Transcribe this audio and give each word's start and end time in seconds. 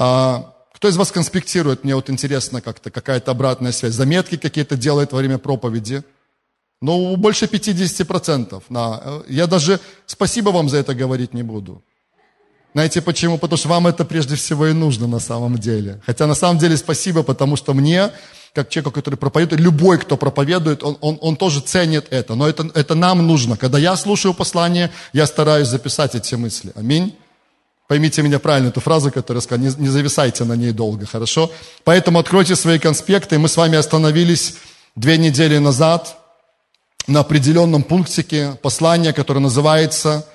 А, 0.00 0.54
кто 0.72 0.88
из 0.88 0.96
вас 0.96 1.10
конспектирует? 1.10 1.82
Мне 1.82 1.96
вот 1.96 2.08
интересно 2.08 2.60
как-то, 2.60 2.88
какая-то 2.88 3.32
обратная 3.32 3.72
связь. 3.72 3.94
Заметки 3.94 4.36
какие-то 4.36 4.76
делает 4.76 5.10
во 5.10 5.18
время 5.18 5.38
проповеди? 5.38 6.04
Ну, 6.80 7.16
больше 7.16 7.46
50%. 7.46 8.62
На. 8.68 9.22
Я 9.28 9.48
даже 9.48 9.80
спасибо 10.06 10.50
вам 10.50 10.68
за 10.68 10.76
это 10.76 10.94
говорить 10.94 11.34
не 11.34 11.42
буду. 11.42 11.82
Знаете 12.74 13.02
почему? 13.02 13.38
Потому 13.38 13.56
что 13.56 13.68
вам 13.68 13.88
это 13.88 14.04
прежде 14.04 14.36
всего 14.36 14.68
и 14.68 14.72
нужно 14.72 15.08
на 15.08 15.18
самом 15.18 15.58
деле. 15.58 16.00
Хотя 16.06 16.28
на 16.28 16.36
самом 16.36 16.58
деле 16.58 16.76
спасибо, 16.76 17.24
потому 17.24 17.56
что 17.56 17.74
мне, 17.74 18.12
как 18.52 18.68
человеку, 18.68 18.92
который 18.92 19.16
проповедует, 19.16 19.60
любой, 19.60 19.98
кто 19.98 20.16
проповедует, 20.16 20.84
он, 20.84 20.96
он, 21.00 21.18
он 21.20 21.34
тоже 21.34 21.60
ценит 21.60 22.06
это. 22.10 22.36
Но 22.36 22.48
это, 22.48 22.70
это 22.74 22.94
нам 22.94 23.26
нужно. 23.26 23.56
Когда 23.56 23.78
я 23.78 23.96
слушаю 23.96 24.32
послание, 24.32 24.92
я 25.12 25.26
стараюсь 25.26 25.66
записать 25.66 26.14
эти 26.14 26.36
мысли. 26.36 26.70
Аминь. 26.76 27.16
Поймите 27.88 28.20
меня 28.20 28.38
правильно, 28.38 28.68
эту 28.68 28.80
фразу, 28.80 29.10
которую 29.10 29.38
я 29.38 29.42
сказал, 29.42 29.64
не, 29.64 29.74
не 29.76 29.88
зависайте 29.88 30.44
на 30.44 30.52
ней 30.52 30.72
долго, 30.72 31.06
хорошо? 31.06 31.50
Поэтому 31.84 32.18
откройте 32.18 32.54
свои 32.54 32.78
конспекты. 32.78 33.38
Мы 33.38 33.48
с 33.48 33.56
вами 33.56 33.78
остановились 33.78 34.56
две 34.94 35.16
недели 35.16 35.56
назад 35.56 36.18
на 37.06 37.20
определенном 37.20 37.82
пунктике 37.82 38.58
послания, 38.62 39.14
которое 39.14 39.40
называется 39.40 40.26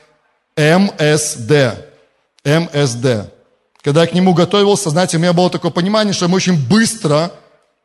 МСД. 0.57 1.51
МСД. 2.43 3.31
Когда 3.83 4.01
я 4.01 4.07
к 4.07 4.13
нему 4.13 4.33
готовился, 4.33 4.89
знаете, 4.89 5.17
у 5.17 5.19
меня 5.19 5.33
было 5.33 5.51
такое 5.51 5.69
понимание, 5.69 6.13
что 6.13 6.27
мы 6.27 6.37
очень 6.37 6.57
быстро, 6.57 7.31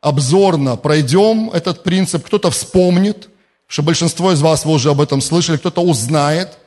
обзорно 0.01 0.77
пройдем 0.77 1.51
этот 1.51 1.83
принцип, 1.83 2.25
кто-то 2.25 2.49
вспомнит, 2.49 3.29
что 3.67 3.83
большинство 3.83 4.31
из 4.31 4.41
вас 4.41 4.65
вы 4.65 4.71
уже 4.71 4.89
об 4.89 4.99
этом 4.99 5.21
слышали, 5.21 5.57
кто-то 5.57 5.81
узнает. 5.81 6.57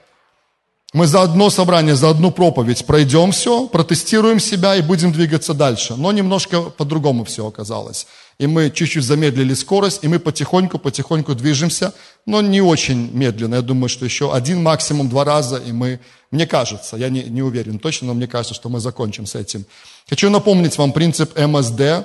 Мы 0.93 1.07
за 1.07 1.23
одно 1.23 1.49
собрание, 1.49 1.97
за 1.97 2.11
одну 2.11 2.31
проповедь 2.31 2.85
пройдем 2.85 3.33
все, 3.33 3.67
протестируем 3.67 4.39
себя 4.39 4.77
и 4.77 4.83
будем 4.83 5.13
двигаться 5.13 5.55
дальше. 5.55 5.95
Но 5.97 6.13
немножко 6.13 6.61
по-другому 6.63 7.25
все 7.25 7.47
оказалось 7.47 8.07
и 8.43 8.47
мы 8.49 8.71
чуть-чуть 8.71 9.05
замедлили 9.05 9.55
скорость, 9.55 10.03
и 10.03 10.09
мы 10.09 10.19
потихоньку-потихоньку 10.19 11.35
движемся, 11.37 11.95
но 12.27 12.43
не 12.43 12.61
очень 12.61 13.11
медленно. 13.13 13.57
Я 13.57 13.63
думаю, 13.63 13.89
что 13.89 14.05
еще 14.05 14.35
один, 14.35 14.63
максимум 14.63 15.09
два 15.09 15.25
раза, 15.25 15.59
и 15.59 15.71
мы, 15.71 16.01
мне 16.33 16.47
кажется, 16.47 16.97
я 16.97 17.09
не, 17.09 17.23
не 17.23 17.41
уверен 17.43 17.79
точно, 17.79 18.09
но 18.09 18.15
мне 18.15 18.27
кажется, 18.27 18.55
что 18.55 18.69
мы 18.69 18.81
закончим 18.81 19.27
с 19.27 19.37
этим. 19.37 19.65
Хочу 20.09 20.29
напомнить 20.29 20.77
вам 20.77 20.93
принцип 20.93 21.39
МСД. 21.39 22.05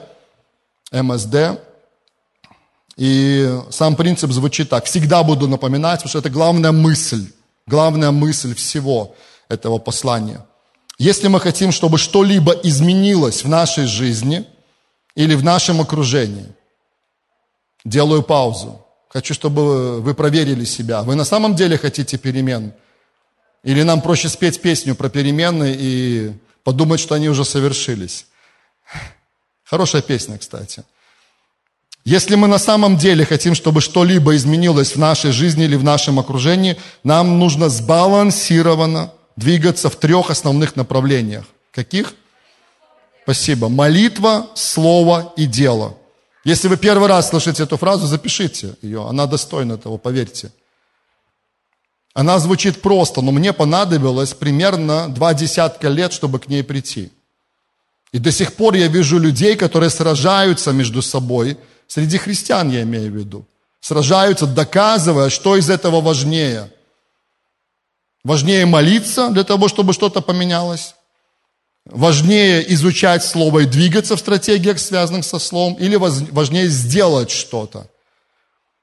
МСД. 0.92 1.36
И 2.98 3.60
сам 3.72 3.96
принцип 3.96 4.32
звучит 4.32 4.70
так. 4.70 4.86
Всегда 4.86 5.24
буду 5.24 5.48
напоминать, 5.48 6.00
потому 6.00 6.10
что 6.10 6.20
это 6.20 6.30
главная 6.30 6.72
мысль, 6.72 7.26
главная 7.68 8.12
мысль 8.12 8.56
всего 8.56 9.16
этого 9.50 9.78
послания. 9.78 10.46
Если 10.98 11.28
мы 11.28 11.40
хотим, 11.40 11.72
чтобы 11.72 12.00
что-либо 12.00 12.54
изменилось 12.64 13.44
в 13.44 13.50
нашей 13.50 13.86
жизни– 13.86 14.46
или 15.18 15.34
в 15.34 15.44
нашем 15.44 15.82
окружении. 15.82 16.46
Делаю 17.84 18.22
паузу. 18.22 18.86
Хочу, 19.10 19.34
чтобы 19.34 20.00
вы 20.00 20.14
проверили 20.14 20.64
себя. 20.64 21.02
Вы 21.02 21.16
на 21.16 21.26
самом 21.26 21.56
деле 21.56 21.76
хотите 21.78 22.20
перемен? 22.20 22.72
Или 23.64 23.82
нам 23.82 24.02
проще 24.02 24.30
спеть 24.30 24.62
песню 24.62 24.94
про 24.94 25.10
перемены 25.10 25.76
и 25.76 26.34
подумать, 26.64 27.00
что 27.00 27.16
они 27.16 27.30
уже 27.30 27.46
совершились? 27.46 28.28
Хорошая 29.64 30.04
песня, 30.04 30.38
кстати. 30.38 30.84
Если 32.08 32.36
мы 32.36 32.48
на 32.48 32.58
самом 32.58 32.96
деле 32.96 33.26
хотим, 33.26 33.54
чтобы 33.54 33.82
что-либо 33.82 34.34
изменилось 34.38 34.96
в 34.96 34.98
нашей 34.98 35.34
жизни 35.34 35.66
или 35.66 35.76
в 35.76 35.84
нашем 35.84 36.20
окружении, 36.20 36.78
нам 37.04 37.38
нужно 37.38 37.68
сбалансированно 37.68 39.12
двигаться 39.36 39.90
в 39.90 39.98
трех 39.98 40.30
основных 40.30 40.78
направлениях. 40.78 41.44
Каких? 41.74 42.14
Спасибо. 43.24 43.68
Молитва, 43.68 44.48
слово 44.56 45.34
и 45.36 45.46
дело. 45.46 45.98
Если 46.46 46.70
вы 46.70 46.78
первый 46.78 47.10
раз 47.10 47.28
слышите 47.28 47.64
эту 47.64 47.76
фразу, 47.76 48.08
запишите 48.08 48.76
ее. 48.82 49.06
Она 49.06 49.26
достойна 49.26 49.74
этого, 49.74 49.98
поверьте. 49.98 50.54
Она 52.14 52.40
звучит 52.40 52.82
просто, 52.82 53.22
но 53.22 53.34
мне 53.34 53.52
понадобилось 53.52 54.34
примерно 54.34 55.10
два 55.10 55.34
десятка 55.34 55.90
лет, 55.90 56.14
чтобы 56.14 56.40
к 56.40 56.48
ней 56.48 56.64
прийти. 56.64 57.12
И 58.14 58.20
до 58.20 58.32
сих 58.32 58.54
пор 58.54 58.76
я 58.76 58.88
вижу 58.88 59.20
людей, 59.20 59.58
которые 59.58 59.90
сражаются 59.90 60.72
между 60.72 61.02
собой, 61.02 61.58
среди 61.88 62.18
христиан 62.18 62.70
я 62.70 62.84
имею 62.84 63.12
в 63.12 63.16
виду, 63.16 63.46
сражаются, 63.80 64.46
доказывая, 64.46 65.30
что 65.30 65.56
из 65.56 65.70
этого 65.70 66.02
важнее. 66.02 66.72
Важнее 68.24 68.66
молиться 68.66 69.30
для 69.30 69.44
того, 69.44 69.68
чтобы 69.68 69.94
что-то 69.94 70.22
поменялось, 70.22 70.96
Важнее 71.90 72.74
изучать 72.74 73.24
слово 73.24 73.60
и 73.60 73.66
двигаться 73.66 74.18
в 74.18 74.20
стратегиях, 74.20 74.78
связанных 74.78 75.24
со 75.24 75.40
словом, 75.40 75.76
или 75.76 75.96
важнее 75.96 76.68
сделать 76.68 77.32
что-то? 77.32 77.88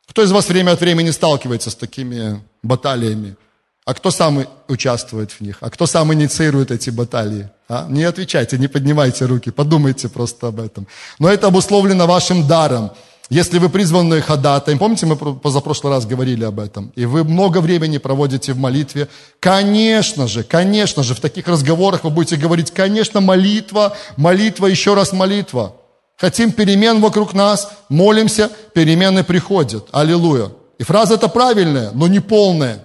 Кто 0.07 0.23
из 0.23 0.33
вас 0.33 0.49
время 0.49 0.73
от 0.73 0.81
времени 0.81 1.11
сталкивается 1.11 1.71
с 1.71 1.75
такими 1.75 2.43
баталиями? 2.63 3.37
А 3.85 3.93
кто 3.93 4.11
сам 4.11 4.47
участвует 4.69 5.33
в 5.33 5.41
них? 5.43 5.59
А 5.61 5.69
кто 5.69 5.87
сам 5.87 6.15
инициирует 6.15 6.71
эти 6.71 6.89
баталии? 6.89 7.51
А? 7.69 7.87
Не 7.89 8.05
отвечайте, 8.05 8.59
не 8.59 8.69
поднимайте 8.69 9.25
руки, 9.25 9.51
подумайте 9.51 10.09
просто 10.09 10.49
об 10.49 10.61
этом. 10.61 10.87
Но 11.19 11.29
это 11.29 11.47
обусловлено 11.47 12.07
вашим 12.07 12.47
даром. 12.47 12.91
Если 13.31 13.59
вы 13.59 13.71
призваны 13.71 14.21
ходатаем, 14.21 14.79
помните, 14.79 15.07
мы 15.07 15.17
позапрошлый 15.17 15.95
раз 15.95 16.05
говорили 16.05 16.45
об 16.45 16.61
этом, 16.61 16.93
и 16.95 17.07
вы 17.07 17.25
много 17.25 17.63
времени 17.63 17.97
проводите 17.97 18.53
в 18.53 18.59
молитве, 18.59 19.09
конечно 19.41 20.29
же, 20.29 20.43
конечно 20.43 21.03
же, 21.03 21.15
в 21.15 21.21
таких 21.21 21.49
разговорах 21.49 22.05
вы 22.05 22.11
будете 22.11 22.37
говорить, 22.37 22.71
конечно, 22.71 23.23
молитва, 23.23 23.97
молитва, 24.19 24.67
еще 24.67 24.93
раз 24.93 25.15
молитва. 25.15 25.75
Хотим 26.19 26.53
перемен 26.53 27.01
вокруг 27.01 27.33
нас, 27.33 27.71
молимся, 27.89 28.51
перемены 28.75 29.25
приходят. 29.25 29.89
Аллилуйя. 29.91 30.51
И 30.79 30.85
фраза 30.85 31.15
эта 31.15 31.29
правильная, 31.29 31.93
но 31.93 32.07
не 32.09 32.21
полная. 32.21 32.85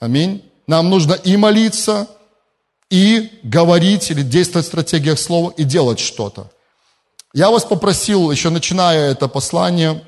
Аминь. 0.00 0.42
Нам 0.66 0.88
нужно 0.88 1.14
и 1.14 1.36
молиться, 1.36 2.06
и 2.90 3.30
говорить 3.42 4.10
или 4.10 4.22
действовать 4.22 4.66
в 4.66 4.68
стратегиях 4.68 5.18
слова, 5.18 5.52
и 5.56 5.64
делать 5.64 5.98
что-то. 5.98 6.50
Я 7.32 7.50
вас 7.50 7.64
попросил, 7.64 8.30
еще 8.30 8.50
начиная 8.50 9.10
это 9.10 9.26
послание, 9.28 10.02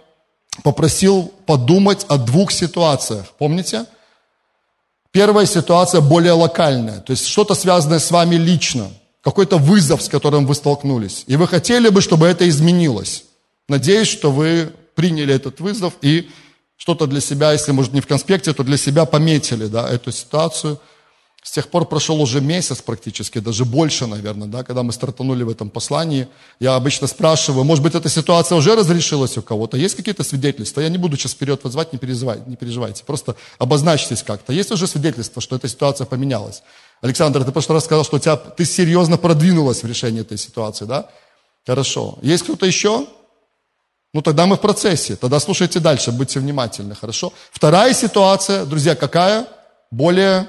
попросил 0.62 1.32
подумать 1.46 2.04
о 2.08 2.18
двух 2.18 2.52
ситуациях. 2.52 3.26
Помните? 3.38 3.86
Первая 5.10 5.46
ситуация 5.46 6.00
более 6.00 6.32
локальная, 6.32 7.00
то 7.00 7.10
есть 7.10 7.26
что-то 7.26 7.54
связанное 7.54 7.98
с 7.98 8.10
вами 8.10 8.36
лично, 8.36 8.90
какой-то 9.22 9.56
вызов, 9.56 10.02
с 10.02 10.08
которым 10.08 10.46
вы 10.46 10.54
столкнулись. 10.54 11.24
И 11.26 11.36
вы 11.36 11.48
хотели 11.48 11.88
бы, 11.88 12.00
чтобы 12.00 12.26
это 12.26 12.48
изменилось. 12.48 13.24
Надеюсь, 13.68 14.08
что 14.08 14.30
вы 14.30 14.72
приняли 14.94 15.34
этот 15.34 15.58
вызов 15.60 15.94
и 16.02 16.30
что-то 16.76 17.06
для 17.06 17.20
себя, 17.20 17.52
если, 17.52 17.72
может, 17.72 17.94
не 17.94 18.00
в 18.00 18.06
конспекте, 18.06 18.52
то 18.52 18.62
для 18.62 18.76
себя 18.76 19.06
пометили 19.06 19.66
да, 19.66 19.88
эту 19.88 20.12
ситуацию– 20.12 20.78
с 21.46 21.52
тех 21.52 21.68
пор 21.68 21.84
прошел 21.84 22.20
уже 22.20 22.40
месяц 22.40 22.82
практически, 22.82 23.38
даже 23.38 23.64
больше, 23.64 24.08
наверное, 24.08 24.48
да, 24.48 24.64
когда 24.64 24.82
мы 24.82 24.92
стартанули 24.92 25.44
в 25.44 25.48
этом 25.48 25.70
послании. 25.70 26.26
Я 26.58 26.74
обычно 26.74 27.06
спрашиваю, 27.06 27.62
может 27.62 27.84
быть, 27.84 27.94
эта 27.94 28.08
ситуация 28.08 28.56
уже 28.56 28.74
разрешилась 28.74 29.38
у 29.38 29.42
кого-то? 29.42 29.76
Есть 29.76 29.94
какие-то 29.94 30.24
свидетельства? 30.24 30.80
Я 30.80 30.88
не 30.88 30.98
буду 30.98 31.16
сейчас 31.16 31.34
вперед 31.34 31.62
вызвать, 31.62 31.92
не 31.92 32.00
переживайте, 32.00 32.42
не 32.48 32.56
переживайте. 32.56 33.04
Просто 33.04 33.36
обозначьтесь 33.58 34.24
как-то. 34.24 34.52
Есть 34.52 34.72
уже 34.72 34.88
свидетельство, 34.88 35.40
что 35.40 35.54
эта 35.54 35.68
ситуация 35.68 36.04
поменялась? 36.04 36.64
Александр, 37.00 37.44
ты 37.44 37.50
в 37.50 37.52
прошлый 37.52 37.76
раз 37.76 37.84
сказал, 37.84 38.04
что 38.04 38.16
у 38.16 38.18
тебя, 38.18 38.34
ты 38.34 38.64
серьезно 38.64 39.16
продвинулась 39.16 39.84
в 39.84 39.86
решении 39.86 40.22
этой 40.22 40.38
ситуации, 40.38 40.84
да? 40.84 41.08
Хорошо. 41.64 42.18
Есть 42.22 42.42
кто-то 42.42 42.66
еще? 42.66 43.06
Ну, 44.12 44.20
тогда 44.20 44.46
мы 44.46 44.56
в 44.56 44.60
процессе. 44.60 45.14
Тогда 45.14 45.38
слушайте 45.38 45.78
дальше, 45.78 46.10
будьте 46.10 46.40
внимательны, 46.40 46.96
хорошо? 46.96 47.32
Вторая 47.52 47.94
ситуация, 47.94 48.64
друзья, 48.64 48.96
какая? 48.96 49.46
Более 49.92 50.48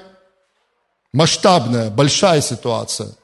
масштабная, 1.12 1.90
большая 1.90 2.40
ситуация. 2.40 3.14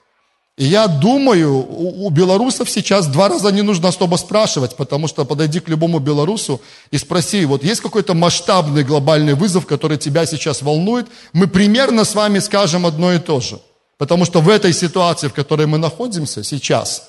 И 0.57 0.67
я 0.67 0.87
думаю, 0.87 1.53
у, 1.53 2.07
у 2.07 2.11
белорусов 2.11 2.71
сейчас 2.71 3.09
два 3.09 3.29
раза 3.29 3.51
не 3.51 3.63
нужно 3.63 3.89
особо 3.89 4.15
спрашивать, 4.17 4.77
потому 4.77 5.09
что 5.09 5.25
подойди 5.25 5.59
к 5.59 5.69
любому 5.69 5.99
белорусу 5.99 6.61
и 6.93 6.99
спроси, 6.99 7.45
вот 7.45 7.65
есть 7.65 7.81
какой-то 7.81 8.15
масштабный 8.15 8.85
глобальный 8.85 9.35
вызов, 9.35 9.67
который 9.67 9.99
тебя 9.99 10.27
сейчас 10.27 10.63
волнует, 10.63 11.07
мы 11.33 11.49
примерно 11.49 12.05
с 12.05 12.15
вами 12.15 12.39
скажем 12.39 12.87
одно 12.87 13.13
и 13.13 13.19
то 13.19 13.41
же. 13.41 13.59
Потому 13.99 14.25
что 14.25 14.41
в 14.41 14.49
этой 14.49 14.73
ситуации, 14.73 15.27
в 15.27 15.35
которой 15.35 15.67
мы 15.67 15.79
находимся 15.79 16.45
сейчас, 16.45 17.09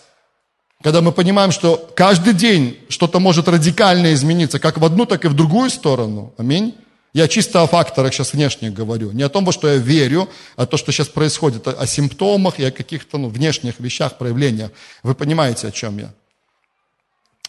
когда 0.81 1.01
мы 1.01 1.11
понимаем, 1.11 1.51
что 1.51 1.87
каждый 1.95 2.33
день 2.33 2.77
что-то 2.89 3.19
может 3.19 3.47
радикально 3.47 4.13
измениться, 4.13 4.59
как 4.59 4.79
в 4.79 4.85
одну, 4.85 5.05
так 5.05 5.23
и 5.23 5.27
в 5.27 5.35
другую 5.35 5.69
сторону, 5.69 6.33
аминь, 6.37 6.73
я 7.15 7.29
чисто 7.29 7.63
о 7.63 7.67
факторах 7.67 8.13
сейчас 8.13 8.33
внешних 8.33 8.73
говорю. 8.73 9.13
Не 9.13 9.23
о 9.23 9.29
том, 9.29 9.45
во 9.45 9.53
что 9.53 9.69
я 9.69 9.77
верю, 9.77 10.27
а 10.57 10.65
то, 10.65 10.75
что 10.75 10.91
сейчас 10.91 11.07
происходит, 11.07 11.65
о 11.65 11.87
симптомах 11.87 12.59
и 12.59 12.65
о 12.65 12.71
каких-то 12.71 13.17
ну, 13.17 13.29
внешних 13.29 13.79
вещах, 13.79 14.17
проявлениях. 14.17 14.71
Вы 15.01 15.15
понимаете, 15.15 15.69
о 15.69 15.71
чем 15.71 15.97
я? 15.97 16.13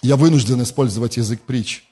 Я 0.02 0.14
вынужден 0.14 0.62
использовать 0.62 1.16
язык 1.16 1.40
притч. 1.40 1.82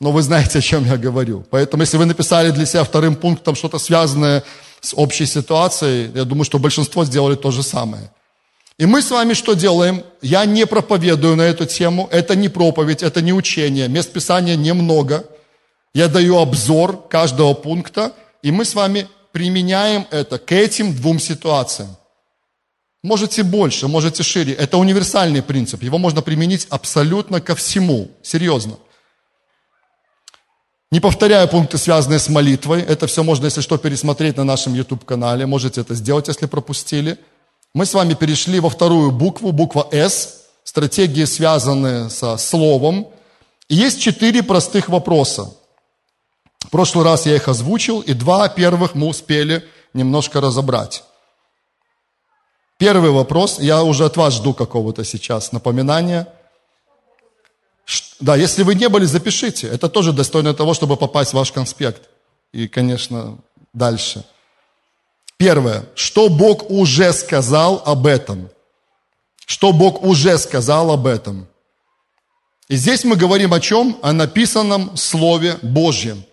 Но 0.00 0.10
вы 0.10 0.20
знаете, 0.22 0.58
о 0.58 0.60
чем 0.60 0.84
я 0.84 0.96
говорю. 0.96 1.44
Поэтому, 1.48 1.84
если 1.84 1.96
вы 1.96 2.06
написали 2.06 2.50
для 2.50 2.66
себя 2.66 2.82
вторым 2.82 3.14
пунктом 3.14 3.54
что-то 3.54 3.78
связанное 3.78 4.42
с 4.80 4.92
общей 4.92 5.26
ситуацией, 5.26 6.10
я 6.12 6.24
думаю, 6.24 6.44
что 6.44 6.58
большинство 6.58 7.04
сделали 7.04 7.36
то 7.36 7.52
же 7.52 7.62
самое. 7.62 8.10
И 8.78 8.86
мы 8.86 9.00
с 9.00 9.12
вами 9.12 9.34
что 9.34 9.54
делаем? 9.54 10.02
Я 10.22 10.44
не 10.44 10.66
проповедую 10.66 11.36
на 11.36 11.42
эту 11.42 11.66
тему, 11.66 12.08
это 12.10 12.34
не 12.34 12.48
проповедь, 12.48 13.04
это 13.04 13.22
не 13.22 13.32
учение, 13.32 13.86
мест 13.86 14.12
Писания 14.12 14.56
немного. 14.56 15.24
Я 15.96 16.08
даю 16.08 16.36
обзор 16.36 17.08
каждого 17.08 17.54
пункта, 17.54 18.12
и 18.42 18.50
мы 18.50 18.66
с 18.66 18.74
вами 18.74 19.08
применяем 19.32 20.06
это 20.10 20.38
к 20.38 20.52
этим 20.52 20.94
двум 20.94 21.18
ситуациям. 21.18 21.96
Можете 23.02 23.42
больше, 23.42 23.88
можете 23.88 24.22
шире. 24.22 24.52
Это 24.52 24.76
универсальный 24.76 25.42
принцип. 25.42 25.82
Его 25.82 25.96
можно 25.96 26.20
применить 26.20 26.66
абсолютно 26.68 27.40
ко 27.40 27.54
всему. 27.54 28.10
Серьезно. 28.22 28.74
Не 30.90 31.00
повторяю 31.00 31.48
пункты, 31.48 31.78
связанные 31.78 32.18
с 32.18 32.28
молитвой. 32.28 32.82
Это 32.82 33.06
все 33.06 33.22
можно, 33.22 33.46
если 33.46 33.62
что, 33.62 33.78
пересмотреть 33.78 34.36
на 34.36 34.44
нашем 34.44 34.74
YouTube-канале. 34.74 35.46
Можете 35.46 35.80
это 35.80 35.94
сделать, 35.94 36.28
если 36.28 36.44
пропустили. 36.44 37.16
Мы 37.72 37.86
с 37.86 37.94
вами 37.94 38.12
перешли 38.12 38.60
во 38.60 38.68
вторую 38.68 39.12
букву, 39.12 39.50
буква 39.50 39.88
«С». 39.90 40.42
Стратегии, 40.62 41.24
связанные 41.24 42.10
со 42.10 42.36
словом. 42.36 43.08
И 43.70 43.76
есть 43.76 43.98
четыре 43.98 44.42
простых 44.42 44.90
вопроса. 44.90 45.54
В 46.66 46.70
прошлый 46.70 47.04
раз 47.04 47.26
я 47.26 47.36
их 47.36 47.46
озвучил, 47.46 48.00
и 48.00 48.12
два 48.12 48.48
первых 48.48 48.96
мы 48.96 49.06
успели 49.06 49.64
немножко 49.94 50.40
разобрать. 50.40 51.04
Первый 52.76 53.10
вопрос, 53.10 53.60
я 53.60 53.84
уже 53.84 54.04
от 54.04 54.16
вас 54.16 54.34
жду 54.34 54.52
какого-то 54.52 55.04
сейчас 55.04 55.52
напоминания. 55.52 56.26
Да, 58.18 58.34
если 58.34 58.64
вы 58.64 58.74
не 58.74 58.88
были, 58.88 59.04
запишите. 59.04 59.68
Это 59.68 59.88
тоже 59.88 60.12
достойно 60.12 60.54
того, 60.54 60.74
чтобы 60.74 60.96
попасть 60.96 61.30
в 61.30 61.34
ваш 61.34 61.52
конспект. 61.52 62.08
И, 62.52 62.66
конечно, 62.66 63.38
дальше. 63.72 64.24
Первое. 65.36 65.86
Что 65.94 66.28
Бог 66.28 66.68
уже 66.68 67.12
сказал 67.12 67.80
об 67.86 68.08
этом? 68.08 68.50
Что 69.46 69.72
Бог 69.72 70.02
уже 70.02 70.36
сказал 70.36 70.90
об 70.90 71.06
этом? 71.06 71.46
И 72.66 72.74
здесь 72.74 73.04
мы 73.04 73.14
говорим 73.14 73.54
о 73.54 73.60
чем? 73.60 73.96
О 74.02 74.12
написанном 74.12 74.96
Слове 74.96 75.58
Божьем. 75.62 76.24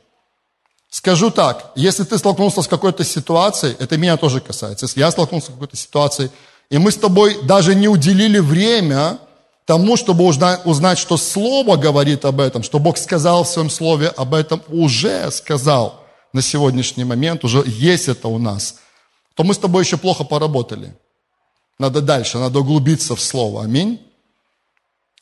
Скажу 0.93 1.31
так, 1.31 1.71
если 1.73 2.03
ты 2.03 2.19
столкнулся 2.19 2.61
с 2.61 2.67
какой-то 2.67 3.03
ситуацией, 3.03 3.75
это 3.79 3.97
меня 3.97 4.15
тоже 4.15 4.39
касается, 4.39 4.85
если 4.85 4.99
я 4.99 5.09
столкнулся 5.09 5.47
с 5.47 5.53
какой-то 5.53 5.75
ситуацией, 5.75 6.29
и 6.69 6.77
мы 6.77 6.91
с 6.91 6.97
тобой 6.97 7.41
даже 7.45 7.73
не 7.73 7.87
уделили 7.87 8.37
время 8.37 9.17
тому, 9.65 9.97
чтобы 9.97 10.23
узнать, 10.23 10.99
что 10.99 11.17
Слово 11.17 11.77
говорит 11.77 12.25
об 12.25 12.39
этом, 12.39 12.61
что 12.61 12.77
Бог 12.77 12.99
сказал 12.99 13.43
в 13.43 13.47
Своем 13.47 13.71
Слове 13.71 14.09
об 14.09 14.35
этом, 14.35 14.61
уже 14.67 15.31
сказал 15.31 15.99
на 16.31 16.43
сегодняшний 16.43 17.05
момент, 17.05 17.43
уже 17.43 17.63
есть 17.65 18.07
это 18.07 18.27
у 18.27 18.37
нас, 18.37 18.75
то 19.33 19.43
мы 19.43 19.55
с 19.55 19.57
тобой 19.57 19.83
еще 19.83 19.97
плохо 19.97 20.23
поработали. 20.23 20.95
Надо 21.79 22.01
дальше, 22.01 22.37
надо 22.37 22.59
углубиться 22.59 23.15
в 23.15 23.19
Слово. 23.19 23.63
Аминь. 23.63 23.99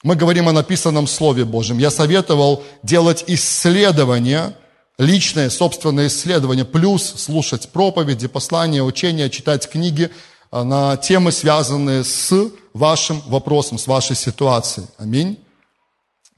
Мы 0.04 0.18
говорим 0.18 0.50
о 0.50 0.52
написанном 0.52 1.08
Слове 1.08 1.46
Божьем. 1.46 1.78
Я 1.78 1.92
советовал 1.92 2.62
делать 2.84 3.24
исследования– 3.26 4.54
личное, 5.02 5.50
собственное 5.50 6.08
исследование, 6.08 6.64
плюс 6.64 7.04
слушать 7.04 7.70
проповеди, 7.70 8.28
послания, 8.28 8.84
учения, 8.84 9.32
читать 9.32 9.68
книги 9.68 10.12
а, 10.52 10.64
на 10.64 10.96
темы, 10.96 11.32
связанные 11.32 12.04
с 12.04 12.32
вашим 12.74 13.20
вопросом, 13.22 13.80
с 13.80 13.88
вашей 13.88 14.16
ситуацией. 14.16 14.86
Аминь. 15.00 15.44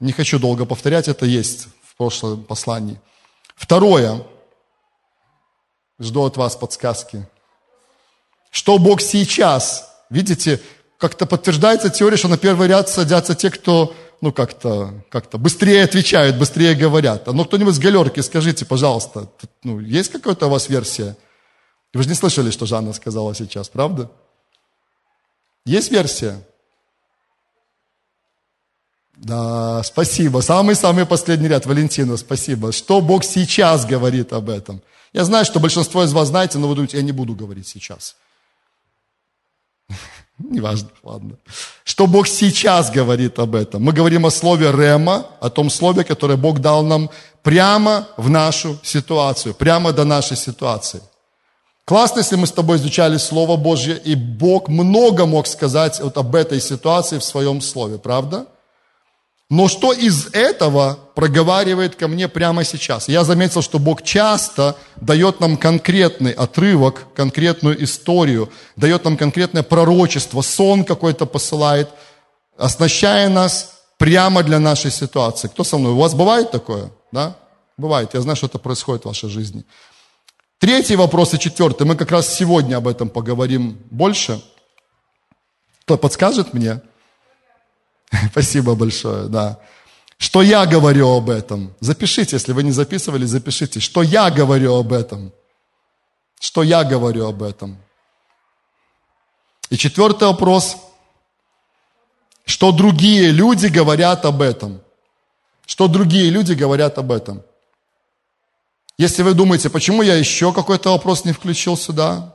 Не 0.00 0.12
хочу 0.12 0.38
долго 0.38 0.64
повторять, 0.64 1.08
это 1.08 1.26
есть 1.26 1.68
в 1.82 1.94
прошлом 1.96 2.42
послании. 2.42 2.98
Второе. 3.54 4.22
Жду 6.00 6.24
от 6.24 6.38
вас 6.38 6.56
подсказки. 6.56 7.28
Что 8.50 8.78
Бог 8.78 9.02
сейчас? 9.02 9.90
Видите, 10.08 10.60
как-то 10.96 11.26
подтверждается 11.26 11.90
теория, 11.90 12.16
что 12.16 12.28
на 12.28 12.38
первый 12.38 12.68
ряд 12.68 12.88
садятся 12.88 13.34
те, 13.34 13.50
кто 13.50 13.94
ну, 14.24 14.32
как-то 14.32 15.04
как 15.10 15.28
быстрее 15.32 15.84
отвечают, 15.84 16.38
быстрее 16.38 16.74
говорят. 16.74 17.28
А 17.28 17.32
ну, 17.34 17.44
кто-нибудь 17.44 17.74
с 17.74 17.78
галерки, 17.78 18.20
скажите, 18.20 18.64
пожалуйста, 18.64 19.28
ну, 19.62 19.80
есть 19.80 20.10
какая-то 20.10 20.46
у 20.46 20.50
вас 20.50 20.70
версия? 20.70 21.14
Вы 21.92 22.02
же 22.02 22.08
не 22.08 22.14
слышали, 22.14 22.50
что 22.50 22.64
Жанна 22.64 22.94
сказала 22.94 23.34
сейчас, 23.34 23.68
правда? 23.68 24.10
Есть 25.66 25.90
версия? 25.90 26.42
Да, 29.16 29.82
спасибо. 29.82 30.40
Самый-самый 30.40 31.04
последний 31.04 31.48
ряд, 31.48 31.66
Валентина, 31.66 32.16
спасибо. 32.16 32.72
Что 32.72 33.02
Бог 33.02 33.24
сейчас 33.24 33.84
говорит 33.84 34.32
об 34.32 34.48
этом? 34.48 34.80
Я 35.12 35.24
знаю, 35.24 35.44
что 35.44 35.60
большинство 35.60 36.02
из 36.02 36.14
вас 36.14 36.28
знаете, 36.28 36.56
но 36.56 36.66
вы 36.68 36.76
думаете, 36.76 36.96
я 36.96 37.02
не 37.02 37.12
буду 37.12 37.34
говорить 37.34 37.68
сейчас. 37.68 38.16
Неважно, 40.38 40.88
ладно. 41.02 41.36
Что 41.84 42.06
Бог 42.06 42.26
сейчас 42.26 42.90
говорит 42.90 43.38
об 43.38 43.54
этом? 43.54 43.82
Мы 43.82 43.92
говорим 43.92 44.26
о 44.26 44.30
слове 44.30 44.72
«рема», 44.72 45.26
о 45.40 45.48
том 45.48 45.70
слове, 45.70 46.02
которое 46.04 46.36
Бог 46.36 46.58
дал 46.58 46.82
нам 46.82 47.08
прямо 47.42 48.08
в 48.16 48.28
нашу 48.28 48.78
ситуацию, 48.82 49.54
прямо 49.54 49.92
до 49.92 50.04
нашей 50.04 50.36
ситуации. 50.36 51.00
Классно, 51.84 52.20
если 52.20 52.36
мы 52.36 52.46
с 52.46 52.52
тобой 52.52 52.78
изучали 52.78 53.18
Слово 53.18 53.56
Божье, 53.56 53.96
и 53.96 54.14
Бог 54.14 54.68
много 54.68 55.26
мог 55.26 55.46
сказать 55.46 56.00
вот 56.00 56.16
об 56.16 56.34
этой 56.34 56.60
ситуации 56.60 57.18
в 57.18 57.24
своем 57.24 57.60
Слове, 57.60 57.98
правда? 57.98 58.46
Но 59.50 59.68
что 59.68 59.92
из 59.92 60.28
этого 60.32 60.98
проговаривает 61.14 61.96
ко 61.96 62.08
мне 62.08 62.28
прямо 62.28 62.64
сейчас? 62.64 63.08
Я 63.08 63.24
заметил, 63.24 63.60
что 63.62 63.78
Бог 63.78 64.02
часто 64.02 64.76
дает 64.96 65.40
нам 65.40 65.56
конкретный 65.56 66.32
отрывок, 66.32 67.06
конкретную 67.14 67.82
историю, 67.84 68.50
дает 68.76 69.04
нам 69.04 69.16
конкретное 69.16 69.62
пророчество, 69.62 70.40
сон 70.40 70.84
какой-то 70.84 71.26
посылает, 71.26 71.90
оснащая 72.56 73.28
нас 73.28 73.82
прямо 73.98 74.42
для 74.42 74.58
нашей 74.58 74.90
ситуации. 74.90 75.48
Кто 75.48 75.62
со 75.62 75.76
мной? 75.76 75.92
У 75.92 75.98
вас 75.98 76.14
бывает 76.14 76.50
такое? 76.50 76.90
Да? 77.12 77.36
Бывает. 77.76 78.14
Я 78.14 78.22
знаю, 78.22 78.36
что 78.36 78.46
это 78.46 78.58
происходит 78.58 79.02
в 79.02 79.08
вашей 79.08 79.28
жизни. 79.28 79.64
Третий 80.58 80.96
вопрос 80.96 81.34
и 81.34 81.38
четвертый. 81.38 81.86
Мы 81.86 81.96
как 81.96 82.10
раз 82.10 82.34
сегодня 82.34 82.76
об 82.76 82.88
этом 82.88 83.10
поговорим 83.10 83.78
больше. 83.90 84.42
Кто 85.82 85.98
подскажет 85.98 86.54
мне? 86.54 86.80
Спасибо 88.30 88.74
большое, 88.74 89.28
да. 89.28 89.58
Что 90.18 90.42
я 90.42 90.66
говорю 90.66 91.08
об 91.08 91.30
этом? 91.30 91.74
Запишите, 91.80 92.36
если 92.36 92.52
вы 92.52 92.62
не 92.62 92.70
записывали, 92.70 93.24
запишите. 93.24 93.80
Что 93.80 94.02
я 94.02 94.30
говорю 94.30 94.74
об 94.74 94.92
этом? 94.92 95.32
Что 96.40 96.62
я 96.62 96.84
говорю 96.84 97.26
об 97.26 97.42
этом? 97.42 97.76
И 99.70 99.76
четвертый 99.76 100.28
вопрос. 100.28 100.76
Что 102.44 102.72
другие 102.72 103.30
люди 103.30 103.66
говорят 103.66 104.24
об 104.24 104.42
этом? 104.42 104.80
Что 105.66 105.88
другие 105.88 106.30
люди 106.30 106.52
говорят 106.52 106.98
об 106.98 107.10
этом? 107.10 107.42
Если 108.98 109.22
вы 109.22 109.34
думаете, 109.34 109.70
почему 109.70 110.02
я 110.02 110.14
еще 110.14 110.52
какой-то 110.52 110.90
вопрос 110.90 111.24
не 111.24 111.32
включил 111.32 111.76
сюда, 111.76 112.34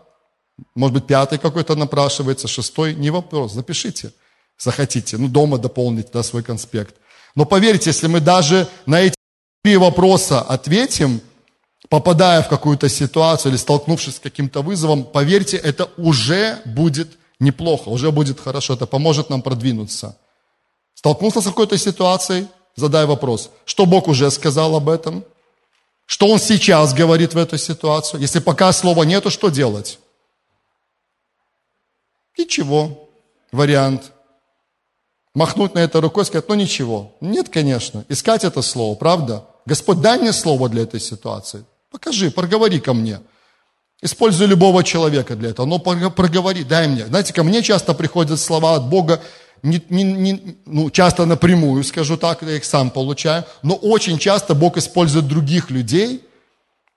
может 0.75 0.93
быть, 0.93 1.07
пятый 1.07 1.39
какой-то 1.39 1.75
напрашивается, 1.75 2.47
шестой, 2.47 2.95
не 2.95 3.11
вопрос, 3.11 3.53
запишите 3.53 4.11
захотите, 4.59 5.17
ну, 5.17 5.27
дома 5.27 5.57
дополнить 5.57 6.11
да, 6.11 6.21
свой 6.21 6.43
конспект. 6.43 6.95
Но 7.35 7.45
поверьте, 7.45 7.89
если 7.89 8.07
мы 8.07 8.19
даже 8.19 8.67
на 8.85 8.99
эти 8.99 9.15
три 9.63 9.77
вопроса 9.77 10.41
ответим, 10.41 11.21
попадая 11.87 12.43
в 12.43 12.49
какую-то 12.49 12.89
ситуацию 12.89 13.51
или 13.51 13.57
столкнувшись 13.57 14.15
с 14.15 14.19
каким-то 14.19 14.61
вызовом, 14.61 15.03
поверьте, 15.05 15.57
это 15.57 15.89
уже 15.97 16.61
будет 16.65 17.17
неплохо, 17.39 17.89
уже 17.89 18.11
будет 18.11 18.39
хорошо, 18.39 18.73
это 18.73 18.85
поможет 18.85 19.29
нам 19.29 19.41
продвинуться. 19.41 20.17
Столкнулся 20.93 21.41
с 21.41 21.45
какой-то 21.45 21.77
ситуацией, 21.77 22.47
задай 22.75 23.05
вопрос, 23.05 23.51
что 23.65 23.85
Бог 23.85 24.07
уже 24.07 24.29
сказал 24.31 24.75
об 24.75 24.89
этом, 24.89 25.23
что 26.05 26.27
Он 26.27 26.39
сейчас 26.39 26.93
говорит 26.93 27.33
в 27.33 27.37
эту 27.37 27.57
ситуацию. 27.57 28.19
Если 28.19 28.39
пока 28.39 28.73
слова 28.73 29.03
нету, 29.03 29.29
что 29.29 29.49
делать? 29.49 29.99
Ничего. 32.37 33.09
Вариант 33.51 34.11
махнуть 35.39 35.73
на 35.73 35.79
это 35.79 36.01
рукой 36.01 36.23
и 36.23 36.25
сказать, 36.25 36.49
ну 36.49 36.55
ничего. 36.55 37.13
Нет, 37.21 37.47
конечно. 37.47 38.03
Искать 38.09 38.43
это 38.43 38.61
слово, 38.61 38.95
правда? 38.95 39.45
Господь, 39.65 40.01
дай 40.01 40.19
мне 40.19 40.33
слово 40.33 40.67
для 40.67 40.83
этой 40.83 40.99
ситуации. 40.99 41.63
Покажи, 41.91 42.29
проговори 42.29 42.81
ко 42.81 42.93
мне. 42.93 43.21
Используй 44.01 44.47
любого 44.47 44.83
человека 44.83 45.37
для 45.37 45.51
этого, 45.51 45.65
но 45.65 45.79
проговори, 45.79 46.65
дай 46.65 46.89
мне. 46.89 47.05
Знаете, 47.05 47.33
ко 47.33 47.43
мне 47.43 47.61
часто 47.63 47.93
приходят 47.93 48.37
слова 48.37 48.75
от 48.75 48.89
Бога, 48.89 49.21
не, 49.63 49.81
не, 49.89 50.03
не, 50.03 50.57
ну, 50.65 50.89
часто 50.89 51.25
напрямую, 51.25 51.83
скажу 51.85 52.17
так, 52.17 52.41
я 52.41 52.57
их 52.57 52.65
сам 52.65 52.89
получаю, 52.89 53.45
но 53.63 53.75
очень 53.75 54.17
часто 54.17 54.55
Бог 54.55 54.77
использует 54.77 55.27
других 55.27 55.71
людей, 55.71 56.21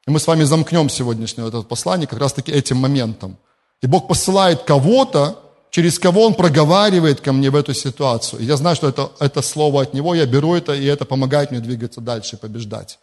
и 0.06 0.10
мы 0.10 0.18
с 0.18 0.26
вами 0.26 0.42
замкнем 0.42 0.88
сегодняшнее 0.88 1.46
это 1.46 1.62
послание 1.62 2.08
как 2.08 2.18
раз-таки 2.18 2.50
этим 2.50 2.76
моментом. 2.76 3.36
И 3.82 3.86
Бог 3.86 4.08
посылает 4.08 4.62
кого-то, 4.62 5.38
через 5.72 5.98
кого 5.98 6.26
он 6.26 6.34
проговаривает 6.34 7.22
ко 7.22 7.32
мне 7.32 7.50
в 7.50 7.56
эту 7.56 7.74
ситуацию. 7.74 8.42
Я 8.44 8.56
знаю, 8.56 8.76
что 8.76 8.88
это, 8.88 9.10
это 9.18 9.40
слово 9.42 9.82
от 9.82 9.94
него, 9.94 10.14
я 10.14 10.26
беру 10.26 10.54
это, 10.54 10.74
и 10.74 10.84
это 10.84 11.06
помогает 11.06 11.50
мне 11.50 11.60
двигаться 11.60 12.00
дальше, 12.00 12.36
побеждать. 12.36 12.98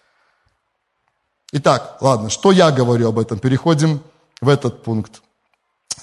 Итак, 1.51 1.97
ладно, 1.99 2.29
что 2.29 2.51
я 2.51 2.69
говорю 2.69 3.09
об 3.09 3.17
этом? 3.17 3.39
Переходим 3.39 4.01
в 4.39 4.47
этот 4.47 4.83
пункт. 4.83 5.23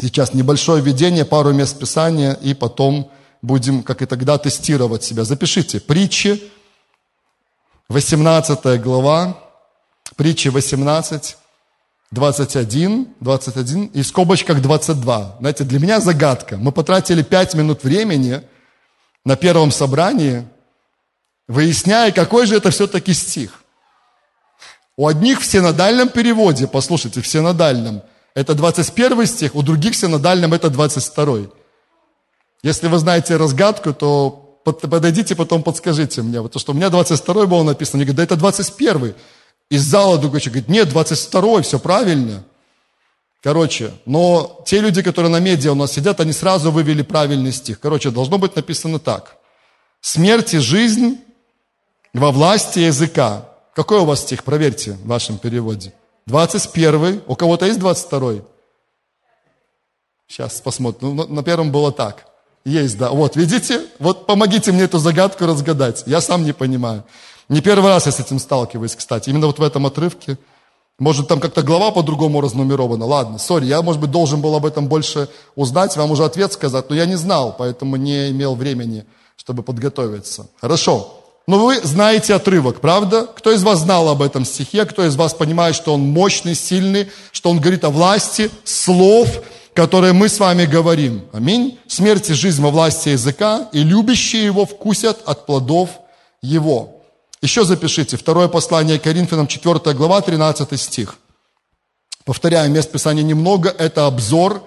Сейчас 0.01 0.35
небольшое 0.35 0.83
введение, 0.83 1.25
пару 1.25 1.53
мест 1.53 1.79
Писания, 1.79 2.33
и 2.33 2.53
потом 2.53 3.13
будем, 3.43 3.85
как 3.85 4.03
и 4.03 4.07
тогда, 4.07 4.37
тестировать 4.37 5.05
себя. 5.05 5.23
Запишите. 5.23 5.79
Притчи, 5.79 6.43
18 7.89 8.83
глава, 8.83 9.39
притчи 10.17 10.49
18, 10.49 11.37
21, 12.13 13.15
21 13.21 13.85
и 13.87 14.03
в 14.03 14.07
скобочках 14.07 14.63
22. 14.63 15.37
Знаете, 15.41 15.65
для 15.65 15.81
меня 15.81 16.01
загадка. 16.01 16.57
Мы 16.57 16.73
потратили 16.73 17.23
5 17.23 17.55
минут 17.55 17.85
времени 17.85 18.43
на 19.25 19.37
первом 19.37 19.73
собрании, 19.73 20.47
выясняя, 21.49 22.13
какой 22.13 22.47
же 22.47 22.57
это 22.57 22.71
все-таки 22.71 23.13
стих. 23.13 23.63
У 24.97 25.07
одних 25.09 25.41
в 25.41 25.45
синодальном 25.45 26.09
переводе, 26.09 26.67
послушайте, 26.67 27.21
в 27.21 27.27
синодальном, 27.27 28.03
это 28.35 28.55
21 28.55 29.27
стих, 29.27 29.55
у 29.55 29.63
других 29.63 29.95
в 29.95 29.97
синодальном 29.97 30.55
это 30.55 30.71
22. 30.71 31.49
Если 32.63 32.89
вы 32.89 32.99
знаете 32.99 33.37
разгадку, 33.37 33.93
то 33.93 34.61
подойдите, 34.65 35.35
потом 35.35 35.63
подскажите 35.63 36.23
мне. 36.23 36.47
То, 36.49 36.59
что 36.59 36.73
у 36.73 36.75
меня 36.75 36.89
22 36.89 37.47
было 37.47 37.63
написано, 37.63 38.03
они 38.03 38.05
говорят, 38.05 38.17
да 38.17 38.23
это 38.23 38.37
21 38.37 39.15
из 39.71 39.83
зала 39.83 40.19
другой 40.19 40.41
человек 40.41 40.67
говорит, 40.67 40.81
нет, 40.81 40.89
22 40.91 41.63
все 41.63 41.79
правильно. 41.79 42.45
Короче, 43.43 43.93
но 44.07 44.63
те 44.67 44.81
люди, 44.81 45.03
которые 45.03 45.31
на 45.31 45.41
медиа 45.41 45.73
у 45.73 45.75
нас 45.77 45.93
сидят, 45.93 46.21
они 46.21 46.33
сразу 46.33 46.73
вывели 46.73 47.03
правильный 47.03 47.53
стих. 47.53 47.79
Короче, 47.81 48.11
должно 48.11 48.39
быть 48.39 48.57
написано 48.57 48.99
так. 48.99 49.37
Смерть 50.01 50.55
и 50.55 50.59
жизнь 50.59 51.19
во 52.13 52.33
власти 52.33 52.81
языка. 52.81 53.49
Какой 53.75 54.01
у 54.01 54.05
вас 54.05 54.21
стих? 54.21 54.43
Проверьте 54.45 54.93
в 54.93 55.07
вашем 55.07 55.39
переводе. 55.39 55.93
21. 56.27 57.23
У 57.27 57.37
кого-то 57.37 57.67
есть 57.67 57.79
22? 57.79 58.43
Сейчас 60.29 60.61
посмотрим. 60.61 61.15
Ну, 61.15 61.27
на 61.27 61.43
первом 61.43 61.71
было 61.71 61.93
так. 61.93 62.27
Есть, 62.65 62.99
да. 62.99 63.11
Вот, 63.11 63.37
видите? 63.37 63.83
Вот 64.01 64.27
помогите 64.27 64.73
мне 64.73 64.83
эту 64.83 64.99
загадку 64.99 65.47
разгадать. 65.47 66.03
Я 66.07 66.21
сам 66.21 66.45
не 66.45 66.53
понимаю. 66.53 67.05
Не 67.49 67.61
первый 67.61 67.89
раз 67.89 68.07
я 68.07 68.13
с 68.13 68.21
этим 68.21 68.39
сталкиваюсь, 68.39 68.97
кстати. 68.97 69.31
Именно 69.31 69.47
вот 69.47 69.59
в 69.59 69.63
этом 69.63 69.87
отрывке. 69.87 70.39
Может, 70.99 71.29
там 71.29 71.41
как-то 71.41 71.63
глава 71.63 71.91
по-другому 71.91 72.41
разнумерована. 72.41 73.05
Ладно, 73.05 73.39
сори, 73.39 73.67
я, 73.67 73.83
может 73.83 74.01
быть, 74.01 74.11
должен 74.11 74.41
был 74.41 74.55
об 74.55 74.65
этом 74.65 74.89
больше 74.89 75.29
узнать, 75.55 75.95
вам 75.97 76.11
уже 76.11 76.25
ответ 76.25 76.55
сказать, 76.55 76.89
но 76.89 76.97
я 76.97 77.05
не 77.05 77.17
знал, 77.17 77.55
поэтому 77.57 77.97
не 77.97 78.31
имел 78.31 78.55
времени, 78.55 79.05
чтобы 79.37 79.63
подготовиться. 79.63 80.47
Хорошо. 80.59 81.21
Но 81.47 81.65
вы 81.65 81.81
знаете 81.83 82.35
отрывок, 82.35 82.81
правда? 82.81 83.27
Кто 83.27 83.53
из 83.53 83.63
вас 83.63 83.81
знал 83.81 84.09
об 84.09 84.23
этом 84.23 84.45
стихе? 84.45 84.85
Кто 84.87 85.05
из 85.05 85.15
вас 85.17 85.35
понимает, 85.35 85.77
что 85.77 85.95
он 85.95 86.01
мощный, 86.01 86.55
сильный, 86.55 87.09
что 87.31 87.51
он 87.51 87.61
говорит 87.61 87.85
о 87.85 87.91
власти 87.91 88.51
слов, 88.65 89.29
которые 89.75 90.15
мы 90.15 90.29
с 90.29 90.41
вами 90.41 90.65
говорим? 90.65 91.27
Аминь. 91.33 91.79
Смерть 91.87 92.31
и 92.31 92.33
жизнь 92.33 92.63
во 92.63 92.71
власти 92.71 93.11
языка, 93.11 93.69
и 93.73 93.83
любящие 93.83 94.45
его 94.45 94.65
вкусят 94.65 95.21
от 95.27 95.47
плодов 95.47 95.91
его. 96.43 96.96
Еще 97.43 97.65
запишите, 97.65 98.17
второе 98.17 98.49
послание 98.49 98.99
Коринфянам, 98.99 99.47
4 99.47 99.95
глава, 99.95 100.21
13 100.23 100.81
стих. 100.81 101.17
Повторяю, 102.25 102.71
мест 102.71 102.91
Писания 102.91 103.23
немного, 103.23 103.69
это 103.69 104.07
обзор. 104.07 104.63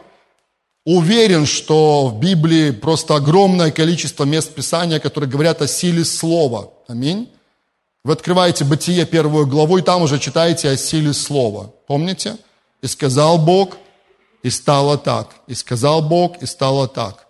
Уверен, 0.85 1.45
что 1.45 2.07
в 2.07 2.19
Библии 2.19 2.71
просто 2.71 3.15
огромное 3.15 3.71
количество 3.71 4.23
мест 4.23 4.53
Писания, 4.53 4.99
которые 4.99 5.29
говорят 5.29 5.61
о 5.61 5.67
силе 5.67 6.05
слова. 6.05 6.71
Аминь. 6.88 7.29
Вы 8.03 8.13
открываете 8.13 8.63
Бытие 8.63 9.05
первую 9.05 9.45
главу, 9.45 9.77
и 9.77 9.81
там 9.81 10.03
уже 10.03 10.19
читаете 10.19 10.69
о 10.69 10.77
силе 10.77 11.13
слова. 11.13 11.73
Помните? 11.88 12.38
И 12.81 12.88
сказал 12.88 13.39
Бог, 13.39 13.77
и 14.41 14.49
стало 14.49 14.97
так. 14.97 15.35
И 15.47 15.55
сказал 15.55 16.01
Бог, 16.01 16.41
и 16.41 16.45
стало 16.45 16.88
так. 16.88 17.27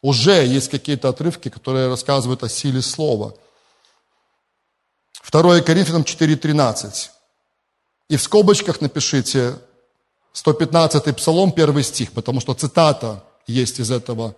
Уже 0.00 0.46
есть 0.46 0.70
какие-то 0.70 1.08
отрывки, 1.10 1.50
которые 1.50 1.88
рассказывают 1.88 2.44
о 2.44 2.48
силе 2.48 2.80
слова– 2.80 3.34
2 5.30 5.60
Коринфянам 5.60 6.02
4.13. 6.02 7.10
И 8.08 8.16
в 8.16 8.22
скобочках 8.22 8.80
напишите 8.80 9.56
115 10.32 11.16
псалом, 11.16 11.52
первый 11.52 11.82
стих, 11.82 12.12
потому 12.12 12.40
что 12.40 12.54
цитата 12.54 13.24
есть 13.46 13.80
из 13.80 13.90
этого 13.90 14.34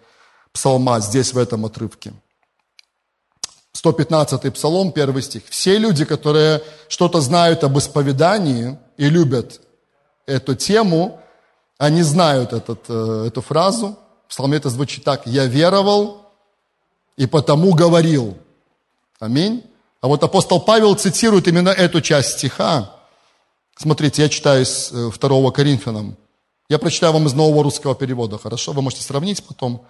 псалма 0.53 1.01
здесь, 1.01 1.33
в 1.33 1.39
этом 1.39 1.67
отрывке. 1.67 2.13
115 3.73 4.53
псалом, 4.53 4.93
первый 4.93 5.23
стих. 5.23 5.43
Все 5.49 5.79
люди, 5.79 6.05
которые 6.05 6.63
что-то 6.89 7.21
знают 7.21 7.63
об 7.65 7.79
исповедании 7.79 8.79
и 8.97 9.09
любят 9.09 9.61
эту 10.27 10.55
тему, 10.55 11.21
они 11.79 12.03
знают 12.03 12.53
этот, 12.53 12.85
э, 12.89 13.25
эту 13.29 13.41
фразу. 13.41 13.99
В 14.27 14.31
псалме 14.31 14.57
это 14.57 14.71
звучит 14.71 15.05
так. 15.05 15.27
«Я 15.27 15.47
веровал 15.47 16.33
и 17.17 17.27
потому 17.27 17.75
говорил». 17.75 18.37
Аминь. 19.19 19.70
А 20.01 20.09
вот 20.09 20.23
апостол 20.23 20.61
Павел 20.61 20.95
цитирует 20.95 21.47
именно 21.47 21.69
эту 21.69 22.01
часть 22.01 22.39
стиха. 22.39 22.97
Смотрите, 23.77 24.23
я 24.23 24.29
читаю 24.29 24.63
из 24.63 24.91
2 24.91 25.13
э, 25.13 25.51
Коринфянам. 25.53 26.17
Я 26.69 26.79
прочитаю 26.79 27.13
вам 27.13 27.27
из 27.27 27.35
нового 27.35 27.63
русского 27.65 27.95
перевода, 27.95 28.39
хорошо? 28.39 28.73
Вы 28.73 28.83
можете 28.83 29.03
сравнить 29.03 29.45
потом. 29.45 29.87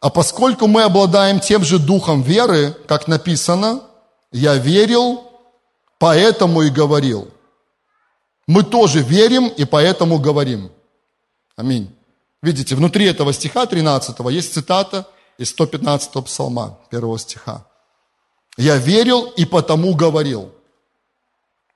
А 0.00 0.10
поскольку 0.10 0.66
мы 0.66 0.82
обладаем 0.82 1.38
тем 1.38 1.62
же 1.64 1.78
духом 1.78 2.22
веры, 2.22 2.76
как 2.88 3.06
написано, 3.06 3.82
я 4.32 4.56
верил, 4.56 5.22
поэтому 5.98 6.62
и 6.62 6.70
говорил. 6.70 7.28
Мы 8.48 8.64
тоже 8.64 9.00
верим 9.00 9.48
и 9.48 9.64
поэтому 9.64 10.18
говорим. 10.18 10.72
Аминь. 11.54 11.94
Видите, 12.42 12.74
внутри 12.74 13.06
этого 13.06 13.32
стиха 13.32 13.66
13 13.66 14.18
есть 14.30 14.52
цитата 14.52 15.06
из 15.38 15.50
115 15.50 16.24
псалма, 16.24 16.78
первого 16.90 17.18
стиха. 17.18 17.64
Я 18.58 18.76
верил 18.76 19.32
и 19.36 19.44
потому 19.44 19.94
говорил. 19.94 20.52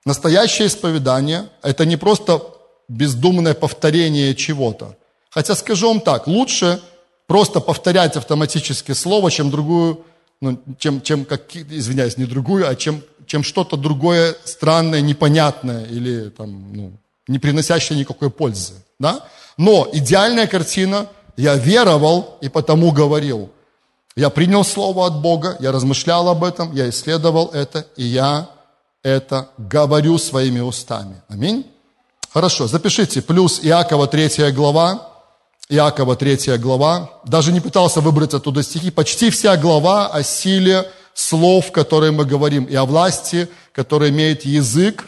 Настоящее 0.04 0.68
исповедание– 0.68 1.48
это 1.62 1.84
не 1.84 1.96
просто 1.96 2.42
бездумное 2.88 3.54
повторение 3.54 4.34
чего-то. 4.34 4.96
Хотя 5.30 5.54
скажу 5.54 5.88
вам 5.88 6.00
так, 6.00 6.26
лучше 6.26 6.80
просто 7.26 7.60
повторять 7.60 8.16
автоматически 8.16 8.92
слово, 8.92 9.30
чем 9.30 9.50
другую, 9.50 10.04
ну, 10.40 10.60
чем, 10.78 11.00
чем 11.00 11.24
как, 11.24 11.56
извиняюсь, 11.56 12.18
не 12.18 12.24
другую, 12.24 12.68
а 12.68 12.74
чем, 12.76 13.02
чем 13.26 13.42
что-то 13.42 13.76
другое 13.76 14.36
странное, 14.44 15.00
непонятное 15.00 15.86
или 15.86 16.28
там, 16.28 16.72
ну, 16.72 16.92
не 17.26 17.38
приносящее 17.38 17.98
никакой 17.98 18.30
пользы. 18.30 18.74
Да? 18.98 19.26
Но 19.56 19.88
идеальная 19.92 20.46
картина– 20.46 21.08
я 21.36 21.54
веровал 21.54 22.38
и 22.40 22.48
потому 22.48 22.92
говорил. 22.92 23.50
Я 24.16 24.30
принял 24.30 24.64
слово 24.64 25.06
от 25.06 25.20
Бога, 25.20 25.58
я 25.60 25.72
размышлял 25.72 26.28
об 26.30 26.42
этом, 26.42 26.74
я 26.74 26.88
исследовал 26.88 27.50
это, 27.52 27.86
и 27.96 28.04
я 28.04 28.48
это 29.02 29.50
говорю 29.58 30.16
своими 30.16 30.60
устами. 30.60 31.22
Аминь. 31.28 31.66
Хорошо, 32.32 32.66
запишите. 32.66 33.20
Плюс 33.20 33.60
Иакова 33.62 34.06
3 34.06 34.52
глава. 34.52 35.12
Иакова 35.68 36.16
3 36.16 36.56
глава. 36.56 37.10
Даже 37.24 37.52
не 37.52 37.60
пытался 37.60 38.00
выбрать 38.00 38.32
оттуда 38.32 38.62
стихи. 38.62 38.90
Почти 38.90 39.28
вся 39.28 39.54
глава 39.58 40.06
о 40.06 40.22
силе 40.22 40.90
слов, 41.12 41.70
которые 41.70 42.12
мы 42.12 42.24
говорим, 42.24 42.64
и 42.64 42.74
о 42.74 42.86
власти, 42.86 43.48
которая 43.72 44.08
имеет 44.08 44.46
язык. 44.46 45.04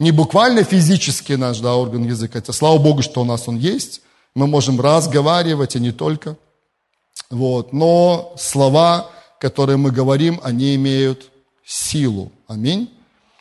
Не 0.00 0.10
буквально 0.10 0.64
физически 0.64 1.34
наш 1.34 1.60
да, 1.60 1.76
орган 1.76 2.04
языка. 2.04 2.40
Это 2.40 2.52
слава 2.52 2.78
Богу, 2.78 3.02
что 3.02 3.20
у 3.20 3.24
нас 3.24 3.46
он 3.46 3.56
есть. 3.56 4.02
Мы 4.34 4.48
можем 4.48 4.80
разговаривать, 4.80 5.76
и 5.76 5.80
не 5.80 5.92
только. 5.92 6.36
Вот. 7.32 7.72
Но 7.72 8.34
слова, 8.36 9.10
которые 9.40 9.78
мы 9.78 9.90
говорим, 9.90 10.38
они 10.42 10.74
имеют 10.74 11.30
силу. 11.64 12.30
Аминь. 12.46 12.92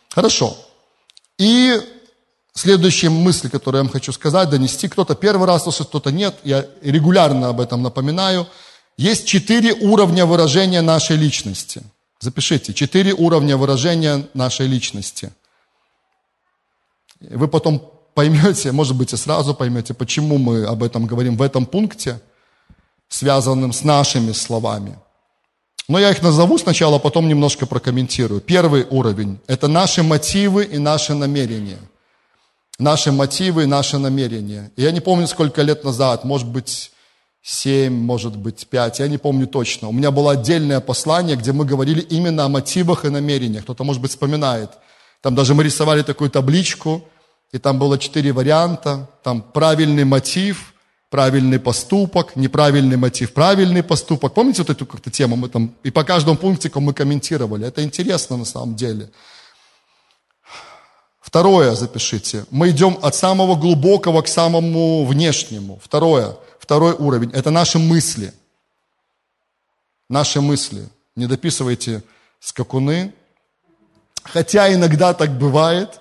Хорошо. 0.09 0.57
И 1.37 1.79
следующая 2.53 3.09
мысль, 3.09 3.49
которую 3.49 3.79
я 3.79 3.83
вам 3.83 3.91
хочу 3.91 4.13
сказать, 4.13 4.49
донести, 4.49 4.87
кто-то 4.87 5.13
первый 5.15 5.45
раз 5.45 5.63
слышит, 5.63 5.87
кто-то 5.87 6.11
нет, 6.11 6.35
я 6.43 6.65
регулярно 6.81 7.49
об 7.49 7.59
этом 7.59 7.83
напоминаю. 7.83 8.47
Есть 8.97 9.27
четыре 9.27 9.73
уровня 9.73 10.25
выражения 10.25 10.81
нашей 10.81 11.17
личности. 11.17 11.81
Запишите, 12.19 12.73
четыре 12.73 13.13
уровня 13.13 13.57
выражения 13.57 14.25
нашей 14.33 14.67
личности. 14.67 15.33
Вы 17.19 17.47
потом 17.49 17.91
поймете, 18.13 18.71
может 18.71 18.95
быть, 18.95 19.11
и 19.11 19.17
сразу 19.17 19.53
поймете, 19.53 19.93
почему 19.93 20.37
мы 20.37 20.63
об 20.63 20.81
этом 20.81 21.05
говорим 21.07 21.35
в 21.35 21.41
этом 21.41 21.65
пункте– 21.65 22.21
связанным 23.11 23.73
с 23.73 23.83
нашими 23.83 24.31
словами. 24.31 24.97
Но 25.87 25.99
я 25.99 26.11
их 26.11 26.21
назову 26.21 26.57
сначала, 26.57 26.95
а 26.95 26.99
потом 26.99 27.27
немножко 27.27 27.65
прокомментирую. 27.65 28.39
Первый 28.39 28.87
уровень– 28.89 29.37
это 29.47 29.67
наши 29.67 30.01
мотивы 30.01 30.63
и 30.63 30.77
наши 30.77 31.13
намерения. 31.13 31.79
Наши 32.79 33.11
мотивы 33.11 33.63
и 33.63 33.65
наши 33.65 33.97
намерения. 33.97 34.71
Я 34.77 34.91
не 34.91 35.01
помню, 35.01 35.27
сколько 35.27 35.61
лет 35.61 35.83
назад, 35.83 36.23
может 36.23 36.47
быть, 36.47 36.91
семь, 37.43 37.93
может 37.93 38.37
быть, 38.37 38.65
пять, 38.67 38.99
я 38.99 39.09
не 39.09 39.17
помню 39.17 39.45
точно. 39.45 39.89
У 39.89 39.91
меня 39.91 40.09
было 40.09 40.31
отдельное 40.31 40.79
послание, 40.79 41.35
где 41.35 41.51
мы 41.51 41.65
говорили 41.65 41.99
именно 41.99 42.45
о 42.45 42.49
мотивах 42.49 43.03
и 43.03 43.09
намерениях. 43.09 43.63
Кто-то, 43.63 43.83
может 43.83 44.01
быть, 44.01 44.11
вспоминает. 44.11 44.69
Там 45.21 45.35
даже 45.35 45.53
мы 45.53 45.65
рисовали 45.65 46.01
такую 46.01 46.29
табличку, 46.29 47.03
и 47.51 47.57
там 47.57 47.77
было 47.77 47.97
четыре 47.97 48.31
варианта. 48.31 49.09
Там 49.21 49.41
правильный 49.41 50.05
мотив– 50.05 50.73
правильный 51.11 51.59
поступок, 51.59 52.37
неправильный 52.37 52.97
мотив, 52.97 53.33
правильный 53.33 53.83
поступок. 53.83 54.33
Помните 54.33 54.61
вот 54.61 54.69
эту 54.69 54.85
как-то 54.85 55.11
тему? 55.11 55.35
Мы 55.35 55.49
там, 55.49 55.75
и 55.83 55.91
по 55.91 56.03
каждому 56.03 56.37
пунктику 56.37 56.79
мы 56.79 56.93
комментировали. 56.93 57.67
Это 57.67 57.83
интересно 57.83 58.37
на 58.37 58.45
самом 58.45 58.75
деле. 58.75 59.11
Второе, 61.19 61.75
запишите. 61.75 62.45
Мы 62.49 62.69
идем 62.69 62.97
от 63.01 63.13
самого 63.13 63.55
глубокого 63.55 64.21
к 64.21 64.27
самому 64.27 65.05
внешнему. 65.05 65.79
Второе, 65.83 66.37
второй 66.59 66.93
уровень. 66.93 67.31
Это 67.31 67.51
наши 67.51 67.77
мысли. 67.77 68.33
Наши 70.09 70.39
мысли. 70.39 70.87
Не 71.15 71.27
дописывайте 71.27 72.03
скакуны. 72.39 73.13
Хотя 74.23 74.73
иногда 74.73 75.13
так 75.13 75.37
бывает. 75.37 76.00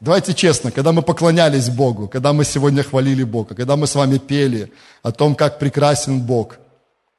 Давайте 0.00 0.32
честно, 0.32 0.70
когда 0.70 0.92
мы 0.92 1.02
поклонялись 1.02 1.68
Богу, 1.68 2.08
когда 2.08 2.32
мы 2.32 2.44
сегодня 2.44 2.84
хвалили 2.84 3.24
Бога, 3.24 3.56
когда 3.56 3.74
мы 3.76 3.88
с 3.88 3.96
вами 3.96 4.18
пели 4.18 4.72
о 5.02 5.10
том, 5.10 5.34
как 5.34 5.58
прекрасен 5.58 6.20
Бог, 6.20 6.56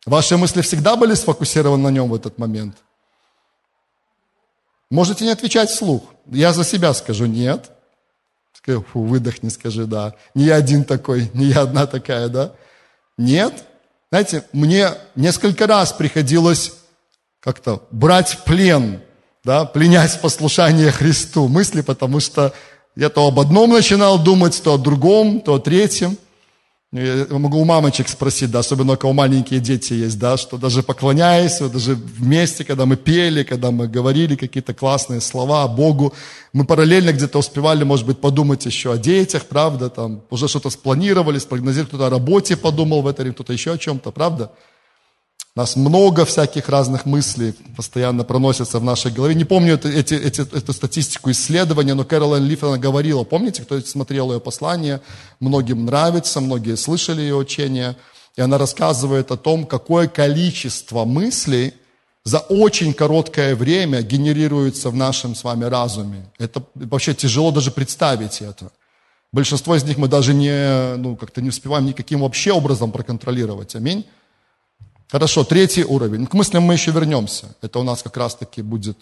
ваши 0.06 0.38
мысли 0.38 0.62
всегда 0.62 0.96
были 0.96 1.14
сфокусированы 1.14 1.84
на 1.84 1.90
нем 1.90 2.10
в 2.10 2.16
этот 2.16 2.38
момент? 2.38 2.78
Можете 4.90 5.26
не 5.26 5.32
отвечать 5.32 5.70
вслух. 5.70 6.04
Я 6.26 6.54
за 6.54 6.64
себя 6.64 6.94
скажу 6.94 7.26
нет. 7.26 7.70
Фу, 8.66 9.02
выдохни, 9.02 9.50
скажи 9.50 9.86
да. 9.86 10.14
Не 10.36 10.46
я 10.46 10.56
один 10.56 10.84
такой, 10.84 11.32
не 11.34 11.46
я 11.46 11.62
одна 11.62 11.88
такая, 11.88 12.30
да? 12.30 12.54
Нет. 13.18 13.64
Знаете, 14.12 14.44
мне 14.54 14.90
несколько 15.16 15.66
раз 15.66 15.92
приходилось 15.92 16.74
как-то 17.40 17.88
брать 17.90 18.44
плен 18.46 19.02
да, 19.44 19.66
пленять 19.66 20.20
послушание 20.22 20.92
Христу 20.92 21.48
мысли, 21.48 21.82
потому 21.82 22.20
что 22.20 22.54
я 23.00 23.10
то 23.10 23.28
об 23.28 23.40
одном 23.40 23.70
начинал 23.70 24.22
думать, 24.22 24.62
то 24.62 24.74
о 24.74 24.78
другом, 24.78 25.40
то 25.40 25.54
о 25.54 25.60
третьем. 25.60 26.18
Я 26.92 27.28
могу 27.30 27.62
у 27.62 27.66
мамочек 27.66 28.10
спросить, 28.10 28.52
да, 28.52 28.60
особенно 28.60 28.94
у 28.94 28.98
кого 28.98 29.14
маленькие 29.14 29.62
дети 29.62 29.94
есть, 29.94 30.20
да, 30.20 30.36
что 30.36 30.58
даже 30.58 30.84
поклоняясь, 30.84 31.62
вот 31.62 31.72
даже 31.72 31.96
вместе, 31.96 32.66
когда 32.66 32.86
мы 32.86 32.98
пели, 32.98 33.44
когда 33.44 33.72
мы 33.72 33.88
говорили 33.88 34.36
какие-то 34.36 34.74
классные 34.74 35.22
слова 35.22 35.64
о 35.64 35.68
Богу, 35.70 36.14
мы 36.52 36.66
параллельно 36.66 37.14
где-то 37.14 37.40
успевали, 37.40 37.86
может 37.86 38.06
быть, 38.06 38.20
подумать 38.20 38.66
еще 38.66 38.92
о 38.92 38.98
детях, 38.98 39.46
правда, 39.46 39.90
там, 39.90 40.22
уже 40.30 40.50
что-то 40.50 40.70
спланировали, 40.70 41.38
спрогнозировали, 41.40 41.90
кто-то 41.90 42.08
о 42.08 42.10
работе 42.10 42.58
подумал 42.58 43.02
в 43.02 43.08
это 43.08 43.22
время, 43.22 43.36
кто-то 43.36 43.54
еще 43.54 43.72
о 43.72 43.78
чем-то, 43.78 44.12
правда? 44.12 44.52
У 45.60 45.62
нас 45.62 45.76
много 45.76 46.24
всяких 46.24 46.70
разных 46.70 47.06
мыслей 47.06 47.54
постоянно 47.76 48.24
проносятся 48.24 48.80
в 48.80 48.84
нашей 48.86 49.12
голове. 49.12 49.36
Не 49.36 49.44
помню 49.44 49.74
это, 49.74 49.90
эти, 49.90 50.14
эти, 50.14 50.40
эту 50.40 50.72
статистику 50.72 51.32
исследования, 51.32 51.96
но 51.96 52.06
Кэролайн 52.06 52.46
Лиф, 52.46 52.64
она 52.64 52.78
говорила, 52.78 53.26
помните, 53.26 53.64
кто 53.64 53.82
смотрел 53.82 54.32
ее 54.32 54.40
послание, 54.40 55.02
многим 55.42 55.84
нравится, 55.84 56.40
многие 56.40 56.78
слышали 56.78 57.20
ее 57.20 57.36
учение, 57.36 57.98
и 58.38 58.42
она 58.42 58.58
рассказывает 58.58 59.32
о 59.32 59.36
том, 59.36 59.66
какое 59.66 60.08
количество 60.08 61.04
мыслей 61.04 61.74
за 62.24 62.40
очень 62.40 62.94
короткое 62.94 63.54
время 63.54 64.02
генерируется 64.02 64.90
в 64.90 64.96
нашем 64.96 65.36
с 65.36 65.44
вами 65.44 65.66
разуме. 65.66 66.32
Это 66.38 66.64
вообще 66.74 67.14
тяжело 67.14 67.52
даже 67.52 67.72
представить 67.72 68.42
это. 68.42 68.72
Большинство 69.34 69.76
из 69.76 69.84
них 69.84 69.98
мы 69.98 70.08
даже 70.08 70.34
не, 70.34 70.96
ну, 70.96 71.18
как-то 71.18 71.42
не 71.42 71.50
успеваем 71.50 71.86
никаким 71.86 72.22
вообще 72.22 72.54
образом 72.54 72.94
проконтролировать. 72.94 73.76
Аминь. 73.76 74.06
Хорошо, 75.12 75.44
третий 75.44 75.84
уровень. 75.84 76.28
К 76.28 76.34
мыслям 76.34 76.64
мы 76.64 76.74
еще 76.74 76.92
вернемся. 76.92 77.56
Это 77.62 77.80
у 77.80 77.84
нас 77.84 78.04
как 78.04 78.16
раз-таки 78.16 78.62
будет 78.62 78.98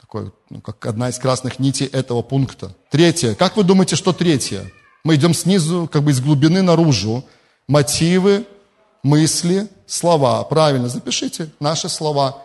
такой, 0.00 0.32
ну, 0.50 0.60
как 0.60 0.84
одна 0.84 1.10
из 1.10 1.18
красных 1.18 1.60
нитей 1.60 1.86
этого 1.86 2.22
пункта. 2.22 2.74
Третье. 2.90 3.36
Как 3.36 3.56
вы 3.56 3.62
думаете, 3.62 3.94
что 3.94 4.12
третье? 4.12 4.72
Мы 5.04 5.14
идем 5.14 5.32
снизу, 5.32 5.88
как 5.90 6.02
бы 6.02 6.10
из 6.10 6.20
глубины 6.20 6.60
наружу. 6.60 7.24
Мотивы, 7.68 8.44
мысли, 9.04 9.68
слова. 9.86 10.42
Правильно, 10.42 10.88
запишите 10.88 11.50
наши 11.60 11.88
слова. 11.88 12.42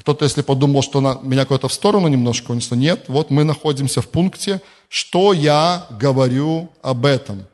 Кто-то, 0.00 0.24
если 0.24 0.40
подумал, 0.40 0.82
что 0.82 1.02
на, 1.02 1.18
меня 1.22 1.44
куда-то 1.44 1.68
в 1.68 1.74
сторону 1.74 2.08
немножко 2.08 2.52
унесло, 2.52 2.74
нет. 2.74 3.04
Вот 3.08 3.28
мы 3.30 3.44
находимся 3.44 4.00
в 4.00 4.08
пункте, 4.08 4.62
что 4.88 5.34
я 5.34 5.86
говорю 5.90 6.70
об 6.80 7.04
этом. 7.04 7.46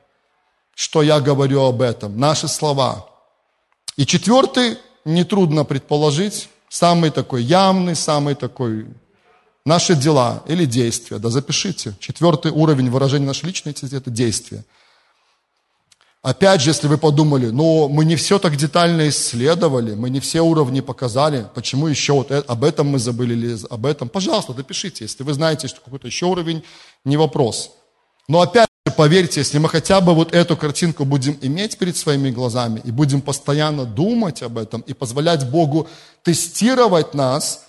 Что 0.77 1.03
я 1.03 1.21
говорю 1.21 1.63
об 1.63 1.83
этом. 1.83 2.19
Наши 2.19 2.47
слова. 2.47 3.12
И 3.97 4.07
четвертый, 4.07 4.79
нетрудно 5.05 5.65
предположить, 5.65 6.49
самый 6.69 7.11
такой 7.11 7.43
явный, 7.43 7.95
самый 7.95 8.35
такой 8.35 8.87
наши 9.65 9.95
дела 9.95 10.43
или 10.47 10.65
действия. 10.65 11.19
Да 11.19 11.29
запишите. 11.29 11.95
Четвертый 12.01 12.51
уровень 12.51 12.91
выражения 12.91 13.27
нашей 13.27 13.47
личности– 13.47 13.89
это 13.95 14.11
действие. 14.11 14.65
Опять 16.23 16.61
же, 16.61 16.71
если 16.71 16.87
вы 16.87 16.99
подумали, 16.99 17.47
ну, 17.47 17.89
мы 17.89 18.05
не 18.05 18.15
все 18.15 18.39
так 18.39 18.55
детально 18.57 19.09
исследовали, 19.09 19.97
мы 19.97 20.09
не 20.09 20.21
все 20.21 20.41
уровни 20.41 20.81
показали, 20.81 21.49
почему 21.53 21.89
еще 21.89 22.13
вот 22.13 22.31
об 22.31 22.63
этом 22.63 22.87
мы 22.87 23.01
забыли 23.01 23.35
или 23.35 23.59
об 23.69 23.87
этом, 23.87 24.09
пожалуйста, 24.09 24.55
допишите. 24.55 25.05
Если 25.05 25.25
вы 25.25 25.35
знаете, 25.35 25.67
что 25.67 25.81
какой-то 25.81 26.07
еще 26.07 26.27
уровень, 26.27 26.63
не 27.05 27.17
вопрос. 27.17 27.73
Но 28.29 28.41
опять 28.41 28.69
Поверьте, 28.97 29.41
если 29.41 29.59
мы 29.59 29.69
хотя 29.69 30.01
бы 30.01 30.15
вот 30.15 30.35
эту 30.35 30.57
картинку 30.57 31.05
будем 31.05 31.39
иметь 31.41 31.79
перед 31.79 31.97
своими 31.97 32.31
глазами 32.31 32.81
и 32.85 32.91
будем 32.91 33.21
постоянно 33.21 33.85
думать 33.85 34.43
об 34.43 34.59
этом 34.59 34.81
и 34.83 34.93
позволять 34.93 35.49
Богу 35.49 35.89
тестировать 36.25 37.15
нас 37.15 37.65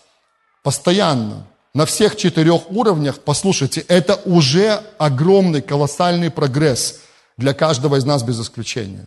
постоянно 0.63 1.45
на 1.73 1.85
всех 1.85 2.15
четырех 2.15 2.69
уровнях, 2.71 3.19
послушайте, 3.19 3.81
это 3.87 4.15
уже 4.25 4.81
огромный, 4.97 5.61
колоссальный 5.61 6.29
прогресс 6.29 7.01
для 7.37 7.53
каждого 7.53 7.95
из 7.95 8.05
нас 8.05 8.23
без 8.23 8.39
исключения. 8.39 9.05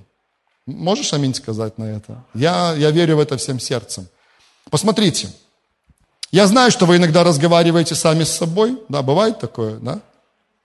Можешь 0.66 1.12
аминь 1.12 1.34
сказать 1.34 1.78
на 1.78 1.84
это? 1.84 2.24
Я, 2.34 2.74
я 2.74 2.90
верю 2.90 3.16
в 3.16 3.20
это 3.20 3.36
всем 3.36 3.60
сердцем. 3.60 4.08
Посмотрите, 4.68 5.28
я 6.32 6.46
знаю, 6.48 6.72
что 6.72 6.86
вы 6.86 6.96
иногда 6.96 7.22
разговариваете 7.22 7.94
сами 7.94 8.24
с 8.24 8.30
собой, 8.30 8.78
да, 8.88 9.02
бывает 9.02 9.38
такое, 9.38 9.76
да? 9.78 10.00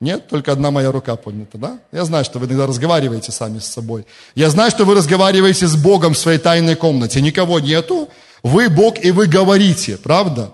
Нет, 0.01 0.27
только 0.27 0.51
одна 0.51 0.71
моя 0.71 0.91
рука 0.91 1.15
поднята, 1.15 1.59
да? 1.59 1.79
Я 1.91 2.05
знаю, 2.05 2.25
что 2.25 2.39
вы 2.39 2.47
иногда 2.47 2.65
разговариваете 2.65 3.31
сами 3.31 3.59
с 3.59 3.67
собой. 3.67 4.07
Я 4.33 4.49
знаю, 4.49 4.71
что 4.71 4.83
вы 4.83 4.95
разговариваете 4.95 5.67
с 5.67 5.75
Богом 5.75 6.15
в 6.15 6.17
своей 6.17 6.39
тайной 6.39 6.75
комнате. 6.75 7.21
Никого 7.21 7.59
нету. 7.59 8.09
Вы 8.41 8.67
Бог, 8.69 8.95
и 9.05 9.11
вы 9.11 9.27
говорите, 9.27 9.97
правда? 9.97 10.53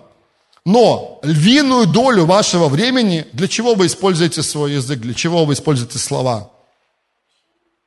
Но 0.66 1.18
львиную 1.22 1.86
долю 1.86 2.26
вашего 2.26 2.68
времени, 2.68 3.26
для 3.32 3.48
чего 3.48 3.74
вы 3.74 3.86
используете 3.86 4.42
свой 4.42 4.74
язык, 4.74 5.00
для 5.00 5.14
чего 5.14 5.46
вы 5.46 5.54
используете 5.54 5.98
слова? 5.98 6.50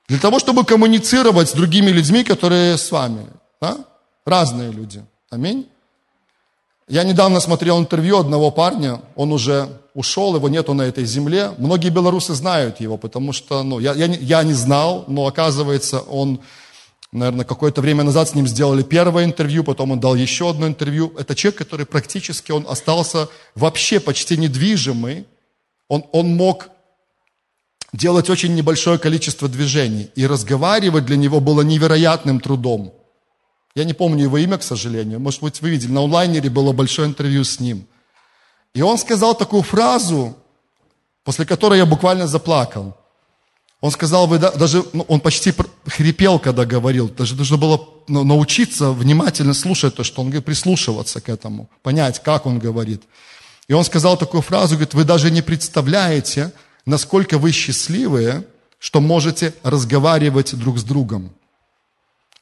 Для 0.07 0.17
того, 0.17 0.39
чтобы 0.39 0.65
коммуницировать 0.65 1.49
с 1.49 1.53
другими 1.53 1.91
людьми, 1.91 2.23
которые 2.23 2.79
с 2.79 2.91
вами. 2.91 3.27
Да? 3.61 3.77
Разные 4.25 4.71
люди. 4.71 5.05
Аминь. 5.29 5.67
Я 6.87 7.03
недавно 7.03 7.39
смотрел 7.39 7.79
интервью 7.79 8.17
одного 8.17 8.51
парня, 8.51 9.01
он 9.15 9.31
уже 9.31 9.69
ушел, 9.93 10.35
его 10.35 10.49
нету 10.49 10.73
на 10.73 10.83
этой 10.83 11.05
земле. 11.05 11.51
Многие 11.57 11.89
белорусы 11.89 12.33
знают 12.33 12.79
его, 12.79 12.97
потому 12.97 13.33
что, 13.33 13.63
ну, 13.63 13.79
я, 13.79 13.93
я, 13.93 14.05
я 14.05 14.43
не 14.43 14.53
знал, 14.53 15.05
но 15.07 15.25
оказывается, 15.27 15.99
он, 15.99 16.41
наверное, 17.11 17.45
какое-то 17.45 17.81
время 17.81 18.03
назад 18.03 18.29
с 18.29 18.35
ним 18.35 18.47
сделали 18.47 18.83
первое 18.83 19.25
интервью, 19.25 19.63
потом 19.63 19.91
он 19.91 19.99
дал 19.99 20.15
еще 20.15 20.49
одно 20.49 20.67
интервью. 20.67 21.13
Это 21.17 21.35
человек, 21.35 21.59
который 21.59 21.85
практически, 21.85 22.51
он 22.51 22.65
остался 22.67 23.29
вообще 23.55 23.99
почти 23.99 24.37
недвижимый. 24.37 25.25
Он, 25.87 26.05
он 26.11 26.35
мог 26.35 26.69
делать 27.93 28.29
очень 28.29 28.55
небольшое 28.55 28.97
количество 28.97 29.49
движений, 29.49 30.09
и 30.15 30.25
разговаривать 30.25 31.05
для 31.05 31.17
него 31.17 31.41
было 31.41 31.61
невероятным 31.61 32.39
трудом. 32.39 32.93
Я 33.75 33.83
не 33.85 33.93
помню 33.93 34.23
его 34.23 34.37
имя, 34.37 34.57
к 34.57 34.63
сожалению. 34.63 35.19
Может 35.19 35.41
быть, 35.41 35.61
вы 35.61 35.69
видели, 35.69 35.91
на 35.91 36.03
онлайнере 36.03 36.49
было 36.49 36.73
большое 36.73 37.07
интервью 37.07 37.43
с 37.43 37.59
ним. 37.59 37.87
И 38.73 38.81
он 38.81 38.97
сказал 38.97 39.35
такую 39.35 39.63
фразу, 39.63 40.35
после 41.23 41.45
которой 41.45 41.77
я 41.79 41.85
буквально 41.85 42.27
заплакал. 42.27 42.97
Он 43.81 43.89
сказал, 43.91 44.27
вы 44.27 44.37
даже, 44.37 44.83
ну, 44.93 45.05
он 45.07 45.19
почти 45.19 45.53
хрипел, 45.87 46.37
когда 46.37 46.65
говорил, 46.65 47.09
даже 47.09 47.35
нужно 47.35 47.57
было 47.57 47.89
ну, 48.07 48.23
научиться 48.23 48.91
внимательно 48.91 49.55
слушать 49.55 49.95
то, 49.95 50.03
что 50.03 50.21
он 50.21 50.27
говорит, 50.27 50.45
прислушиваться 50.45 51.19
к 51.19 51.29
этому, 51.29 51.67
понять, 51.81 52.21
как 52.21 52.45
он 52.45 52.59
говорит. 52.59 53.01
И 53.67 53.73
он 53.73 53.83
сказал 53.83 54.17
такую 54.17 54.41
фразу, 54.41 54.75
говорит, 54.75 54.93
вы 54.93 55.03
даже 55.03 55.31
не 55.31 55.41
представляете, 55.41 56.51
насколько 56.85 57.39
вы 57.39 57.51
счастливые, 57.51 58.45
что 58.77 59.01
можете 59.01 59.53
разговаривать 59.63 60.55
друг 60.55 60.77
с 60.77 60.83
другом. 60.83 61.31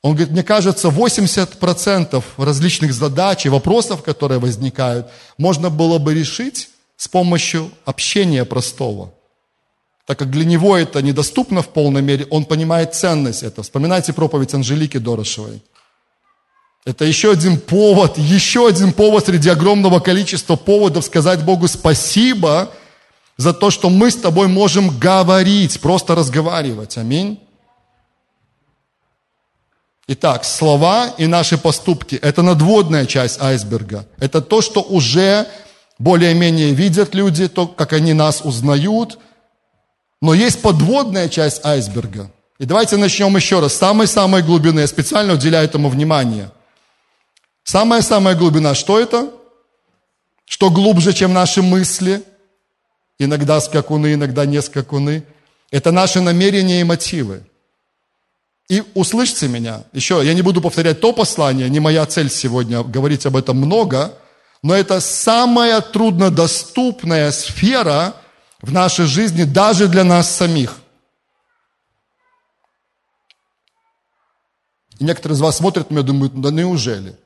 Он 0.01 0.11
говорит, 0.13 0.31
мне 0.31 0.43
кажется, 0.43 0.87
80% 0.87 2.23
различных 2.37 2.93
задач 2.93 3.45
и 3.45 3.49
вопросов, 3.49 4.01
которые 4.01 4.39
возникают, 4.39 5.07
можно 5.37 5.69
было 5.69 5.97
бы 5.97 6.13
решить 6.13 6.69
с 6.95 7.07
помощью 7.07 7.69
общения 7.85 8.45
простого. 8.45 9.13
Так 10.05 10.19
как 10.19 10.31
для 10.31 10.45
него 10.45 10.75
это 10.77 11.01
недоступно 11.01 11.61
в 11.61 11.69
полной 11.69 12.01
мере, 12.01 12.25
он 12.29 12.45
понимает 12.45 12.95
ценность 12.95 13.43
этого. 13.43 13.63
Вспоминайте 13.63 14.13
проповедь 14.13 14.53
Анжелики 14.53 14.97
Дорошевой. 14.97 15.61
Это 16.85 17.03
еще 17.05 17.31
один 17.31 17.59
повод, 17.59 18.17
еще 18.17 18.67
один 18.67 18.93
повод 18.93 19.25
среди 19.25 19.49
огромного 19.49 19.99
количества 19.99 20.55
поводов 20.55 21.03
сказать 21.05 21.43
Богу 21.43 21.67
спасибо 21.67 22.71
за 23.37 23.53
то, 23.53 23.69
что 23.69 23.89
мы 23.89 24.09
с 24.09 24.15
тобой 24.15 24.47
можем 24.47 24.97
говорить, 24.97 25.79
просто 25.81 26.15
разговаривать. 26.15 26.97
Аминь. 26.97 27.39
Итак, 30.11 30.43
слова 30.43 31.13
и 31.19 31.27
наши 31.27 31.55
поступки– 31.55 32.15
это 32.23 32.41
надводная 32.41 33.05
часть 33.05 33.39
айсберга. 33.39 34.07
Это 34.17 34.41
то, 34.41 34.59
что 34.59 34.81
уже 34.81 35.45
более-менее 35.99 36.73
видят 36.73 37.13
люди, 37.13 37.47
то, 37.47 37.67
как 37.67 37.93
они 37.93 38.13
нас 38.13 38.41
узнают. 38.43 39.19
Но 40.19 40.33
есть 40.33 40.63
подводная 40.63 41.29
часть 41.29 41.63
айсберга. 41.63 42.31
И 42.57 42.65
давайте 42.65 42.97
начнем 42.97 43.35
еще 43.35 43.59
раз. 43.59 43.73
С 43.73 43.77
самой-самой 43.77 44.41
глубины. 44.41 44.79
Я 44.79 44.87
специально 44.87 45.33
уделяю 45.33 45.65
этому 45.65 45.89
внимание. 45.89 46.49
Самая-самая 47.63 48.33
глубина, 48.33 48.73
что 48.73 48.99
это? 48.99 49.29
Что 50.45 50.71
глубже, 50.71 51.13
чем 51.13 51.33
наши 51.33 51.61
мысли? 51.61 52.23
Иногда 53.19 53.61
скакуны, 53.61 54.15
иногда 54.15 54.47
не 54.47 54.59
скакуны. 54.63 55.23
Это 55.69 55.91
наши 55.91 56.19
намерения 56.19 56.81
и 56.81 56.83
мотивы. 56.83 57.43
И 58.69 58.83
услышьте 58.93 59.47
меня, 59.47 59.83
еще, 59.93 60.21
я 60.23 60.35
не 60.35 60.43
буду 60.43 60.61
повторять 60.61 61.01
то 61.01 61.11
послание, 61.11 61.67
не 61.69 61.79
моя 61.79 62.05
цель 62.05 62.29
сегодня 62.29 62.83
говорить 62.83 63.25
об 63.25 63.35
этом 63.35 63.57
много, 63.57 64.15
но 64.61 64.75
это 64.75 64.99
самая 64.99 65.81
труднодоступная 65.81 67.31
сфера 67.31 68.15
в 68.61 68.71
нашей 68.71 69.05
жизни 69.05 69.43
даже 69.43 69.87
для 69.87 70.03
нас 70.03 70.29
самих. 70.29 70.77
И 74.99 75.03
некоторые 75.03 75.35
из 75.35 75.41
вас 75.41 75.57
смотрят 75.57 75.89
на 75.89 75.95
меня 75.95 76.03
и 76.03 76.07
думают, 76.07 76.39
да 76.39 76.51
неужели? 76.51 77.17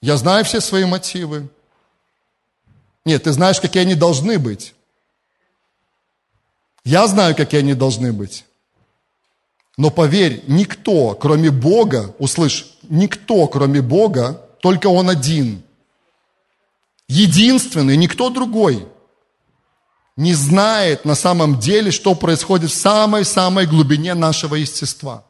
Я 0.00 0.16
знаю 0.16 0.46
все 0.46 0.62
свои 0.62 0.86
мотивы. 0.86 1.50
Нет, 3.04 3.24
ты 3.24 3.32
знаешь, 3.32 3.60
какие 3.60 3.82
они 3.82 3.96
должны 3.96 4.38
быть. 4.38 4.74
Я 6.84 7.06
знаю, 7.06 7.36
какие 7.36 7.60
они 7.60 7.74
должны 7.74 8.10
быть. 8.10 8.46
Но 9.76 9.90
поверь, 9.90 10.44
никто, 10.46 11.14
кроме 11.14 11.50
Бога, 11.50 12.14
услышь, 12.18 12.66
никто, 12.88 13.46
кроме 13.48 13.82
Бога, 13.82 14.40
только 14.60 14.86
Он 14.86 15.10
один, 15.10 15.62
единственный, 17.08 17.96
никто 17.96 18.30
другой, 18.30 18.86
не 20.16 20.32
знает 20.32 21.04
на 21.04 21.16
самом 21.16 21.58
деле, 21.58 21.90
что 21.90 22.14
происходит 22.14 22.70
в 22.70 22.74
самой-самой 22.74 23.66
глубине 23.66 24.14
нашего 24.14 24.54
естества. 24.54 25.24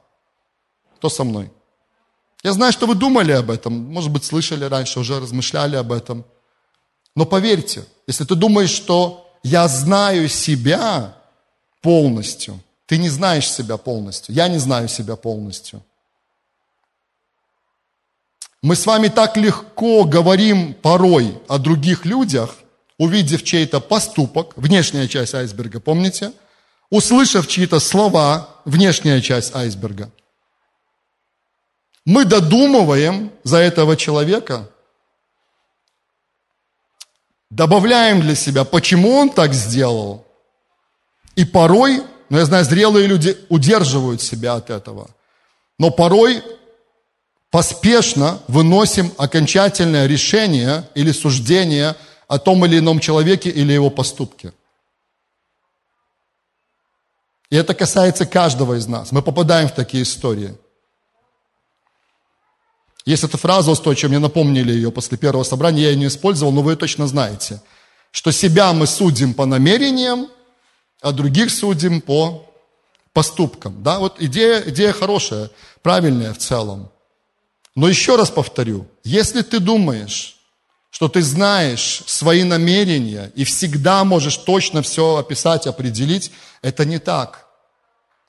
Кто 0.97 1.09
со 1.09 1.25
мной? 1.25 1.51
Я 2.43 2.53
знаю, 2.53 2.73
что 2.73 2.87
вы 2.87 2.95
думали 2.95 3.33
об 3.33 3.51
этом, 3.51 3.73
может 3.73 4.11
быть, 4.11 4.25
слышали 4.25 4.67
раньше, 4.67 5.01
уже 5.01 5.19
размышляли 5.19 5.77
об 5.77 5.91
этом. 5.91 6.27
Но 7.17 7.25
поверьте, 7.25 7.87
если 8.07 8.25
ты 8.25 8.35
думаешь, 8.35 8.71
что 8.71 9.27
я 9.43 9.67
знаю 9.69 10.29
себя 10.29 11.17
полностью, 11.81 12.61
ты 12.87 12.99
не 12.99 13.09
знаешь 13.09 13.51
себя 13.51 13.77
полностью. 13.77 14.35
Я 14.35 14.49
не 14.49 14.59
знаю 14.59 14.89
себя 14.89 15.17
полностью. 15.17 15.83
Мы 18.63 18.77
с 18.77 18.87
вами 18.87 19.09
так 19.09 19.37
легко 19.37 20.05
говорим 20.05 20.75
порой 20.75 21.39
о 21.49 21.59
других 21.59 22.07
людях, 22.07 22.57
увидев 22.99 23.43
чей-то 23.43 23.81
поступок, 23.81 24.57
внешняя 24.57 25.07
часть 25.07 25.35
айсберга, 25.35 25.81
помните? 25.81 26.33
Услышав 26.91 27.47
чьи-то 27.47 27.81
слова, 27.81 28.49
внешняя 28.65 29.21
часть 29.21 29.55
айсберга. 29.55 30.11
Мы 32.07 32.25
додумываем 32.25 33.33
за 33.43 33.59
этого 33.59 33.97
человека, 33.97 34.71
добавляем 37.51 38.21
для 38.21 38.35
себя, 38.35 38.65
почему 38.65 39.11
он 39.13 39.31
так 39.31 39.55
сделал. 39.55 40.27
И 41.35 41.45
порой 41.45 42.03
но 42.35 42.41
я 42.41 42.47
знаю, 42.47 42.65
зрелые 42.65 43.07
люди 43.07 43.39
удерживают 43.49 44.21
себя 44.21 44.55
от 44.55 44.69
этого. 44.69 45.09
Но 45.79 45.93
порой 45.93 46.43
поспешно 47.53 48.41
выносим 48.49 49.13
окончательное 49.19 50.09
решение 50.09 50.91
или 50.97 51.13
суждение 51.13 51.95
о 52.27 52.41
том 52.41 52.67
или 52.67 52.81
ином 52.81 52.99
человеке 52.99 53.51
или 53.51 53.73
его 53.73 53.89
поступке. 53.89 54.53
И 57.51 57.57
это 57.57 57.73
касается 57.73 58.27
каждого 58.27 58.75
из 58.75 58.89
нас. 58.89 59.13
Мы 59.13 59.23
попадаем 59.23 59.69
в 59.69 59.73
такие 59.77 60.03
истории. 60.03 60.57
Есть 63.07 63.23
эта 63.23 63.39
фраза 63.39 63.71
устойчивая, 63.71 64.09
мне 64.09 64.19
напомнили 64.19 64.73
ее 64.73 64.91
после 64.91 65.17
первого 65.17 65.45
собрания, 65.45 65.83
я 65.83 65.91
ее 65.91 65.97
не 65.97 66.09
использовал, 66.09 66.51
но 66.51 66.63
вы 66.63 66.73
ее 66.73 66.77
точно 66.77 67.07
знаете, 67.07 67.63
что 68.11 68.33
себя 68.33 68.73
мы 68.73 68.89
судим 68.89 69.35
по 69.35 69.47
намерениям, 69.47 70.27
а 71.05 71.13
других 71.13 71.51
судим 71.51 72.01
по 72.01 72.51
поступкам. 73.13 73.83
Да, 73.83 73.99
вот 73.99 74.21
идея, 74.21 74.63
идея 74.67 74.93
хорошая, 74.93 75.51
правильная 75.83 76.33
в 76.33 76.39
целом. 76.39 76.91
Но 77.77 77.89
еще 77.89 78.17
раз 78.17 78.31
повторю, 78.31 78.87
если 79.05 79.43
ты 79.43 79.61
думаешь, 79.61 80.37
что 80.91 81.09
ты 81.09 81.23
знаешь 81.23 82.03
свои 82.07 82.43
намерения 82.43 83.33
и 83.35 83.45
всегда 83.45 84.05
можешь 84.05 84.37
точно 84.37 84.81
все 84.81 85.17
описать, 85.17 85.67
определить, 85.67 86.31
это 86.63 86.85
не 86.85 86.99
так. 86.99 87.47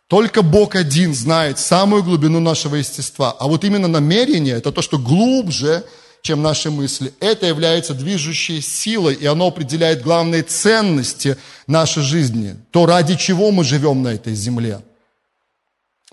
Только 0.08 0.42
Бог 0.42 0.76
один 0.76 1.14
знает 1.14 1.60
самую 1.60 2.04
глубину 2.04 2.40
нашего 2.40 2.76
естества. 2.76 3.36
А 3.40 3.48
вот 3.48 3.64
именно 3.64 3.88
намерение– 3.88 4.56
это 4.58 4.72
то, 4.72 4.82
что 4.82 5.00
глубже 5.00 5.86
чем 6.26 6.42
наши 6.42 6.72
мысли. 6.72 7.14
Это 7.20 7.46
является 7.46 7.94
движущей 7.94 8.60
силой, 8.60 9.14
и 9.14 9.28
оно 9.28 9.48
определяет 9.48 10.02
главные 10.02 10.42
ценности 10.42 11.38
нашей 11.68 12.02
жизни. 12.02 12.56
То, 12.72 12.88
ради 12.88 13.16
чего 13.16 13.52
мы 13.52 13.64
живем 13.64 14.02
на 14.02 14.08
этой 14.08 14.34
земле. 14.34 14.82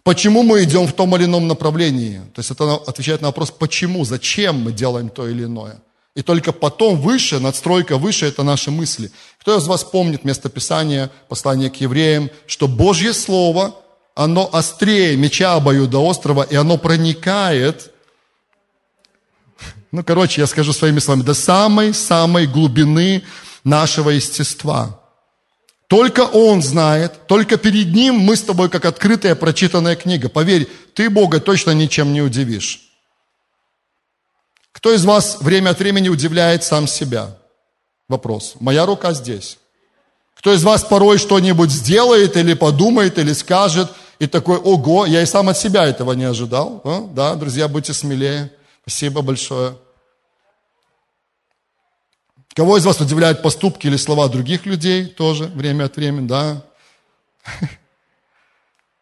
Почему 0.02 0.42
мы 0.42 0.64
идем 0.64 0.86
в 0.86 0.92
том 0.92 1.16
или 1.16 1.24
ином 1.24 1.48
направлении? 1.48 2.18
То 2.34 2.40
есть 2.40 2.50
это 2.50 2.74
отвечает 2.74 3.22
на 3.22 3.28
вопрос, 3.28 3.50
почему, 3.50 4.04
зачем 4.04 4.60
мы 4.60 4.72
делаем 4.72 5.08
то 5.08 5.26
или 5.26 5.44
иное. 5.44 5.80
И 6.14 6.20
только 6.20 6.52
потом 6.52 7.00
выше, 7.00 7.38
надстройка 7.38 7.96
выше, 7.96 8.26
это 8.26 8.42
наши 8.42 8.70
мысли. 8.70 9.10
Кто 9.40 9.56
из 9.56 9.66
вас 9.66 9.82
помнит 9.82 10.24
местописание, 10.24 11.08
послание 11.30 11.70
к 11.70 11.76
евреям, 11.76 12.28
что 12.46 12.68
Божье 12.68 13.14
Слово, 13.14 13.76
оно 14.14 14.50
острее 14.52 15.16
меча 15.16 15.54
обоюдоострого, 15.54 16.42
и 16.42 16.54
оно 16.54 16.76
проникает 16.76 17.92
ну, 19.92 20.02
короче, 20.02 20.40
я 20.40 20.46
скажу 20.46 20.72
своими 20.72 20.98
словами, 20.98 21.22
до 21.22 21.34
самой-самой 21.34 22.46
глубины 22.46 23.22
нашего 23.62 24.10
естества. 24.10 24.98
Только 25.86 26.20
Он 26.20 26.62
знает, 26.62 27.26
только 27.26 27.58
перед 27.58 27.92
Ним 27.94 28.14
мы 28.14 28.36
с 28.36 28.42
тобой 28.42 28.70
как 28.70 28.86
открытая 28.86 29.34
прочитанная 29.34 29.94
книга. 29.94 30.30
Поверь, 30.30 30.66
ты 30.94 31.10
Бога 31.10 31.38
точно 31.38 31.72
ничем 31.72 32.14
не 32.14 32.22
удивишь. 32.22 32.88
Кто 34.72 34.94
из 34.94 35.04
вас 35.04 35.42
время 35.42 35.70
от 35.70 35.78
времени 35.78 36.08
удивляет 36.08 36.64
сам 36.64 36.88
себя? 36.88 37.36
Вопрос. 38.08 38.54
Моя 38.60 38.86
рука 38.86 39.12
здесь. 39.12 39.58
Кто 40.34 40.54
из 40.54 40.64
вас 40.64 40.82
порой 40.82 41.18
что-нибудь 41.18 41.70
сделает 41.70 42.38
или 42.38 42.54
подумает, 42.54 43.18
или 43.18 43.34
скажет, 43.34 43.92
и 44.18 44.26
такой, 44.26 44.56
ого, 44.56 45.04
я 45.04 45.20
и 45.20 45.26
сам 45.26 45.50
от 45.50 45.58
себя 45.58 45.84
этого 45.84 46.12
не 46.12 46.24
ожидал. 46.24 46.80
А? 46.84 47.06
Да, 47.12 47.34
друзья, 47.34 47.68
будьте 47.68 47.92
смелее. 47.92 48.50
Спасибо 48.82 49.22
большое. 49.22 49.76
Кого 52.54 52.76
из 52.76 52.84
вас 52.84 53.00
удивляют 53.00 53.42
поступки 53.42 53.86
или 53.86 53.96
слова 53.96 54.28
других 54.28 54.66
людей 54.66 55.06
тоже 55.06 55.44
время 55.44 55.84
от 55.84 55.96
времени, 55.96 56.26
да? 56.26 56.64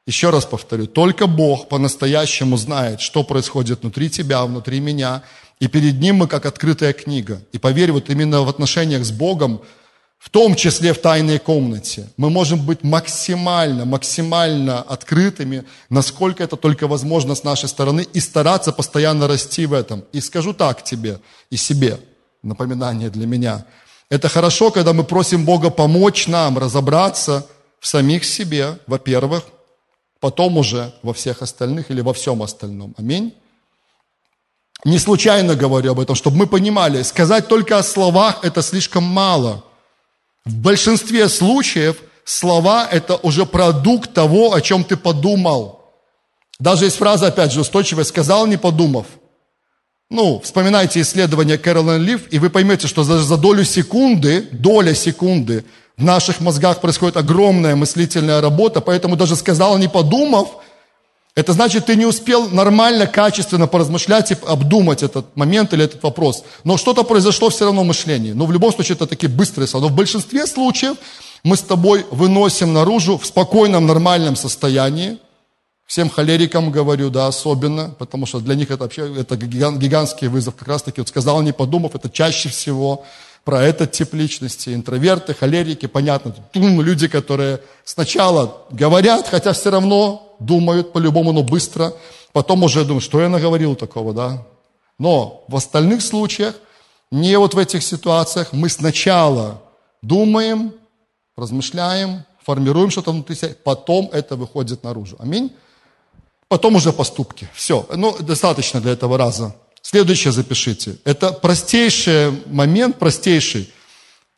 Еще 0.07 0.31
раз 0.31 0.45
повторю, 0.45 0.87
только 0.87 1.27
Бог 1.27 1.69
по-настоящему 1.69 2.57
знает, 2.57 3.01
что 3.01 3.25
происходит 3.25 3.81
внутри 3.83 4.11
тебя, 4.11 4.45
внутри 4.45 4.81
меня, 4.81 5.23
и 5.59 5.67
перед 5.67 6.01
Ним 6.01 6.17
мы 6.17 6.29
как 6.29 6.47
открытая 6.47 6.93
книга. 6.93 7.43
И 7.53 7.59
поверь, 7.59 7.93
вот 7.93 8.11
именно 8.11 8.43
в 8.43 8.49
отношениях 8.49 9.05
с 9.05 9.11
Богом, 9.11 9.63
в 10.21 10.29
том 10.29 10.55
числе 10.55 10.93
в 10.93 10.99
тайной 10.99 11.39
комнате, 11.39 12.07
мы 12.19 12.29
можем 12.29 12.61
быть 12.61 12.85
максимально, 12.85 13.87
максимально 13.87 14.83
открытыми, 14.83 15.65
насколько 15.89 16.45
это 16.45 16.57
только 16.57 16.87
возможно 16.87 17.35
с 17.35 17.43
нашей 17.43 17.71
стороны, 17.71 18.07
и 18.13 18.21
стараться 18.21 18.71
постоянно 18.71 19.27
расти 19.27 19.65
в 19.65 19.73
этом. 19.73 20.05
И 20.13 20.21
скажу 20.21 20.53
так 20.53 20.85
тебе 20.85 21.21
и 21.49 21.57
себе, 21.57 21.99
напоминание 22.43 23.09
для 23.09 23.27
меня. 23.27 23.65
Это 24.11 24.29
хорошо, 24.29 24.71
когда 24.71 24.93
мы 24.93 25.05
просим 25.05 25.47
Бога 25.47 25.71
помочь 25.71 26.29
нам 26.29 26.59
разобраться 26.59 27.47
в 27.81 27.87
самих 27.87 28.27
себе, 28.27 28.79
во-первых, 28.87 29.45
потом 30.21 30.59
уже 30.59 30.93
во 31.03 31.15
всех 31.15 31.41
остальных 31.41 31.91
или 31.91 32.03
во 32.03 32.13
всем 32.13 32.43
остальном. 32.43 32.95
Аминь. 32.99 33.33
Не 34.85 34.99
случайно 34.99 35.55
говорю 35.55 35.93
об 35.93 36.01
этом, 36.01 36.15
чтобы 36.15 36.37
мы 36.37 36.47
понимали, 36.47 37.03
сказать 37.05 37.49
только 37.49 37.79
о 37.79 37.83
словах– 37.83 38.41
это 38.43 38.61
слишком 38.61 39.05
мало– 39.05 39.65
в 40.45 40.55
большинстве 40.55 41.29
случаев 41.29 41.97
слова– 42.25 42.89
это 42.91 43.17
уже 43.17 43.47
продукт 43.47 44.13
того, 44.13 44.55
о 44.55 44.61
чем 44.61 44.85
ты 44.85 44.97
подумал. 44.97 45.81
Даже 46.59 46.85
есть 46.87 46.97
фраза, 46.97 47.29
опять 47.29 47.53
же, 47.53 47.61
устойчивая, 47.61 48.05
сказал, 48.05 48.47
не 48.47 48.57
подумав. 48.57 49.07
Ну, 50.11 50.41
вспоминайте 50.41 51.01
исследование 51.01 51.57
Кэролин 51.57 52.03
Лив, 52.03 52.23
и 52.31 52.39
вы 52.39 52.51
поймете, 52.51 52.89
что 52.89 53.05
за, 53.05 53.23
за 53.23 53.37
долю 53.37 53.65
секунды, 53.65 54.49
доля 54.51 54.95
секунды 54.95 55.65
в 55.97 56.03
наших 56.05 56.41
мозгах 56.41 56.81
происходит 56.81 57.17
огромная 57.17 57.77
мыслительная 57.77 58.41
работа, 58.41 58.81
поэтому 58.81 59.17
даже 59.17 59.37
сказал, 59.37 59.79
не 59.79 59.89
подумав, 59.89 60.49
это 61.41 61.53
значит, 61.55 61.87
ты 61.87 61.97
не 61.97 62.07
успел 62.07 62.49
нормально, 62.49 63.07
качественно 63.07 63.67
поразмышлять 63.67 64.31
и 64.31 64.37
обдумать 64.47 65.03
этот 65.03 65.37
момент 65.37 65.73
или 65.73 65.85
этот 65.85 66.03
вопрос. 66.03 66.45
Но 66.65 66.77
что-то 66.77 67.03
произошло 67.03 67.49
все 67.49 67.65
равно 67.65 67.83
в 67.83 67.87
мышлении. 67.87 68.33
Но 68.33 68.47
в 68.47 68.53
любом 68.53 68.73
случае 68.73 68.97
это 68.97 69.07
такие 69.07 69.29
быстрые 69.29 69.67
слова. 69.67 69.87
Но 69.87 69.93
в 69.93 69.97
большинстве 69.97 70.47
случаев 70.47 70.97
мы 71.43 71.57
с 71.57 71.63
тобой 71.63 72.05
выносим 72.11 72.73
наружу 72.73 73.17
в 73.17 73.25
спокойном, 73.25 73.87
нормальном 73.87 74.37
состоянии. 74.37 75.19
Всем 75.87 76.11
холерикам 76.11 76.71
говорю, 76.71 77.11
да, 77.11 77.27
особенно, 77.27 77.91
потому 77.99 78.27
что 78.27 78.39
для 78.41 78.55
них 78.55 78.71
это 78.71 78.85
вообще 78.85 79.13
это 79.19 79.37
гигантский 79.37 80.29
вызов. 80.29 80.55
Как 80.57 80.69
раз 80.69 80.83
таки, 80.83 81.01
вот 81.01 81.09
сказал, 81.09 81.43
не 81.43 81.53
подумав, 81.53 81.95
это 81.95 82.11
чаще 82.11 82.49
всего 82.49 83.05
про 83.45 83.63
этот 83.63 83.93
тип 83.93 84.15
личности. 84.15 84.75
Интроверты, 84.75 85.35
холерики, 85.35 85.87
понятно. 85.87 86.35
Люди, 86.55 87.09
которые 87.09 87.61
сначала 87.85 88.59
говорят, 88.71 89.27
хотя 89.29 89.53
все 89.53 89.71
равно 89.71 90.30
думают 90.41 90.93
по-любому, 90.93 91.33
но 91.33 91.43
быстро. 91.43 91.95
Потом 92.33 92.63
уже 92.63 92.85
думают, 92.85 93.05
что 93.05 93.21
я 93.21 93.29
наговорил 93.29 93.77
такого, 93.77 94.13
да. 94.13 94.47
Но 94.99 95.45
в 95.49 95.57
остальных 95.57 96.03
случаях, 96.03 96.55
не 97.11 97.39
вот 97.39 97.55
в 97.55 97.59
этих 97.59 97.83
ситуациях, 97.83 98.53
мы 98.53 98.69
сначала 98.69 99.63
думаем, 100.03 100.73
размышляем, 101.37 102.25
формируем 102.45 102.91
что-то 102.91 103.13
внутри 103.13 103.37
себя, 103.37 103.55
потом 103.65 104.11
это 104.13 104.37
выходит 104.37 104.83
наружу. 104.83 105.17
Аминь. 105.19 105.53
Потом 106.49 106.75
уже 106.75 106.93
поступки. 106.93 107.49
Все. 107.55 107.87
Ну, 107.95 108.17
достаточно 108.21 108.81
для 108.81 108.93
этого 108.93 109.17
раза. 109.17 109.55
Следующее 109.83 110.33
запишите. 110.33 110.97
Это 111.05 111.33
простейший 111.33 112.33
момент, 112.47 112.99
простейший. 112.99 113.73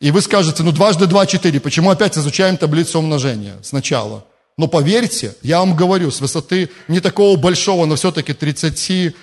И 0.00 0.10
вы 0.10 0.20
скажете, 0.20 0.62
ну 0.62 0.72
дважды 0.72 1.06
два 1.06 1.26
четыре. 1.26 1.60
Почему 1.60 1.90
опять 1.90 2.18
изучаем 2.18 2.56
таблицу 2.56 2.98
умножения 2.98 3.56
сначала? 3.62 4.24
Но 4.62 4.68
поверьте, 4.68 5.34
я 5.42 5.58
вам 5.58 5.74
говорю, 5.74 6.12
с 6.12 6.20
высоты 6.20 6.70
не 6.86 7.00
такого 7.00 7.36
большого, 7.36 7.84
но 7.84 7.96
все-таки 7.96 8.32
31, 8.32 9.14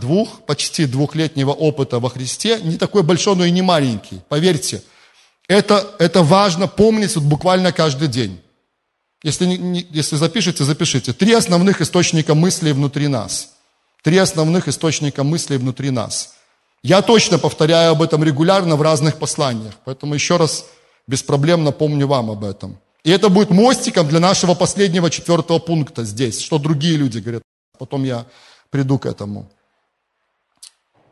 двух, 0.00 0.40
почти 0.42 0.86
двухлетнего 0.86 1.52
опыта 1.52 2.00
во 2.00 2.10
Христе, 2.10 2.58
не 2.60 2.76
такой 2.76 3.04
большой, 3.04 3.36
но 3.36 3.44
и 3.44 3.52
не 3.52 3.62
маленький. 3.62 4.20
Поверьте, 4.28 4.82
это, 5.46 5.88
это 6.00 6.24
важно 6.24 6.66
помнить 6.66 7.14
вот 7.14 7.22
буквально 7.22 7.70
каждый 7.70 8.08
день. 8.08 8.40
Если, 9.22 9.86
если 9.90 10.16
запишите, 10.16 10.64
запишите. 10.64 11.12
Три 11.12 11.32
основных 11.32 11.80
источника 11.80 12.34
мыслей 12.34 12.72
внутри 12.72 13.06
нас– 13.06 13.50
Три 14.04 14.18
основных 14.18 14.68
источника 14.68 15.24
мыслей 15.24 15.56
внутри 15.56 15.90
нас. 15.90 16.34
Я 16.82 17.00
точно 17.00 17.38
повторяю 17.38 17.92
об 17.92 18.02
этом 18.02 18.22
регулярно 18.22 18.76
в 18.76 18.82
разных 18.82 19.16
посланиях, 19.16 19.72
поэтому 19.86 20.12
еще 20.12 20.36
раз 20.36 20.66
без 21.06 21.22
проблем 21.22 21.64
напомню 21.64 22.06
вам 22.06 22.30
об 22.30 22.44
этом. 22.44 22.78
И 23.04 23.10
это 23.10 23.28
будет 23.28 23.50
мостиком 23.50 24.08
для 24.08 24.18
нашего 24.18 24.54
последнего 24.54 25.10
четвертого 25.10 25.58
пункта 25.58 26.04
здесь, 26.04 26.40
что 26.40 26.58
другие 26.58 26.96
люди 26.96 27.18
говорят. 27.18 27.42
Потом 27.78 28.04
я 28.04 28.26
приду 28.70 28.98
к 28.98 29.04
этому. 29.04 29.50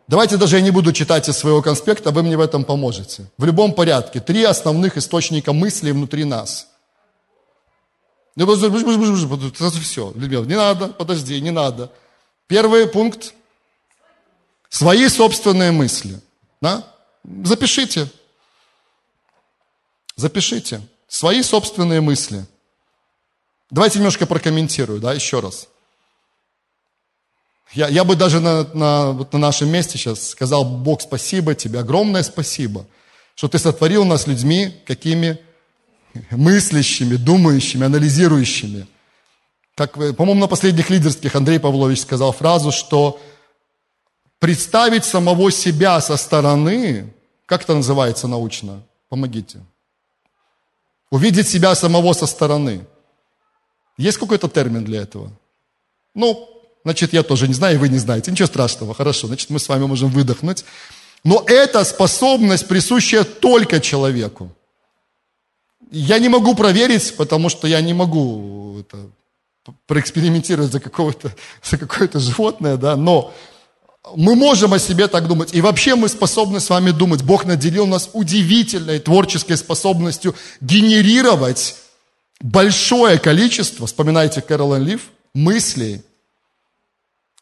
Давайте 0.09 0.37
даже 0.37 0.57
я 0.57 0.63
не 0.63 0.71
буду 0.71 0.93
читать 0.93 1.29
из 1.29 1.37
своего 1.37 1.63
конспекта, 1.63 2.11
вы 2.11 2.23
мне 2.23 2.37
в 2.37 2.41
этом 2.41 2.65
поможете. 2.65 3.31
В 3.37 3.45
любом 3.45 3.75
порядке. 3.75 4.21
Три 4.21 4.43
основных 4.43 4.97
источника 4.97 5.53
мыслей 5.53 5.93
внутри 5.93 6.25
нас. 6.25 6.67
Сразу 8.35 9.81
все. 9.81 10.13
Не 10.17 10.57
надо, 10.57 10.89
подожди, 10.89 11.41
не 11.41 11.51
надо. 11.51 11.91
Первый 12.47 12.87
пункт. 12.87 13.35
Свои 14.71 15.09
собственные 15.09 15.73
мысли. 15.73 16.19
Да? 16.63 16.87
Запишите. 17.45 18.09
Запишите. 20.17 20.81
Свои 21.13 21.43
собственные 21.43 22.01
мысли. 22.01 22.47
Давайте 23.71 23.99
немножко 23.99 24.25
прокомментирую, 24.25 24.99
да, 24.99 25.13
еще 25.13 25.41
раз. 25.41 25.69
Я, 27.75 27.89
я 27.89 28.03
бы 28.05 28.17
даже 28.17 28.41
на, 28.41 28.65
на, 28.73 29.11
вот 29.13 29.31
на 29.35 29.39
нашем 29.39 29.69
месте 29.69 29.99
сейчас 29.99 30.31
сказал, 30.31 30.65
Бог, 30.65 31.03
спасибо 31.03 31.55
тебе, 31.55 31.81
огромное 31.81 32.23
спасибо, 32.23 32.87
что 33.35 33.47
ты 33.49 33.59
сотворил 33.59 34.07
нас 34.07 34.27
людьми, 34.27 34.75
какими 34.87 35.39
мыслящими, 36.31 37.17
думающими, 37.17 37.85
анализирующими. 37.85 38.87
Как, 39.75 39.93
по-моему, 39.93 40.41
на 40.41 40.49
последних 40.49 40.89
лидерских 40.89 41.37
Андрей 41.37 41.61
Павлович 41.61 42.01
сказал 42.01 42.33
фразу, 42.33 42.73
что 42.73 43.21
представить 44.39 45.05
самого 45.05 45.53
себя 45.53 46.01
со 46.01 46.17
стороны, 46.17 47.13
как 47.45 47.65
это 47.65 47.75
называется 47.75 48.29
научно? 48.29 48.83
Помогите. 49.11 49.61
Увидеть 51.13 51.47
себя 51.47 51.75
самого 51.75 52.15
со 52.15 52.25
стороны. 52.25 52.87
Есть 53.99 54.17
какой-то 54.17 54.49
термин 54.49 54.83
для 54.83 55.03
этого? 55.03 55.31
Ну, 56.15 56.49
значит, 56.85 57.13
я 57.13 57.23
тоже 57.23 57.49
не 57.49 57.53
знаю, 57.53 57.75
и 57.75 57.79
вы 57.79 57.91
не 57.91 57.99
знаете. 57.99 58.31
Ничего 58.31 58.49
страшного, 58.49 58.95
хорошо. 58.95 59.27
Значит, 59.27 59.51
мы 59.51 59.59
с 59.59 59.69
вами 59.69 59.85
можем 59.85 60.09
выдохнуть. 60.09 60.65
Но 61.23 61.45
это 61.47 61.85
способность, 61.85 62.67
присущая 62.67 63.25
только 63.25 63.79
человеку. 63.79 64.57
Я 65.91 66.19
не 66.19 66.31
могу 66.31 66.55
проверить, 66.55 67.15
потому 67.19 67.51
что 67.51 67.69
я 67.69 67.83
не 67.83 67.93
могу 67.93 68.81
это, 68.81 69.11
проэкспериментировать 69.87 70.73
за, 70.73 70.81
какое-то, 70.81 71.31
за 71.63 71.77
какое-то 71.77 72.21
животное, 72.21 72.79
да, 72.79 72.97
но 72.97 73.35
мы 74.17 74.35
можем 74.35 74.73
о 74.73 74.79
себе 74.79 75.07
так 75.09 75.29
думать. 75.29 75.55
И 75.55 75.61
вообще 75.61 75.95
мы 75.95 76.09
способны 76.09 76.61
с 76.61 76.69
вами 76.69 76.91
думать. 76.91 77.23
Бог 77.23 77.45
наделил 77.45 77.87
нас 77.87 78.11
удивительной 78.13 78.99
творческой 78.99 79.57
способностью 79.57 80.35
генерировать 80.61 81.77
большое 82.41 83.19
количество, 83.19 83.87
вспоминайте 83.87 84.43
Кэролин 84.43 84.85
Лив, 84.85 85.11
мыслей 85.35 86.03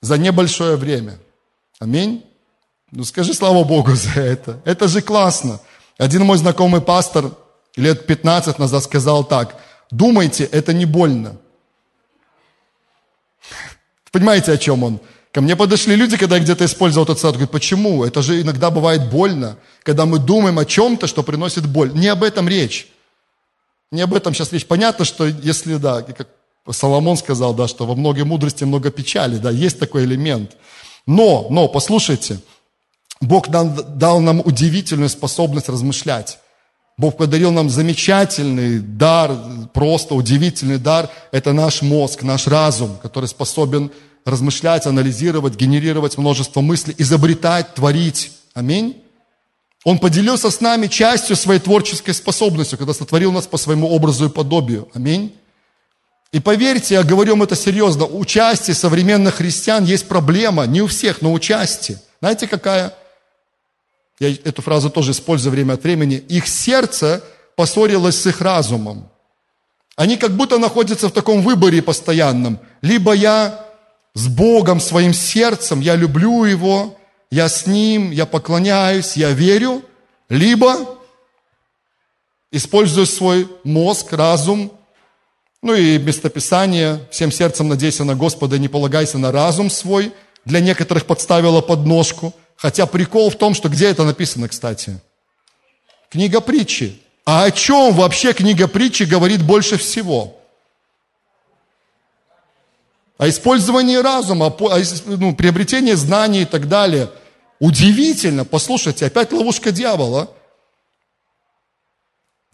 за 0.03 0.18
небольшое 0.18 0.77
время. 0.77 1.18
Аминь. 1.79 2.25
Ну 2.90 3.05
скажи 3.05 3.33
слава 3.33 3.64
Богу 3.64 3.94
за 3.94 4.20
это. 4.20 4.61
Это 4.64 4.88
же 4.88 5.01
классно. 5.01 5.61
Один 5.96 6.25
мой 6.25 6.38
знакомый 6.38 6.81
пастор 6.81 7.33
лет 7.77 8.07
15 8.07 8.59
назад 8.59 8.85
сказал 8.85 9.25
так. 9.25 9.59
Думайте, 9.90 10.44
это 10.44 10.73
не 10.73 10.85
больно. 10.85 11.37
Понимаете, 14.12 14.53
о 14.53 14.59
чем 14.59 14.83
он? 14.83 15.01
Ко 15.32 15.40
мне 15.40 15.54
подошли 15.54 15.94
люди, 15.94 16.16
когда 16.16 16.36
я 16.36 16.42
где-то 16.42 16.64
использовал 16.64 17.04
этот 17.04 17.20
сад, 17.20 17.32
говорят, 17.32 17.52
почему? 17.52 18.04
Это 18.04 18.20
же 18.20 18.40
иногда 18.40 18.70
бывает 18.70 19.10
больно, 19.10 19.56
когда 19.84 20.04
мы 20.04 20.18
думаем 20.18 20.58
о 20.58 20.64
чем-то, 20.64 21.06
что 21.06 21.22
приносит 21.22 21.66
боль. 21.66 21.92
Не 21.94 22.08
об 22.08 22.24
этом 22.24 22.48
речь. 22.48 22.88
Не 23.92 24.02
об 24.02 24.14
этом 24.14 24.34
сейчас 24.34 24.52
речь. 24.52 24.66
Понятно, 24.66 25.04
что 25.04 25.26
если, 25.26 25.76
да, 25.76 26.02
как 26.02 26.28
Соломон 26.70 27.16
сказал, 27.16 27.54
да, 27.54 27.68
что 27.68 27.86
во 27.86 27.94
многой 27.94 28.24
мудрости 28.24 28.64
много 28.64 28.90
печали, 28.90 29.36
да, 29.36 29.50
есть 29.50 29.78
такой 29.78 30.04
элемент. 30.04 30.56
Но, 31.06 31.46
но, 31.48 31.68
послушайте, 31.68 32.40
Бог 33.20 33.48
нам, 33.48 33.76
дал 33.98 34.20
нам 34.20 34.40
удивительную 34.40 35.08
способность 35.08 35.68
размышлять. 35.68 36.38
Бог 36.96 37.16
подарил 37.16 37.50
нам 37.52 37.70
замечательный 37.70 38.80
дар, 38.80 39.32
просто 39.72 40.14
удивительный 40.14 40.78
дар. 40.78 41.08
Это 41.30 41.52
наш 41.52 41.82
мозг, 41.82 42.22
наш 42.22 42.46
разум, 42.46 42.98
который 43.00 43.26
способен 43.26 43.90
размышлять, 44.24 44.87
анализировать, 44.87 45.54
генерировать 45.54 46.18
множество 46.18 46.61
мыслей, 46.61 46.94
изобретать, 46.98 47.74
творить. 47.74 48.33
Аминь. 48.54 49.02
Он 49.85 49.98
поделился 49.98 50.50
с 50.50 50.61
нами 50.61 50.87
частью 50.87 51.37
своей 51.37 51.61
творческой 51.61 52.12
способностью, 52.12 52.78
когда 52.78 52.92
сотворил 52.92 53.33
нас 53.33 53.46
по 53.46 53.56
своему 53.56 53.88
образу 53.88 54.26
и 54.26 54.28
подобию. 54.28 54.88
Аминь. 54.94 55.35
И 56.33 56.40
поверьте, 56.40 56.94
я 56.94 57.02
говорю 57.02 57.33
вам 57.33 57.42
это 57.42 57.56
серьезно, 57.56 58.04
у 58.04 58.24
части 58.24 58.70
современных 58.72 59.37
христиан 59.37 59.85
есть 59.85 60.06
проблема, 60.06 60.66
не 60.66 60.80
у 60.80 60.87
всех, 60.87 61.22
но 61.22 61.33
у 61.33 61.38
части. 61.38 61.98
Знаете, 62.20 62.46
какая? 62.46 62.94
я 64.20 64.28
эту 64.28 64.62
фразу 64.62 64.90
тоже 64.90 65.12
использую 65.12 65.50
время 65.50 65.72
от 65.72 65.83
времени, 65.83 66.16
их 66.28 66.46
сердце 66.46 67.24
поссорилось 67.56 68.20
с 68.20 68.26
их 68.26 68.40
разумом. 68.40 69.11
Они 69.96 70.16
как 70.16 70.33
будто 70.33 70.59
находятся 70.59 71.09
в 71.09 71.12
таком 71.12 71.42
выборе 71.42 71.83
постоянном. 71.83 72.61
Либо 72.83 73.12
я 73.12 73.66
с 74.14 74.29
Богом 74.29 74.81
своим 74.81 75.12
сердцем, 75.12 75.81
я 75.81 75.94
люблю 75.96 76.44
Его, 76.44 76.96
я 77.31 77.49
с 77.49 77.66
Ним, 77.66 78.11
я 78.11 78.27
поклоняюсь, 78.27 79.16
я 79.16 79.31
верю, 79.31 79.83
либо 80.29 80.99
использую 82.53 83.07
свой 83.07 83.49
мозг, 83.64 84.12
разум, 84.12 84.73
ну 85.62 85.75
и 85.75 85.99
местописание, 85.99 87.01
всем 87.11 87.31
сердцем 87.31 87.68
надейся 87.68 88.05
на 88.05 88.14
Господа, 88.14 88.59
не 88.59 88.68
полагайся 88.68 89.18
на 89.18 89.31
разум 89.31 89.70
свой, 89.70 90.12
для 90.44 90.61
некоторых 90.61 91.07
подставила 91.07 91.61
подножку– 91.61 92.35
Хотя 92.61 92.85
прикол 92.85 93.31
в 93.31 93.37
том, 93.37 93.55
что 93.55 93.70
где 93.70 93.87
это 93.87 94.05
написано, 94.05 94.46
кстати? 94.46 95.01
Книга 96.11 96.42
притчи. 96.42 97.01
А 97.25 97.44
о 97.44 97.51
чем 97.51 97.94
вообще 97.94 98.35
книга 98.35 98.68
притчи 98.68 99.05
говорит 99.05 99.42
больше 99.42 99.79
всего? 99.79 100.39
О 103.20 103.28
использовании 103.28 103.96
разума, 103.96 104.46
о 104.46 104.78
ну, 105.04 105.35
приобретении 105.35 105.92
знаний 105.92 106.42
и 106.42 106.44
так 106.46 106.68
далее. 106.68 107.11
Удивительно, 107.59 108.46
послушайте, 108.46 109.04
опять 109.04 109.30
ловушка 109.30 109.72
дьявола. 109.72 110.30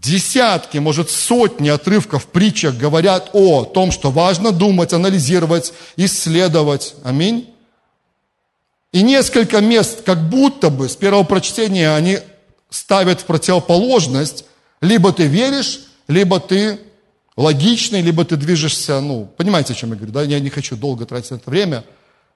Десятки, 0.00 0.78
может 0.78 1.08
сотни 1.08 1.68
отрывков 1.68 2.24
в 2.24 2.26
притчах 2.26 2.76
говорят 2.76 3.30
о 3.32 3.64
том, 3.64 3.92
что 3.92 4.10
важно 4.10 4.50
думать, 4.50 4.92
анализировать, 4.92 5.72
исследовать. 5.96 6.96
Аминь. 7.04 7.48
И 8.90 9.02
несколько 9.02 9.60
мест, 9.60 10.02
как 10.02 10.28
будто 10.28 10.70
бы 10.70 10.88
с 10.88 10.96
первого 10.96 11.22
прочтения 11.22 11.94
они 11.94 12.18
ставят 12.70 13.20
в 13.20 13.24
противоположность. 13.26 14.44
Либо 14.80 15.12
ты 15.12 15.28
веришь, 15.28 15.82
либо 16.08 16.40
ты 16.40 16.80
логичный, 17.36 18.00
либо 18.00 18.24
ты 18.24 18.36
движешься, 18.36 19.00
ну, 19.00 19.28
понимаете, 19.36 19.72
о 19.72 19.76
чем 19.76 19.90
я 19.90 19.96
говорю, 19.96 20.12
да? 20.12 20.22
Я 20.22 20.40
не 20.40 20.50
хочу 20.50 20.76
долго 20.76 21.04
тратить 21.06 21.32
это 21.32 21.50
время. 21.50 21.84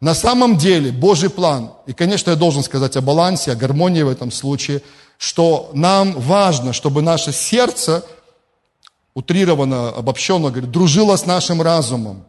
На 0.01 0.15
самом 0.15 0.57
деле 0.57 0.93
Божий 0.93 1.31
план, 1.31 1.73
и, 1.87 1.93
конечно, 1.93 2.31
я 2.31 2.37
должен 2.37 2.63
сказать 2.63 2.97
о 2.97 3.01
балансе, 3.01 3.53
о 3.53 3.57
гармонии 3.57 4.03
в 4.03 4.09
этом 4.09 4.31
случае, 4.31 4.83
что 5.19 5.71
нам 5.75 6.19
важно, 6.19 6.73
чтобы 6.73 7.03
наше 7.03 7.33
сердце, 7.33 8.05
утрированно, 9.15 9.91
обобщенно, 9.91 10.51
говорит, 10.51 10.71
дружило 10.71 11.17
с 11.17 11.27
нашим 11.27 11.61
разумом. 11.61 12.25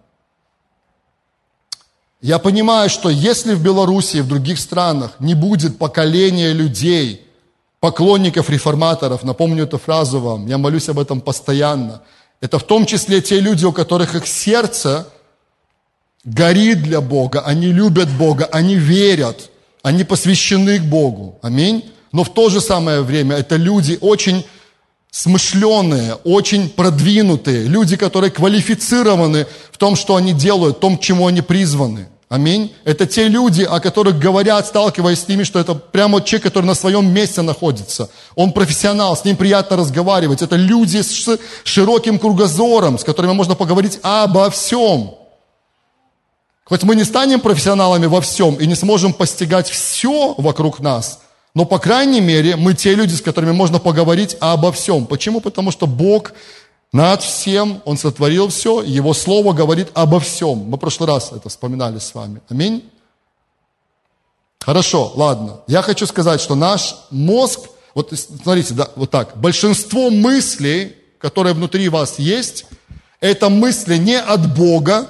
Я 2.21 2.37
понимаю, 2.37 2.89
что 2.89 3.09
если 3.09 3.53
в 3.53 3.63
Беларуси 3.63 4.17
и 4.17 4.21
в 4.21 4.27
других 4.27 4.59
странах 4.59 5.15
не 5.19 5.33
будет 5.33 5.77
поколения 5.77 6.51
людей, 6.51 7.25
поклонников 7.79 8.49
реформаторов, 8.49 9.23
напомню 9.23 9.63
эту 9.63 9.77
фразу 9.77 10.19
вам, 10.19 10.45
я 10.45 10.57
молюсь 10.57 10.89
об 10.89 10.99
этом 10.99 11.21
постоянно, 11.21 12.01
это 12.41 12.57
в 12.57 12.63
том 12.63 12.85
числе 12.85 13.21
те 13.21 13.39
люди, 13.39 13.65
у 13.65 13.71
которых 13.71 14.15
их 14.15 14.27
сердце 14.27 15.07
горит 16.23 16.83
для 16.83 16.99
Бога, 16.99 17.41
они 17.41 17.67
любят 17.67 18.09
Бога, 18.09 18.49
они 18.51 18.75
верят, 18.75 19.51
они 19.83 20.03
посвящены 20.03 20.79
к 20.79 20.83
Богу. 20.83 21.39
Аминь. 21.41 21.91
Но 22.11 22.23
в 22.23 22.33
то 22.33 22.49
же 22.49 22.59
самое 22.59 23.01
время 23.01 23.37
это 23.37 23.55
люди 23.55 23.97
очень 24.01 24.45
смышленые, 25.11 26.15
очень 26.23 26.69
продвинутые, 26.69 27.67
люди, 27.67 27.95
которые 27.95 28.31
квалифицированы 28.31 29.45
в 29.71 29.77
том, 29.77 29.95
что 29.95 30.15
они 30.15 30.33
делают, 30.33 30.77
в 30.77 30.79
том, 30.79 30.97
к 30.97 31.01
чему 31.01 31.27
они 31.27 31.41
призваны. 31.41 32.07
Аминь. 32.31 32.73
Это 32.85 33.05
те 33.05 33.27
люди, 33.27 33.63
о 33.63 33.81
которых 33.81 34.17
говорят, 34.17 34.65
сталкиваясь 34.65 35.19
с 35.19 35.27
ними, 35.27 35.43
что 35.43 35.59
это 35.59 35.75
прямо 35.75 36.21
человек, 36.21 36.43
который 36.43 36.65
на 36.65 36.75
своем 36.75 37.13
месте 37.13 37.41
находится. 37.41 38.09
Он 38.35 38.53
профессионал, 38.53 39.17
с 39.17 39.25
ним 39.25 39.35
приятно 39.35 39.75
разговаривать. 39.75 40.41
Это 40.41 40.55
люди 40.55 41.01
с 41.01 41.37
широким 41.65 42.17
кругозором, 42.19 42.97
с 42.97 43.03
которыми 43.03 43.33
можно 43.33 43.55
поговорить 43.55 43.99
обо 44.01 44.49
всем. 44.49 45.13
Хоть 46.63 46.83
мы 46.83 46.95
не 46.95 47.03
станем 47.03 47.41
профессионалами 47.41 48.05
во 48.05 48.21
всем 48.21 48.55
и 48.55 48.65
не 48.65 48.75
сможем 48.75 49.11
постигать 49.11 49.69
все 49.69 50.33
вокруг 50.37 50.79
нас, 50.79 51.19
но, 51.53 51.65
по 51.65 51.79
крайней 51.79 52.21
мере, 52.21 52.55
мы 52.55 52.75
те 52.75 52.95
люди, 52.95 53.13
с 53.13 53.21
которыми 53.21 53.51
можно 53.51 53.77
поговорить 53.77 54.37
обо 54.39 54.71
всем. 54.71 55.05
Почему? 55.05 55.41
Потому 55.41 55.69
что 55.71 55.85
Бог 55.85 56.31
над 56.91 57.21
всем, 57.21 57.81
Он 57.85 57.97
сотворил 57.97 58.49
все, 58.49 58.81
Его 58.81 59.13
Слово 59.13 59.53
говорит 59.53 59.89
обо 59.93 60.19
всем. 60.19 60.57
Мы 60.57 60.77
в 60.77 60.79
прошлый 60.79 61.07
раз 61.07 61.31
это 61.31 61.49
вспоминали 61.49 61.99
с 61.99 62.13
вами. 62.13 62.41
Аминь. 62.49 62.89
Хорошо, 64.59 65.11
ладно. 65.15 65.61
Я 65.67 65.81
хочу 65.81 66.05
сказать, 66.05 66.41
что 66.41 66.55
наш 66.55 66.95
мозг, 67.09 67.61
вот 67.95 68.13
смотрите, 68.13 68.73
да, 68.73 68.89
вот 68.95 69.09
так, 69.09 69.37
большинство 69.37 70.09
мыслей, 70.09 70.95
которые 71.17 71.53
внутри 71.53 71.87
вас 71.89 72.19
есть, 72.19 72.65
это 73.21 73.49
мысли 73.49 73.95
не 73.97 74.19
от 74.19 74.53
Бога, 74.55 75.07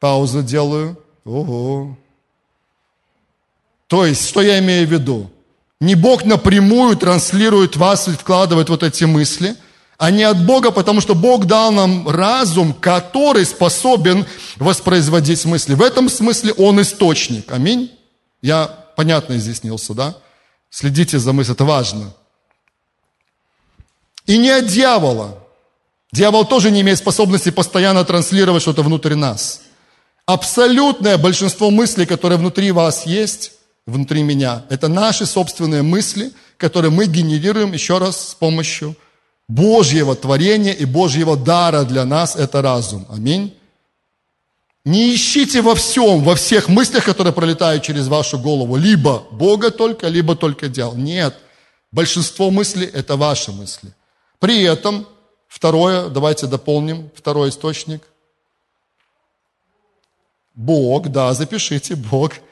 паузу 0.00 0.42
делаю, 0.42 0.98
ого. 1.24 1.96
То 3.86 4.04
есть, 4.04 4.28
что 4.28 4.42
я 4.42 4.58
имею 4.58 4.88
в 4.88 4.90
виду? 4.90 5.30
Не 5.80 5.94
Бог 5.94 6.24
напрямую 6.24 6.96
транслирует 6.96 7.76
вас 7.76 8.08
и 8.08 8.12
вкладывает 8.12 8.68
вот 8.68 8.82
эти 8.82 9.04
мысли– 9.04 9.54
а 9.98 10.10
не 10.10 10.24
от 10.24 10.44
Бога, 10.44 10.70
потому 10.70 11.00
что 11.00 11.14
Бог 11.14 11.46
дал 11.46 11.72
нам 11.72 12.08
разум, 12.08 12.74
который 12.74 13.46
способен 13.46 14.26
воспроизводить 14.56 15.44
мысли. 15.44 15.74
В 15.74 15.82
этом 15.82 16.08
смысле 16.08 16.52
Он 16.54 16.80
источник. 16.80 17.50
Аминь. 17.50 17.90
Я 18.42 18.66
понятно 18.96 19.36
изъяснился, 19.36 19.94
да? 19.94 20.16
Следите 20.70 21.18
за 21.18 21.32
мыслью, 21.32 21.54
это 21.54 21.64
важно. 21.64 22.12
И 24.26 24.36
не 24.36 24.50
от 24.50 24.66
дьявола. 24.66 25.38
Дьявол 26.12 26.44
тоже 26.44 26.70
не 26.70 26.80
имеет 26.82 26.98
способности 26.98 27.50
постоянно 27.50 28.04
транслировать 28.04 28.62
что-то 28.62 28.82
внутри 28.82 29.14
нас. 29.14 29.62
Абсолютное 30.26 31.18
большинство 31.18 31.70
мыслей, 31.70 32.04
которые 32.06 32.38
внутри 32.38 32.72
вас 32.72 33.06
есть, 33.06 33.52
внутри 33.86 34.22
меня, 34.22 34.64
это 34.68 34.88
наши 34.88 35.24
собственные 35.24 35.82
мысли, 35.82 36.32
которые 36.56 36.90
мы 36.90 37.06
генерируем 37.06 37.72
еще 37.72 37.98
раз 37.98 38.30
с 38.30 38.34
помощью 38.34 38.96
Божьего 39.48 40.16
творения 40.16 40.72
и 40.72 40.84
Божьего 40.84 41.36
дара 41.36 41.84
для 41.84 42.04
нас– 42.04 42.36
это 42.36 42.62
разум. 42.62 43.06
Аминь. 43.08 43.56
Не 44.84 45.14
ищите 45.14 45.62
во 45.62 45.74
всем, 45.74 46.22
во 46.22 46.34
всех 46.34 46.68
мыслях, 46.68 47.04
которые 47.04 47.32
пролетают 47.32 47.82
через 47.82 48.08
вашу 48.08 48.38
голову, 48.38 48.76
либо 48.76 49.26
Бога 49.30 49.70
только, 49.70 50.08
либо 50.08 50.36
только 50.36 50.68
дел. 50.68 50.94
Нет. 50.94 51.36
Большинство 51.92 52.50
мыслей– 52.50 52.86
это 52.92 53.16
ваши 53.16 53.52
мысли. 53.52 53.92
При 54.38 54.62
этом, 54.62 55.06
второе, 55.48 56.08
давайте 56.08 56.46
дополним, 56.46 57.10
второй 57.14 57.48
источник. 57.48 58.02
Бог, 60.54 61.08
да, 61.08 61.34
запишите, 61.34 61.94
Бог– 61.94 62.32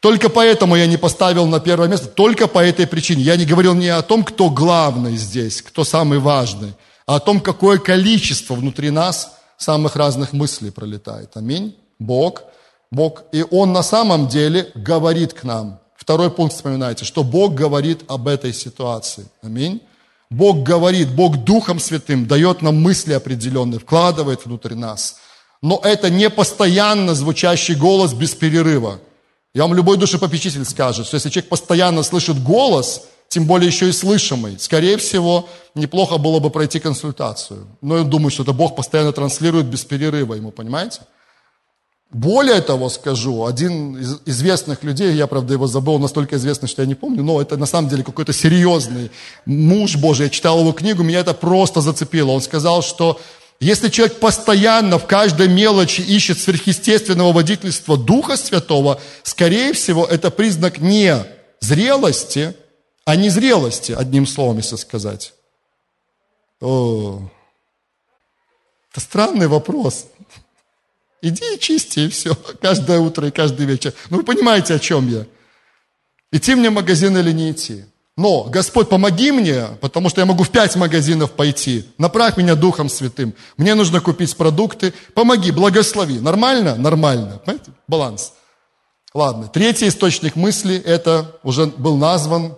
только 0.00 0.30
поэтому 0.30 0.76
я 0.76 0.86
не 0.86 0.96
поставил 0.96 1.46
на 1.46 1.60
первое 1.60 1.88
место, 1.88 2.08
только 2.08 2.48
по 2.48 2.58
этой 2.64 2.86
причине. 2.86 3.22
Я 3.22 3.36
не 3.36 3.44
говорил 3.44 3.74
не 3.74 3.88
о 3.88 4.02
том, 4.02 4.24
кто 4.24 4.48
главный 4.48 5.16
здесь, 5.16 5.60
кто 5.60 5.84
самый 5.84 6.18
важный, 6.18 6.72
а 7.06 7.16
о 7.16 7.20
том, 7.20 7.40
какое 7.40 7.78
количество 7.78 8.54
внутри 8.54 8.90
нас 8.90 9.32
самых 9.58 9.96
разных 9.96 10.32
мыслей 10.32 10.70
пролетает. 10.70 11.36
Аминь. 11.36 11.76
Бог. 11.98 12.44
Бог. 12.90 13.24
И 13.32 13.44
Он 13.50 13.72
на 13.72 13.82
самом 13.82 14.28
деле 14.28 14.72
говорит 14.74 15.34
к 15.34 15.44
нам. 15.44 15.80
Второй 15.96 16.30
пункт 16.30 16.54
вспоминайте, 16.54 17.04
что 17.04 17.22
Бог 17.22 17.54
говорит 17.54 18.00
об 18.08 18.26
этой 18.26 18.54
ситуации. 18.54 19.26
Аминь. 19.42 19.82
Бог 20.30 20.62
говорит, 20.62 21.10
Бог 21.10 21.36
Духом 21.44 21.78
Святым 21.78 22.26
дает 22.26 22.62
нам 22.62 22.80
мысли 22.80 23.12
определенные, 23.12 23.80
вкладывает 23.80 24.46
внутрь 24.46 24.74
нас. 24.74 25.16
Но 25.60 25.78
это 25.84 26.08
не 26.08 26.30
постоянно 26.30 27.14
звучащий 27.14 27.74
голос 27.74 28.14
без 28.14 28.34
перерыва. 28.34 29.00
Я 29.52 29.62
вам 29.62 29.74
любой 29.74 29.96
душепопечитель 29.96 30.64
скажет, 30.64 31.06
что 31.06 31.16
если 31.16 31.28
человек 31.28 31.48
постоянно 31.48 32.04
слышит 32.04 32.40
голос, 32.42 33.02
тем 33.28 33.46
более 33.46 33.66
еще 33.66 33.88
и 33.88 33.92
слышимый, 33.92 34.58
скорее 34.60 34.96
всего, 34.96 35.48
неплохо 35.74 36.18
было 36.18 36.38
бы 36.38 36.50
пройти 36.50 36.78
консультацию. 36.78 37.66
Но 37.80 37.98
я 37.98 38.04
думаю, 38.04 38.30
что 38.30 38.44
это 38.44 38.52
Бог 38.52 38.76
постоянно 38.76 39.12
транслирует 39.12 39.66
без 39.66 39.84
перерыва 39.84 40.34
ему, 40.34 40.52
понимаете? 40.52 41.00
Более 42.12 42.60
того 42.60 42.88
скажу, 42.88 43.44
один 43.44 43.96
из 43.96 44.18
известных 44.26 44.82
людей, 44.82 45.14
я, 45.14 45.28
правда, 45.28 45.54
его 45.54 45.68
забыл, 45.68 46.00
настолько 46.00 46.36
известный, 46.36 46.68
что 46.68 46.82
я 46.82 46.88
не 46.88 46.96
помню, 46.96 47.22
но 47.22 47.40
это 47.40 47.56
на 47.56 47.66
самом 47.66 47.88
деле 47.88 48.02
какой-то 48.02 48.32
серьезный 48.32 49.12
муж 49.46 49.96
Божий, 49.96 50.24
я 50.24 50.30
читал 50.30 50.58
его 50.60 50.72
книгу, 50.72 51.04
меня 51.04 51.20
это 51.20 51.34
просто 51.34 51.80
зацепило. 51.80 52.32
Он 52.32 52.40
сказал, 52.40 52.82
что 52.82 53.20
если 53.60 53.90
человек 53.90 54.18
постоянно 54.18 54.98
в 54.98 55.06
каждой 55.06 55.48
мелочи 55.48 56.00
ищет 56.00 56.38
сверхъестественного 56.38 57.32
водительства 57.32 57.98
Духа 57.98 58.38
Святого, 58.38 59.00
скорее 59.22 59.74
всего, 59.74 60.06
это 60.06 60.30
признак 60.30 60.78
не 60.78 61.26
зрелости, 61.60 62.54
а 63.04 63.16
не 63.16 63.28
зрелости, 63.28 63.92
одним 63.92 64.26
словом, 64.26 64.56
если 64.56 64.76
сказать. 64.76 65.34
О, 66.62 67.30
это 68.90 69.00
странный 69.00 69.46
вопрос. 69.46 70.06
Иди 71.20 71.54
и 71.54 71.58
чисти, 71.58 72.00
и 72.00 72.08
все. 72.08 72.34
Каждое 72.34 72.98
утро 72.98 73.28
и 73.28 73.30
каждый 73.30 73.66
вечер. 73.66 73.92
Ну, 74.08 74.18
вы 74.18 74.22
понимаете, 74.22 74.74
о 74.74 74.78
чем 74.78 75.06
я. 75.08 75.26
Идти 76.32 76.54
мне 76.54 76.70
в 76.70 76.74
магазин 76.74 77.16
или 77.16 77.32
не 77.32 77.50
идти? 77.50 77.84
Но, 78.16 78.44
Господь, 78.44 78.88
помоги 78.88 79.32
мне, 79.32 79.66
потому 79.80 80.08
что 80.08 80.20
я 80.20 80.26
могу 80.26 80.42
в 80.42 80.50
пять 80.50 80.76
магазинов 80.76 81.32
пойти. 81.32 81.86
Направь 81.96 82.36
меня 82.36 82.54
Духом 82.54 82.88
Святым. 82.88 83.34
Мне 83.56 83.74
нужно 83.74 84.00
купить 84.00 84.36
продукты. 84.36 84.92
Помоги, 85.14 85.50
благослови. 85.50 86.18
Нормально? 86.18 86.76
Нормально. 86.76 87.40
Понимаете? 87.44 87.70
Баланс. 87.88 88.32
Ладно. 89.14 89.48
Третий 89.48 89.88
источник 89.88 90.36
мысли, 90.36 90.76
это 90.76 91.36
уже 91.42 91.66
был 91.66 91.96
назван 91.96 92.56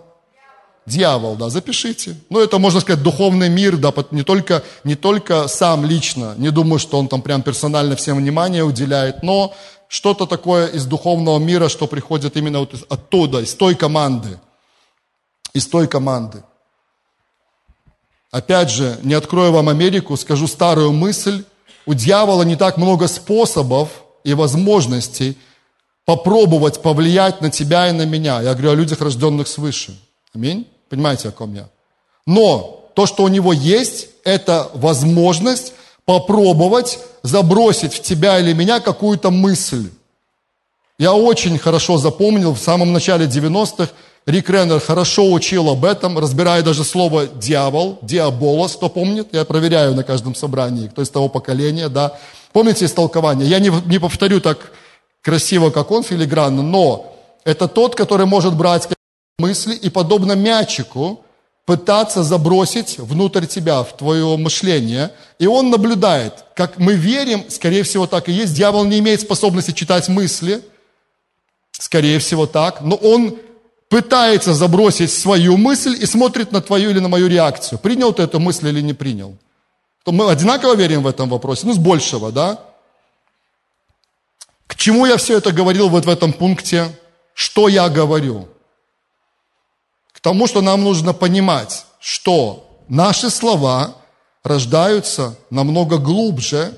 дьявол, 0.85 1.35
да, 1.35 1.49
запишите. 1.49 2.15
Ну, 2.29 2.39
это, 2.39 2.59
можно 2.59 2.81
сказать, 2.81 3.01
духовный 3.01 3.47
мир, 3.47 3.77
да, 3.77 3.93
не 4.11 4.23
только, 4.23 4.63
не 4.83 4.95
только 4.95 5.47
сам 5.47 5.85
лично, 5.85 6.33
не 6.37 6.49
думаю, 6.49 6.77
что 6.77 6.99
он 6.99 7.07
там 7.07 7.21
прям 7.21 7.41
персонально 7.41 7.95
всем 7.95 8.17
внимание 8.17 8.65
уделяет, 8.65 9.23
но 9.23 9.53
что-то 9.87 10.25
такое 10.25 10.67
из 10.67 10.85
духовного 10.85 11.39
мира, 11.39 11.69
что 11.69 11.87
приходит 11.87 12.35
именно 12.35 12.59
вот 12.59 12.73
оттуда, 12.89 13.39
из 13.39 13.53
той 13.55 13.75
команды– 13.75 14.39
из 15.53 15.67
той 15.67 15.87
команды. 15.87 16.43
Опять 18.31 18.71
же, 18.71 18.97
не 19.03 19.13
открою 19.13 19.51
вам 19.51 19.69
Америку, 19.69 20.17
скажу 20.17 20.47
старую 20.47 20.91
мысль. 20.91 21.43
у 21.85 21.93
дьявола 21.93 22.43
не 22.43 22.55
так 22.55 22.77
много 22.77 23.07
способов 23.07 23.89
и 24.23 24.33
возможностей 24.33 25.37
попробовать 26.05 26.81
повлиять 26.81 27.41
на 27.41 27.49
тебя 27.49 27.89
и 27.89 27.91
на 27.91 28.05
меня. 28.05 28.41
Я 28.41 28.53
говорю 28.53 28.71
о 28.71 28.75
людях, 28.75 29.01
рожденных 29.01 29.47
свыше. 29.47 29.99
Аминь? 30.33 30.67
Понимаете, 30.89 31.29
о 31.29 31.31
ком 31.31 31.53
я? 31.53 31.69
Но 32.25 32.89
то, 32.95 33.05
что 33.05 33.23
у 33.23 33.27
него 33.27 33.53
есть, 33.53 34.07
это 34.23 34.69
возможность 34.73 35.73
попробовать 36.05 36.99
забросить 37.21 37.93
в 37.93 38.01
тебя 38.01 38.39
или 38.39 38.53
меня 38.53 38.79
какую-то 38.79 39.29
мысль. 39.29 39.89
Я 40.97 41.13
очень 41.13 41.57
хорошо 41.57 41.97
запомнил 41.97 42.53
в 42.53 42.59
самом 42.59 42.93
начале 42.93 43.25
90-х, 43.25 43.91
Рик 44.25 44.49
Реннер 44.49 44.79
хорошо 44.79 45.29
учил 45.31 45.69
об 45.69 45.83
этом, 45.83 46.17
разбирая 46.17 46.63
даже 46.63 46.85
слово 46.85 47.27
«дьявол», 47.27 47.99
«диаболос», 48.01 48.75
кто 48.77 48.87
помнит? 48.87 49.27
Я 49.33 49.43
проверяю 49.43 49.95
на 49.95 50.03
каждом 50.03 50.33
собрании, 50.33 50.87
кто 50.87 51.01
из 51.01 51.09
того 51.09 51.27
поколения, 51.27 51.89
да. 51.89 52.17
Помните 52.53 52.85
истолкование? 52.85 53.47
Я 53.47 53.59
не, 53.59 53.69
не 53.85 53.99
повторю 53.99 54.39
так 54.39 54.71
красиво, 55.21 55.71
как 55.71 55.91
он, 55.91 56.03
филигранно, 56.03 56.61
но 56.61 57.13
это 57.43 57.67
тот, 57.67 57.95
который 57.95 58.25
может 58.25 58.55
брать 58.55 58.87
мысли 59.37 59.75
и, 59.75 59.89
подобно 59.89 60.33
мячику, 60.33 61.25
пытаться 61.65 62.23
забросить 62.23 62.99
внутрь 62.99 63.45
тебя, 63.45 63.83
в 63.83 63.97
твое 63.97 64.37
мышление. 64.37 65.11
И 65.39 65.47
он 65.47 65.69
наблюдает. 65.69 66.45
Как 66.55 66.77
мы 66.77 66.93
верим, 66.93 67.49
скорее 67.49 67.83
всего, 67.83 68.07
так 68.07 68.29
и 68.29 68.31
есть. 68.31 68.53
Дьявол 68.53 68.85
не 68.85 68.99
имеет 68.99 69.21
способности 69.21 69.71
читать 69.71 70.07
мысли. 70.07 70.61
Скорее 71.71 72.19
всего, 72.19 72.45
так. 72.45 72.81
Но 72.81 72.95
он 72.95 73.37
пытается 73.93 74.55
забросить 74.55 75.13
свою 75.13 75.55
мысль 75.55 75.95
и 76.01 76.07
смотрит 76.07 76.51
на 76.51 76.61
твою 76.61 76.89
или 76.89 76.97
на 76.99 77.09
мою 77.09 77.27
реакцию. 77.27 77.77
Принял 77.77 78.11
ты 78.11 78.23
эту 78.23 78.39
мысль 78.39 78.69
или 78.69 78.81
не 78.81 78.93
принял? 78.93 79.37
То 80.03 80.11
мы 80.11 80.31
одинаково 80.31 80.75
верим 80.75 81.03
в 81.03 81.07
этом 81.07 81.29
вопросе. 81.29 81.67
Ну, 81.67 81.73
с 81.73 81.77
большего, 81.77 82.31
да? 82.31 82.59
К 84.65 84.75
чему 84.75 85.05
я 85.05 85.17
все 85.17 85.37
это 85.37 85.51
говорил 85.51 85.89
вот 85.89 86.05
в 86.05 86.09
этом 86.09 86.33
пункте? 86.33 86.87
Что 87.35 87.67
я 87.67 87.87
говорю? 87.87 88.47
тому, 90.23 90.47
что 90.47 90.61
нам 90.61 90.83
нужно 90.83 91.13
понимать, 91.13 91.85
что 91.99 92.79
наши 92.87 93.29
слова 93.29 93.97
рождаются 94.43 95.35
намного 95.49 95.97
глубже 95.97 96.73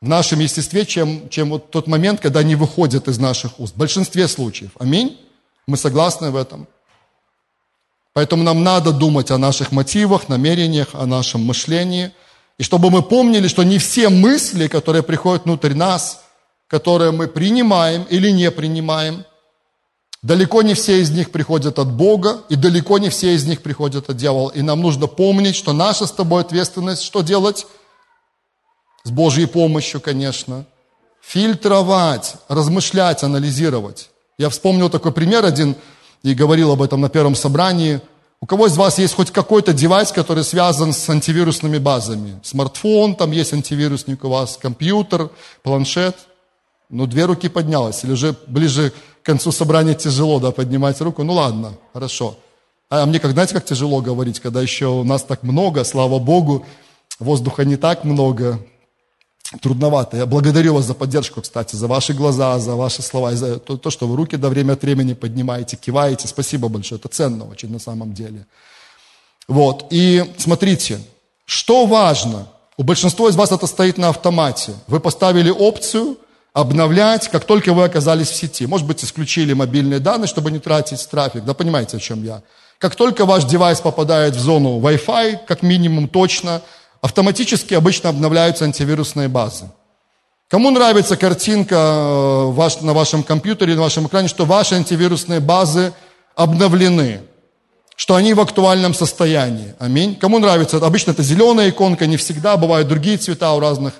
в 0.00 0.08
нашем 0.08 0.40
естестве, 0.40 0.86
чем, 0.86 1.28
чем 1.28 1.50
вот 1.50 1.70
тот 1.70 1.86
момент, 1.86 2.20
когда 2.20 2.40
они 2.40 2.56
выходят 2.56 3.06
из 3.06 3.18
наших 3.18 3.60
уст. 3.60 3.74
В 3.74 3.78
большинстве 3.78 4.26
случаев. 4.28 4.70
Аминь? 4.80 5.18
Мы 5.68 5.76
согласны 5.76 6.30
в 6.30 6.36
этом? 6.36 6.66
Поэтому 8.14 8.42
нам 8.42 8.64
надо 8.64 8.90
думать 8.90 9.30
о 9.30 9.36
наших 9.36 9.70
мотивах, 9.70 10.30
намерениях, 10.30 10.88
о 10.94 11.04
нашем 11.04 11.44
мышлении. 11.44 12.10
И 12.56 12.62
чтобы 12.62 12.90
мы 12.90 13.02
помнили, 13.02 13.48
что 13.48 13.64
не 13.64 13.78
все 13.78 14.08
мысли, 14.08 14.66
которые 14.66 15.02
приходят 15.02 15.44
внутрь 15.44 15.74
нас, 15.74 16.22
которые 16.68 17.10
мы 17.10 17.28
принимаем 17.28 18.04
или 18.04 18.30
не 18.30 18.50
принимаем, 18.50 19.24
Далеко 20.20 20.62
не 20.62 20.74
все 20.74 21.00
из 21.00 21.10
них 21.10 21.30
приходят 21.30 21.78
от 21.78 21.92
Бога, 21.92 22.42
и 22.48 22.56
далеко 22.56 22.98
не 22.98 23.08
все 23.08 23.34
из 23.34 23.46
них 23.46 23.62
приходят 23.62 24.10
от 24.10 24.16
дьявола. 24.16 24.50
И 24.50 24.62
нам 24.62 24.80
нужно 24.80 25.06
помнить, 25.06 25.54
что 25.54 25.72
наша 25.72 26.06
с 26.06 26.10
тобой 26.10 26.42
ответственность, 26.42 27.04
что 27.04 27.20
делать? 27.20 27.68
С 29.04 29.12
Божьей 29.12 29.46
помощью, 29.46 30.00
конечно. 30.00 30.66
Фильтровать, 31.20 32.34
размышлять, 32.48 33.22
анализировать. 33.22 34.10
Я 34.38 34.50
вспомнил 34.50 34.88
такой 34.88 35.10
пример 35.10 35.44
один 35.44 35.74
и 36.22 36.32
говорил 36.32 36.70
об 36.70 36.80
этом 36.80 37.00
на 37.00 37.08
первом 37.08 37.34
собрании. 37.34 38.00
У 38.40 38.46
кого 38.46 38.68
из 38.68 38.76
вас 38.76 38.98
есть 38.98 39.14
хоть 39.14 39.32
какой-то 39.32 39.72
девайс, 39.72 40.12
который 40.12 40.44
связан 40.44 40.92
с 40.92 41.08
антивирусными 41.10 41.78
базами? 41.78 42.38
Смартфон, 42.44 43.16
там 43.16 43.32
есть 43.32 43.52
антивирусник 43.52 44.22
у 44.22 44.28
вас, 44.28 44.56
компьютер, 44.56 45.30
планшет. 45.64 46.16
Ну, 46.88 47.08
две 47.08 47.24
руки 47.24 47.48
поднялось. 47.48 48.04
Или 48.04 48.12
уже 48.12 48.36
ближе 48.46 48.92
к 49.22 49.26
концу 49.26 49.50
собрания 49.50 49.94
тяжело, 49.94 50.38
да, 50.38 50.52
поднимать 50.52 51.00
руку. 51.00 51.24
Ну, 51.24 51.32
ладно, 51.32 51.72
хорошо. 51.92 52.36
А 52.90 53.04
мне, 53.06 53.18
как, 53.18 53.32
знаете, 53.32 53.54
как 53.54 53.64
тяжело 53.64 54.00
говорить, 54.00 54.38
когда 54.38 54.62
еще 54.62 54.86
у 54.86 55.02
нас 55.02 55.24
так 55.24 55.42
много, 55.42 55.82
слава 55.82 56.20
Богу, 56.20 56.64
воздуха 57.18 57.64
не 57.64 57.76
так 57.76 58.04
много, 58.04 58.60
трудновато. 59.60 60.16
Я 60.16 60.26
благодарю 60.26 60.74
вас 60.74 60.84
за 60.84 60.94
поддержку, 60.94 61.40
кстати, 61.40 61.76
за 61.76 61.86
ваши 61.86 62.12
глаза, 62.12 62.58
за 62.58 62.74
ваши 62.74 63.02
слова, 63.02 63.34
за 63.34 63.58
то, 63.58 63.76
то, 63.76 63.90
что 63.90 64.06
вы 64.06 64.16
руки 64.16 64.36
до 64.36 64.48
время 64.48 64.72
от 64.72 64.82
времени 64.82 65.14
поднимаете, 65.14 65.76
киваете. 65.76 66.28
Спасибо 66.28 66.68
большое, 66.68 66.98
это 66.98 67.08
ценно 67.08 67.44
очень 67.44 67.72
на 67.72 67.78
самом 67.78 68.12
деле. 68.12 68.46
Вот, 69.48 69.86
и 69.90 70.24
смотрите, 70.36 70.98
что 71.46 71.86
важно, 71.86 72.46
у 72.76 72.82
большинства 72.82 73.28
из 73.28 73.36
вас 73.36 73.52
это 73.52 73.66
стоит 73.66 73.98
на 73.98 74.08
автомате. 74.08 74.72
Вы 74.86 75.00
поставили 75.00 75.50
опцию– 75.50 76.16
обновлять, 76.52 77.28
как 77.28 77.44
только 77.44 77.72
вы 77.72 77.84
оказались 77.84 78.30
в 78.30 78.34
сети. 78.34 78.66
Может 78.66 78.86
быть, 78.86 79.04
исключили 79.04 79.52
мобильные 79.52 80.00
данные, 80.00 80.26
чтобы 80.26 80.50
не 80.50 80.58
тратить 80.58 81.08
трафик. 81.08 81.44
Да 81.44 81.54
понимаете, 81.54 81.98
о 81.98 82.00
чем 82.00 82.24
я. 82.24 82.42
Как 82.78 82.96
только 82.96 83.26
ваш 83.26 83.44
девайс 83.44 83.80
попадает 83.80 84.34
в 84.34 84.40
зону 84.40 84.80
Wi-Fi, 84.80 85.46
как 85.46 85.62
минимум 85.62 86.08
точно, 86.08 86.62
автоматически 87.00 87.74
обычно 87.74 88.10
обновляются 88.10 88.64
антивирусные 88.64 89.28
базы. 89.28 89.70
Кому 90.48 90.70
нравится 90.70 91.16
картинка 91.16 91.74
э, 91.74 92.44
ваш, 92.52 92.80
на 92.80 92.92
вашем 92.92 93.22
компьютере, 93.22 93.74
на 93.74 93.82
вашем 93.82 94.06
экране, 94.06 94.28
что 94.28 94.44
ваши 94.44 94.74
антивирусные 94.74 95.40
базы 95.40 95.92
обновлены, 96.34 97.20
что 97.96 98.14
они 98.14 98.32
в 98.32 98.40
актуальном 98.40 98.94
состоянии. 98.94 99.74
Аминь. 99.78 100.16
Кому 100.16 100.38
нравится? 100.38 100.78
Обычно 100.78 101.10
это 101.10 101.22
зеленая 101.22 101.70
иконка, 101.70 102.06
не 102.06 102.16
всегда, 102.16 102.56
бывают 102.56 102.88
другие 102.88 103.18
цвета 103.18 103.52
у 103.52 103.60
разных 103.60 103.94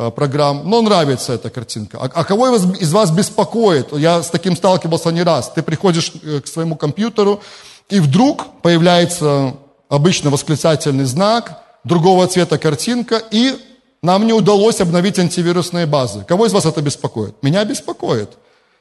Э, 0.00 0.12
программ, 0.12 0.62
но 0.70 0.80
нравится 0.80 1.32
эта 1.32 1.50
картинка. 1.50 1.98
А, 2.00 2.04
а 2.04 2.24
кого 2.24 2.54
из 2.54 2.92
вас 2.92 3.10
беспокоит? 3.10 3.92
Я 3.92 4.22
с 4.22 4.30
таким 4.30 4.56
сталкивался 4.56 5.10
не 5.10 5.24
раз. 5.24 5.50
Ты 5.52 5.60
приходишь 5.60 6.12
э, 6.22 6.40
к 6.40 6.46
своему 6.46 6.76
компьютеру, 6.76 7.42
и 7.88 7.98
вдруг 7.98 8.44
появляется 8.62 9.56
обычно 9.88 10.30
восклицательный 10.30 11.04
знак, 11.04 11.64
другого 11.88 12.26
цвета 12.28 12.58
картинка, 12.58 13.22
и 13.30 13.58
нам 14.02 14.26
не 14.26 14.32
удалось 14.32 14.80
обновить 14.80 15.18
антивирусные 15.18 15.86
базы. 15.86 16.24
Кого 16.24 16.46
из 16.46 16.52
вас 16.52 16.66
это 16.66 16.80
беспокоит? 16.82 17.42
Меня 17.42 17.64
беспокоит. 17.64 18.30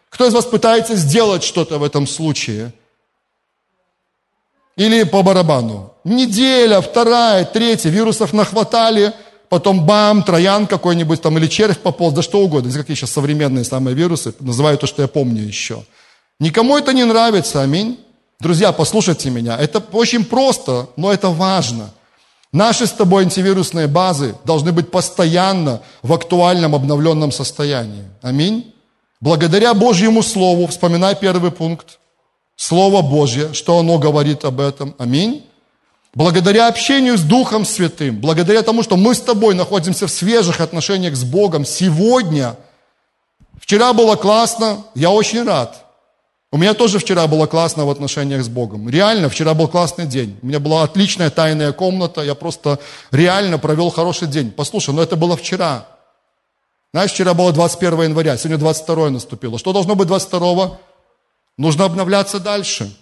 Кто 0.10 0.28
из 0.28 0.34
вас 0.34 0.46
пытается 0.46 0.96
сделать 0.96 1.44
что-то 1.44 1.80
в 1.80 1.84
этом 1.84 2.06
случае? 2.06 2.72
Или 4.76 5.04
по 5.04 5.24
барабану? 5.24 5.94
Неделя, 6.04 6.82
вторая, 6.82 7.46
третья, 7.46 7.90
вирусов 7.90 8.34
нахватали– 8.34 9.14
потом 9.50 9.86
бам, 9.86 10.24
троян 10.24 10.68
какой-нибудь 10.68 11.22
там 11.22 11.38
или 11.38 11.48
червь 11.48 11.78
пополз, 11.78 12.14
да 12.14 12.22
что 12.22 12.40
угодно. 12.40 12.70
Здесь 12.70 12.82
какие 12.82 12.96
сейчас 12.96 13.12
современные 13.12 13.64
самые 13.64 13.96
вирусы, 13.96 14.34
называю 14.40 14.78
то, 14.78 14.88
что 14.88 15.02
я 15.02 15.08
помню 15.08 15.42
еще. 15.42 15.84
Никому 16.40 16.78
это 16.78 16.94
не 16.94 17.04
нравится, 17.04 17.62
аминь. 17.62 18.00
Друзья, 18.40 18.72
послушайте 18.72 19.30
меня. 19.30 19.58
Это 19.58 19.80
очень 19.92 20.24
просто, 20.24 20.90
но 20.96 21.12
это 21.12 21.30
важно. 21.30 21.92
Наши 22.52 22.88
с 22.88 22.92
тобой 22.92 23.24
антивирусные 23.24 23.88
базы 23.88 24.36
должны 24.46 24.72
быть 24.72 24.90
постоянно 24.90 25.82
в 26.02 26.14
актуальном 26.14 26.76
обновленном 26.76 27.32
состоянии. 27.32 28.06
Аминь. 28.22 28.74
Благодаря 29.20 29.74
Божьему 29.74 30.24
Слову, 30.24 30.68
вспоминай 30.68 31.16
первый 31.16 31.52
пункт, 31.52 32.00
Слово 32.56 33.02
Божье, 33.02 33.54
что 33.54 33.78
оно 33.80 33.98
говорит 33.98 34.46
об 34.46 34.60
этом. 34.60 34.96
Аминь. 34.98 35.44
Благодаря 36.14 36.68
общению 36.68 37.18
с 37.18 37.22
Духом 37.22 37.66
Святым, 37.66 38.20
благодаря 38.20 38.64
тому, 38.64 38.82
что 38.82 38.96
мы 38.96 39.14
с 39.14 39.22
тобой 39.22 39.54
находимся 39.54 40.08
в 40.08 40.12
свежих 40.12 40.62
отношениях 40.62 41.16
с 41.16 41.24
Богом 41.24 41.66
сегодня, 41.66 42.56
вчера 43.60 43.94
было 43.94 44.16
классно, 44.16 44.86
я 44.96 45.12
очень 45.12 45.44
рад. 45.44 45.87
У 46.50 46.58
меня 46.58 46.74
тоже 46.74 47.00
вчера 47.00 47.28
было 47.28 47.46
классно 47.46 47.86
в 47.86 47.90
отношениях 47.90 48.42
с 48.42 48.48
Богом. 48.48 48.90
Реально, 48.90 49.28
вчера 49.28 49.54
был 49.54 49.68
классный 49.68 50.06
день. 50.06 50.40
У 50.42 50.46
меня 50.46 50.60
была 50.60 50.84
отличная 50.84 51.30
тайная 51.30 51.74
комната, 51.74 52.22
я 52.22 52.36
просто 52.36 52.80
реально 53.12 53.58
провел 53.58 53.90
хороший 53.90 54.30
день. 54.30 54.52
Послушай, 54.52 54.94
но 54.96 55.04
это 55.04 55.18
было 55.18 55.36
вчера. 55.36 55.88
Знаешь, 56.94 57.12
вчера 57.12 57.34
было 57.34 57.52
21 57.52 58.04
января, 58.04 58.38
сегодня 58.38 58.58
22 58.58 59.10
наступило. 59.10 59.60
Что 59.60 59.74
должно 59.74 59.96
быть 59.96 60.08
22? 60.08 60.80
Нужно 61.58 61.84
обновляться 61.84 62.40
дальше. 62.40 62.96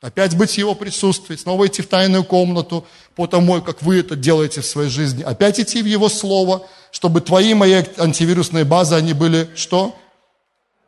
Опять 0.00 0.36
быть 0.36 0.50
в 0.50 0.58
Его 0.58 0.74
присутствии, 0.74 1.36
снова 1.36 1.68
идти 1.68 1.82
в 1.82 1.86
тайную 1.86 2.24
комнату 2.24 2.84
по 3.14 3.26
тому, 3.28 3.60
как 3.60 3.82
вы 3.82 4.00
это 4.00 4.16
делаете 4.16 4.62
в 4.62 4.66
своей 4.66 4.88
жизни. 4.88 5.22
Опять 5.22 5.60
идти 5.60 5.80
в 5.80 5.86
Его 5.86 6.08
Слово, 6.08 6.66
чтобы 6.90 7.20
твои, 7.20 7.54
мои 7.54 7.84
антивирусные 7.98 8.64
базы, 8.64 8.96
они 8.96 9.12
были 9.12 9.48
что? 9.54 9.94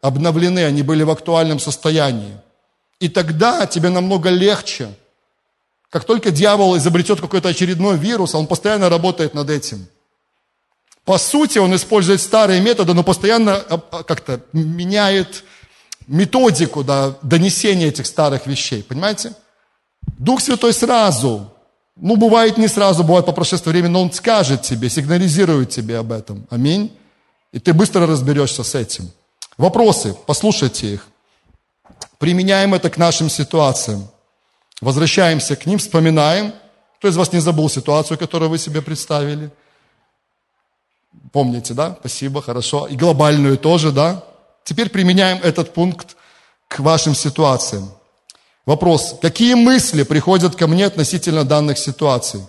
Обновлены, 0.03 0.65
они 0.65 0.83
были 0.83 1.05
в 1.05 1.11
актуальном 1.11 1.61
состоянии. 1.61 2.37
И 2.99 3.09
тогда 3.09 3.67
тебе 3.67 3.89
намного 3.89 4.31
легче. 4.31 4.89
Как 5.91 6.05
только 6.05 6.33
дьявол 6.33 6.77
изобретет 6.77 7.21
какой-то 7.21 7.49
очередной 7.49 7.97
вирус, 7.97 8.35
он 8.35 8.49
постоянно 8.49 8.89
работает 8.89 9.33
над 9.33 9.49
этим. 9.49 9.87
По 11.05 11.19
сути, 11.19 11.59
он 11.59 11.75
использует 11.75 12.21
старые 12.21 12.61
методы, 12.61 12.95
но 12.95 13.05
постоянно 13.05 13.55
а, 13.57 13.81
а, 13.91 14.03
как-то 14.03 14.41
меняет 14.53 15.45
методику 16.09 16.83
да, 16.83 17.17
донесения 17.23 17.89
этих 17.89 18.07
старых 18.07 18.47
вещей. 18.47 18.83
Понимаете? 18.83 19.33
Дух 20.19 20.41
Святой 20.41 20.73
сразу 20.73 21.49
Ну, 21.95 22.17
бывает 22.17 22.59
не 22.59 22.69
сразу, 22.69 23.05
бывает 23.05 23.27
по 23.27 23.33
прошествии 23.33 23.71
времени, 23.71 23.93
но 23.93 24.03
он 24.03 24.13
скажет 24.13 24.63
тебе, 24.63 24.89
сигнализирует 24.89 25.71
тебе 25.71 25.99
об 25.99 26.11
этом. 26.11 26.47
Аминь. 26.51 26.91
И 27.53 27.61
ты 27.61 27.73
быстро 27.73 28.07
разберешься 28.07 28.65
с 28.65 28.75
этим. 28.75 29.13
Вопросы, 29.63 30.17
послушайте 30.27 30.95
их. 30.95 31.07
Применяем 32.19 32.75
это 32.75 32.91
к 32.91 32.97
нашим 32.97 33.31
ситуациям. 33.31 34.09
Возвращаемся 34.81 35.55
к 35.55 35.67
ним, 35.67 35.79
вспоминаем. 35.79 36.53
Кто 36.99 37.07
из 37.07 37.17
вас 37.17 37.33
не 37.33 37.39
забыл 37.39 37.71
ситуацию, 37.71 38.19
которую 38.19 38.51
вы 38.51 38.59
себе 38.59 38.83
представили? 38.83 39.53
Помните, 41.31 41.75
да? 41.75 41.97
Спасибо, 42.01 42.43
хорошо. 42.43 42.89
И 42.89 42.97
глобальную 42.97 43.57
тоже, 43.57 43.93
да? 43.93 44.25
Теперь 44.65 44.91
применяем 44.91 45.39
этот 45.45 45.73
пункт 45.73 46.17
к 46.67 46.81
вашим 46.81 47.15
ситуациям. 47.15 47.89
Вопрос. 48.67 49.15
Какие 49.23 49.55
мысли 49.55 50.03
приходят 50.03 50.57
ко 50.57 50.67
мне 50.67 50.87
относительно 50.87 51.45
данных 51.45 51.79
ситуаций? 51.79 52.41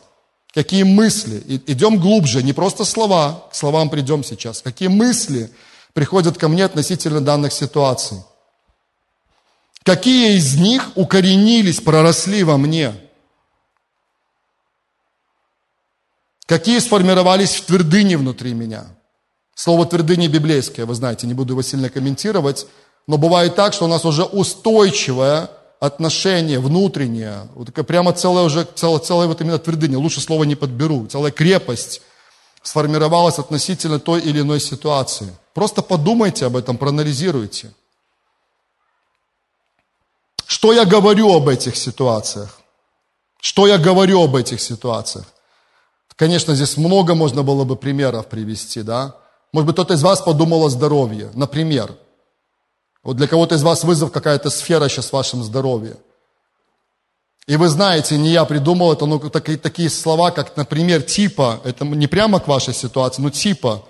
Какие 0.51 0.81
мысли? 0.81 1.43
идем 1.67 1.99
глубже, 1.99 2.41
не 2.41 2.53
просто 2.53 2.85
слова, 2.85 3.43
к 3.51 3.55
словам 3.55 3.91
придем 3.91 4.23
сейчас. 4.23 4.63
Какие 4.63 4.89
мысли 4.89 5.51
приходят 5.93 6.37
ко 6.37 6.47
мне 6.47 6.65
относительно 6.65 7.21
данных 7.21 7.53
ситуаций? 7.53 8.17
Какие 9.83 10.37
из 10.37 10.55
них 10.55 10.91
укоренились, 10.95 11.81
проросли 11.81 12.43
во 12.43 12.57
мне? 12.57 12.93
Какие 16.45 16.79
сформировались 16.79 17.55
в 17.55 17.65
твердыне 17.65 18.17
внутри 18.17 18.53
меня? 18.53 18.85
Слово 19.55 19.85
твердыня 19.85 20.27
библейское, 20.27 20.85
вы 20.85 20.95
знаете, 20.95 21.27
не 21.27 21.33
буду 21.33 21.53
его 21.53 21.61
сильно 21.61 21.89
комментировать, 21.89 22.65
но 23.07 23.17
бывает 23.17 23.55
так, 23.55 23.73
что 23.73 23.85
у 23.85 23.87
нас 23.87 24.03
уже 24.03 24.23
устойчивое 24.23 25.49
отношение 25.79 26.59
внутреннее, 26.59 27.49
вот 27.55 27.67
такая 27.67 27.83
прямо 27.83 28.13
целая 28.13 28.45
уже, 28.45 28.65
целая, 28.75 28.99
целая 28.99 29.27
вот 29.27 29.41
именно 29.41 29.59
твердыня, 29.59 29.99
лучше 29.99 30.21
слова 30.21 30.45
не 30.45 30.55
подберу, 30.55 31.05
целая 31.07 31.31
крепость 31.31 32.01
сформировалась 32.63 33.37
относительно 33.39 33.99
той 33.99 34.21
или 34.21 34.39
иной 34.39 34.59
ситуации. 34.59 35.35
Просто 35.53 35.81
подумайте 35.81 36.45
об 36.45 36.55
этом, 36.55 36.77
проанализируйте. 36.77 37.71
Что 40.47 40.73
я 40.73 40.85
говорю 40.85 41.31
об 41.33 41.49
этих 41.49 41.75
ситуациях? 41.75 42.59
Что 43.41 43.67
я 43.67 43.77
говорю 43.77 44.23
об 44.23 44.35
этих 44.35 44.61
ситуациях? 44.61 45.25
Конечно, 46.15 46.55
здесь 46.55 46.77
много 46.77 47.15
можно 47.15 47.43
было 47.43 47.65
бы 47.65 47.75
примеров 47.75 48.27
привести, 48.27 48.81
да? 48.81 49.15
Может 49.51 49.67
быть, 49.67 49.75
кто-то 49.75 49.95
из 49.95 50.03
вас 50.03 50.21
подумал 50.21 50.63
о 50.63 50.69
здоровье, 50.69 51.29
например. 51.33 51.93
Вот 53.03 53.17
для 53.17 53.27
кого-то 53.27 53.55
из 53.55 53.63
вас 53.63 53.83
вызов 53.83 54.11
какая-то 54.11 54.49
сфера 54.49 54.87
сейчас 54.87 55.09
в 55.09 55.13
вашем 55.13 55.43
здоровье. 55.43 55.97
И 57.45 57.57
вы 57.57 57.67
знаете, 57.67 58.17
не 58.17 58.31
я 58.31 58.45
придумал 58.45 58.93
это, 58.93 59.05
но 59.05 59.19
такие, 59.19 59.57
такие 59.57 59.89
слова, 59.89 60.31
как, 60.31 60.55
например, 60.55 61.01
типа, 61.01 61.59
это 61.65 61.83
не 61.83 62.07
прямо 62.07 62.39
к 62.39 62.47
вашей 62.47 62.73
ситуации, 62.73 63.21
но 63.21 63.29
типа. 63.29 63.83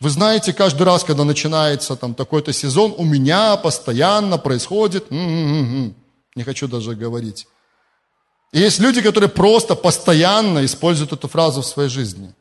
Вы 0.00 0.10
знаете, 0.10 0.52
каждый 0.52 0.82
раз, 0.82 1.04
когда 1.04 1.24
начинается 1.24 1.96
там 1.96 2.14
такой-то 2.14 2.52
сезон, 2.52 2.94
у 2.96 3.04
меня 3.04 3.56
постоянно 3.56 4.38
происходит, 4.38 5.06
м-м-м, 5.10 5.94
не 6.34 6.42
хочу 6.42 6.68
даже 6.68 6.94
говорить. 6.94 7.46
И 8.52 8.60
есть 8.60 8.80
люди, 8.80 9.02
которые 9.02 9.28
просто 9.28 9.74
постоянно 9.74 10.64
используют 10.64 11.12
эту 11.12 11.28
фразу 11.28 11.60
в 11.60 11.66
своей 11.66 11.90
жизни. 11.90 12.34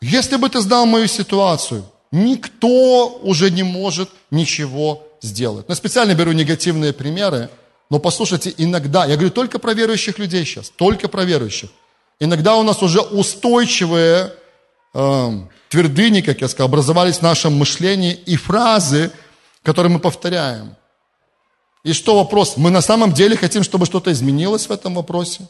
Если 0.00 0.36
бы 0.36 0.48
ты 0.48 0.60
знал 0.60 0.86
мою 0.86 1.06
ситуацию, 1.06 1.84
никто 2.10 3.20
уже 3.22 3.50
не 3.50 3.62
может 3.62 4.10
ничего 4.30 5.06
сделать. 5.20 5.68
Но 5.68 5.74
специально 5.74 6.14
беру 6.14 6.32
негативные 6.32 6.92
примеры, 6.92 7.50
но 7.90 7.98
послушайте, 7.98 8.54
иногда, 8.56 9.04
я 9.04 9.16
говорю 9.16 9.30
только 9.30 9.58
про 9.58 9.74
верующих 9.74 10.18
людей 10.18 10.44
сейчас, 10.44 10.70
только 10.70 11.08
про 11.08 11.24
верующих. 11.24 11.70
Иногда 12.20 12.56
у 12.56 12.62
нас 12.62 12.82
уже 12.82 13.00
устойчивые 13.00 14.32
э, 14.94 15.30
твердыни, 15.68 16.20
как 16.20 16.40
я 16.40 16.48
сказал, 16.48 16.68
образовались 16.68 17.18
в 17.18 17.22
нашем 17.22 17.54
мышлении 17.54 18.12
и 18.12 18.36
фразы, 18.36 19.10
которые 19.62 19.92
мы 19.92 19.98
повторяем. 19.98 20.76
И 21.82 21.92
что 21.92 22.16
вопрос? 22.16 22.56
Мы 22.56 22.70
на 22.70 22.82
самом 22.82 23.12
деле 23.12 23.36
хотим, 23.36 23.62
чтобы 23.62 23.86
что-то 23.86 24.12
изменилось 24.12 24.66
в 24.68 24.72
этом 24.72 24.94
вопросе? 24.94 25.48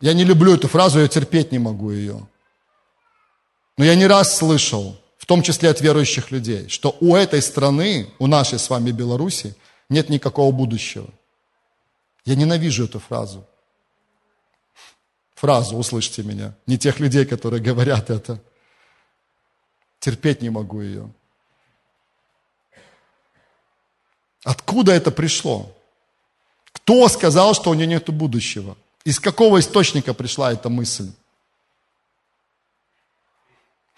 Я 0.00 0.14
не 0.14 0.24
люблю 0.24 0.54
эту 0.54 0.66
фразу, 0.66 0.98
я 0.98 1.08
терпеть 1.08 1.52
не 1.52 1.58
могу 1.58 1.90
ее. 1.90 2.26
Но 3.76 3.84
я 3.84 3.94
не 3.94 4.06
раз 4.06 4.36
слышал, 4.36 4.99
том 5.30 5.42
числе 5.42 5.70
от 5.70 5.80
верующих 5.80 6.32
людей, 6.32 6.68
что 6.68 6.96
у 6.98 7.14
этой 7.14 7.40
страны, 7.40 8.12
у 8.18 8.26
нашей 8.26 8.58
с 8.58 8.68
вами 8.68 8.90
Беларуси, 8.90 9.54
нет 9.88 10.08
никакого 10.08 10.50
будущего. 10.50 11.08
Я 12.24 12.34
ненавижу 12.34 12.86
эту 12.86 12.98
фразу. 12.98 13.46
Фразу, 15.36 15.76
услышьте 15.76 16.24
меня. 16.24 16.56
Не 16.66 16.78
тех 16.78 16.98
людей, 16.98 17.24
которые 17.26 17.62
говорят 17.62 18.10
это. 18.10 18.42
Терпеть 20.00 20.42
не 20.42 20.50
могу 20.50 20.80
ее. 20.80 21.08
Откуда 24.42 24.90
это 24.90 25.12
пришло? 25.12 25.72
Кто 26.72 27.08
сказал, 27.08 27.54
что 27.54 27.70
у 27.70 27.74
нее 27.74 27.86
нет 27.86 28.10
будущего? 28.10 28.76
Из 29.04 29.20
какого 29.20 29.60
источника 29.60 30.12
пришла 30.12 30.52
эта 30.52 30.68
мысль? 30.68 31.12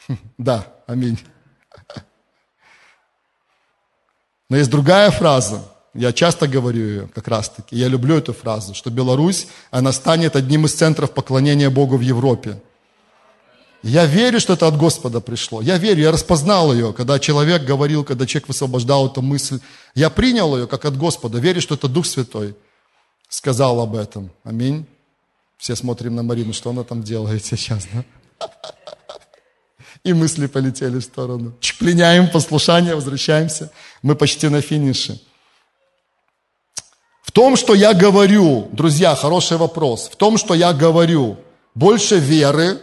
Да, 0.37 0.71
аминь. 0.93 1.19
Но 4.49 4.57
есть 4.57 4.71
другая 4.71 5.11
фраза, 5.11 5.65
я 5.95 6.13
часто 6.13 6.47
говорю 6.47 6.87
ее 6.87 7.09
как 7.15 7.29
раз-таки, 7.29 7.77
я 7.77 7.89
люблю 7.89 8.17
эту 8.17 8.33
фразу, 8.33 8.75
что 8.75 8.91
Беларусь, 8.91 9.47
она 9.71 9.93
станет 9.93 10.37
одним 10.37 10.67
из 10.67 10.75
центров 10.75 11.13
поклонения 11.13 11.71
Богу 11.71 11.97
в 11.97 12.01
Европе. 12.01 12.61
Я 13.83 14.07
верю, 14.07 14.39
что 14.39 14.53
это 14.53 14.69
от 14.69 14.77
Господа 14.77 15.21
пришло. 15.21 15.61
Я 15.61 15.77
верю, 15.77 16.03
я 16.03 16.13
распознал 16.13 16.73
ее, 16.73 16.93
когда 16.93 17.19
человек 17.19 17.65
говорил, 17.65 18.05
когда 18.05 18.27
человек 18.27 18.49
высвобождал 18.49 19.09
эту 19.09 19.23
мысль. 19.23 19.59
Я 19.95 20.09
принял 20.09 20.57
ее 20.57 20.69
как 20.69 20.85
от 20.85 20.97
Господа. 20.97 21.39
Верю, 21.39 21.61
что 21.61 21.75
это 21.75 21.89
Дух 21.89 22.07
Святой 22.07 22.55
сказал 23.29 23.81
об 23.81 23.97
этом. 23.97 24.31
Аминь. 24.45 24.87
Все 25.59 25.75
смотрим 25.75 26.15
на 26.15 26.23
Марину, 26.23 26.53
что 26.53 26.71
она 26.71 26.85
там 26.85 27.03
делает 27.03 27.45
сейчас, 27.45 27.89
да? 27.93 28.05
И 30.05 30.13
мысли 30.13 30.47
полетели 30.47 30.99
в 30.99 31.03
сторону. 31.03 31.53
Чпленяем 31.61 32.29
послушание, 32.29 32.95
возвращаемся. 32.95 33.71
Мы 34.03 34.17
почти 34.17 34.49
на 34.49 34.61
финише. 34.61 35.21
В 37.23 37.31
том, 37.31 37.57
что 37.57 37.75
я 37.75 37.95
говорю, 37.95 38.69
друзья, 38.73 39.15
хороший 39.15 39.57
вопрос. 39.57 40.09
В 40.09 40.17
том, 40.17 40.39
что 40.39 40.55
я 40.55 40.73
говорю, 40.73 41.39
больше 41.75 42.19
веры, 42.19 42.83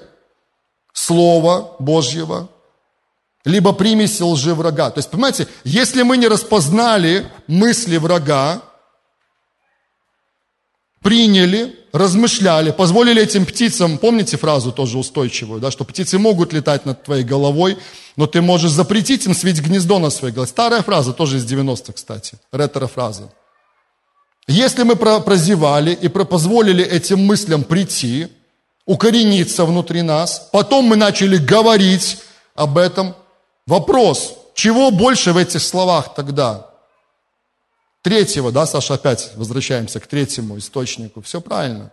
Слова 0.93 1.75
Божьего, 1.79 2.49
либо 3.45 3.73
примеси 3.73 4.21
лжи 4.23 4.53
врага. 4.53 4.89
То 4.91 4.99
есть, 4.99 5.09
понимаете, 5.09 5.47
если 5.63 6.03
мы 6.03 6.17
не 6.17 6.27
распознали 6.27 7.31
мысли 7.47 7.97
врага, 7.97 8.61
приняли, 11.01 11.78
размышляли, 11.93 12.71
позволили 12.71 13.21
этим 13.21 13.45
птицам, 13.45 13.97
помните 13.97 14.37
фразу 14.37 14.71
тоже 14.71 14.97
устойчивую, 14.97 15.59
да, 15.59 15.71
что 15.71 15.85
птицы 15.85 16.17
могут 16.19 16.53
летать 16.53 16.85
над 16.85 17.03
твоей 17.03 17.23
головой, 17.23 17.77
но 18.15 18.27
ты 18.27 18.41
можешь 18.41 18.71
запретить 18.71 19.25
им 19.25 19.33
свить 19.33 19.61
гнездо 19.61 19.99
на 19.99 20.09
своей 20.09 20.33
голове. 20.33 20.49
Старая 20.49 20.81
фраза, 20.81 21.13
тоже 21.13 21.37
из 21.37 21.45
90-х, 21.45 21.93
кстати, 21.93 22.37
ретро-фраза. 22.51 23.31
Если 24.47 24.83
мы 24.83 24.95
прозевали 24.95 25.93
и 25.93 26.07
позволили 26.07 26.83
этим 26.83 27.19
мыслям 27.25 27.63
прийти, 27.63 28.27
укорениться 28.89 29.65
внутри 29.65 30.01
нас. 30.01 30.49
Потом 30.51 30.85
мы 30.85 30.95
начали 30.95 31.37
говорить 31.37 32.17
об 32.55 32.75
этом. 32.79 33.15
Вопрос, 33.67 34.33
чего 34.55 34.89
больше 34.89 35.31
в 35.31 35.37
этих 35.37 35.61
словах 35.61 36.15
тогда? 36.15 36.68
Третьего, 38.09 38.51
да, 38.51 38.65
Саша, 38.65 38.95
опять 38.95 39.33
возвращаемся 39.35 39.99
к 39.99 40.07
третьему 40.07 40.57
источнику. 40.57 41.21
Все 41.21 41.41
правильно. 41.41 41.91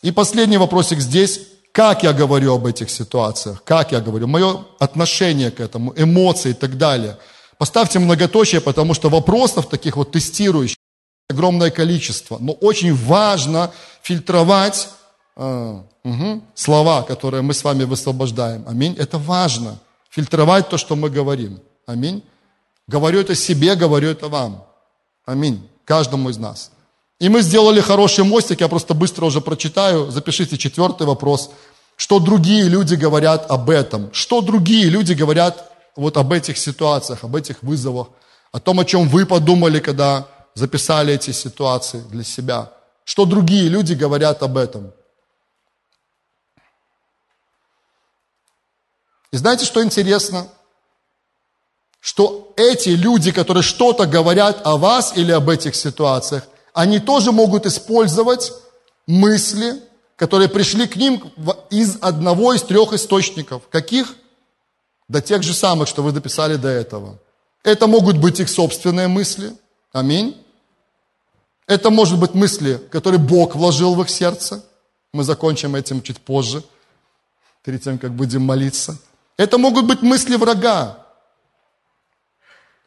И 0.00 0.10
последний 0.10 0.56
вопросик 0.56 0.98
здесь. 1.00 1.48
Как 1.72 2.02
я 2.02 2.14
говорю 2.14 2.54
об 2.54 2.64
этих 2.64 2.88
ситуациях? 2.88 3.62
Как 3.62 3.92
я 3.92 4.00
говорю? 4.00 4.26
Мое 4.26 4.64
отношение 4.78 5.50
к 5.50 5.60
этому, 5.60 5.92
эмоции 5.98 6.52
и 6.52 6.54
так 6.54 6.78
далее. 6.78 7.18
Поставьте 7.58 7.98
многоточие, 7.98 8.62
потому 8.62 8.94
что 8.94 9.10
вопросов 9.10 9.68
таких 9.68 9.98
вот 9.98 10.12
тестирующих 10.12 10.78
огромное 11.28 11.70
количество. 11.70 12.38
Но 12.40 12.54
очень 12.54 12.94
важно 12.94 13.70
фильтровать 14.00 14.88
э, 15.36 15.82
угу, 16.04 16.42
слова, 16.54 17.02
которые 17.02 17.42
мы 17.42 17.52
с 17.52 17.62
вами 17.62 17.84
высвобождаем. 17.84 18.64
Аминь. 18.66 18.96
Это 18.98 19.18
важно. 19.18 19.78
Фильтровать 20.08 20.70
то, 20.70 20.78
что 20.78 20.96
мы 20.96 21.10
говорим. 21.10 21.60
Аминь. 21.84 22.22
Говорю 22.88 23.20
это 23.20 23.34
себе, 23.34 23.76
говорю 23.76 24.08
это 24.08 24.28
вам. 24.28 24.66
Аминь. 25.26 25.68
Каждому 25.84 26.30
из 26.30 26.38
нас. 26.38 26.72
И 27.20 27.28
мы 27.28 27.42
сделали 27.42 27.80
хороший 27.80 28.24
мостик, 28.24 28.60
я 28.60 28.68
просто 28.68 28.94
быстро 28.94 29.26
уже 29.26 29.40
прочитаю. 29.40 30.10
Запишите 30.10 30.56
четвертый 30.56 31.06
вопрос. 31.06 31.50
Что 31.96 32.18
другие 32.18 32.64
люди 32.64 32.94
говорят 32.94 33.50
об 33.50 33.68
этом? 33.70 34.12
Что 34.12 34.40
другие 34.40 34.86
люди 34.86 35.12
говорят 35.12 35.70
вот 35.96 36.16
об 36.16 36.32
этих 36.32 36.56
ситуациях, 36.56 37.24
об 37.24 37.36
этих 37.36 37.62
вызовах, 37.62 38.08
о 38.52 38.60
том, 38.60 38.80
о 38.80 38.84
чем 38.84 39.08
вы 39.08 39.26
подумали, 39.26 39.80
когда 39.80 40.26
записали 40.54 41.12
эти 41.12 41.32
ситуации 41.32 42.00
для 42.10 42.24
себя. 42.24 42.72
Что 43.04 43.26
другие 43.26 43.68
люди 43.68 43.94
говорят 43.94 44.42
об 44.42 44.56
этом. 44.56 44.92
И 49.30 49.36
знаете, 49.36 49.66
что 49.66 49.82
интересно? 49.82 50.48
Что 52.08 52.54
эти 52.56 52.88
люди, 52.88 53.32
которые 53.32 53.62
что-то 53.62 54.06
говорят 54.06 54.62
о 54.64 54.78
вас 54.78 55.12
или 55.14 55.30
об 55.30 55.50
этих 55.50 55.74
ситуациях, 55.74 56.44
они 56.72 57.00
тоже 57.00 57.32
могут 57.32 57.66
использовать 57.66 58.50
мысли, 59.06 59.74
которые 60.16 60.48
пришли 60.48 60.86
к 60.86 60.96
ним 60.96 61.22
из 61.68 61.98
одного 62.00 62.54
из 62.54 62.62
трех 62.62 62.94
источников. 62.94 63.68
Каких? 63.68 64.14
До 65.06 65.20
тех 65.20 65.42
же 65.42 65.52
самых, 65.52 65.86
что 65.86 66.02
вы 66.02 66.12
дописали 66.12 66.56
до 66.56 66.68
этого. 66.68 67.18
Это 67.62 67.86
могут 67.86 68.16
быть 68.16 68.40
их 68.40 68.48
собственные 68.48 69.08
мысли. 69.08 69.52
Аминь. 69.92 70.34
Это 71.66 71.90
может 71.90 72.18
быть 72.18 72.32
мысли, 72.32 72.80
которые 72.90 73.20
Бог 73.20 73.54
вложил 73.54 73.94
в 73.94 74.00
их 74.00 74.08
сердце. 74.08 74.64
Мы 75.12 75.24
закончим 75.24 75.76
этим 75.76 76.00
чуть 76.00 76.20
позже, 76.20 76.62
перед 77.62 77.82
тем, 77.82 77.98
как 77.98 78.12
будем 78.12 78.40
молиться. 78.40 78.96
Это 79.36 79.58
могут 79.58 79.84
быть 79.84 80.00
мысли 80.00 80.36
врага. 80.36 81.04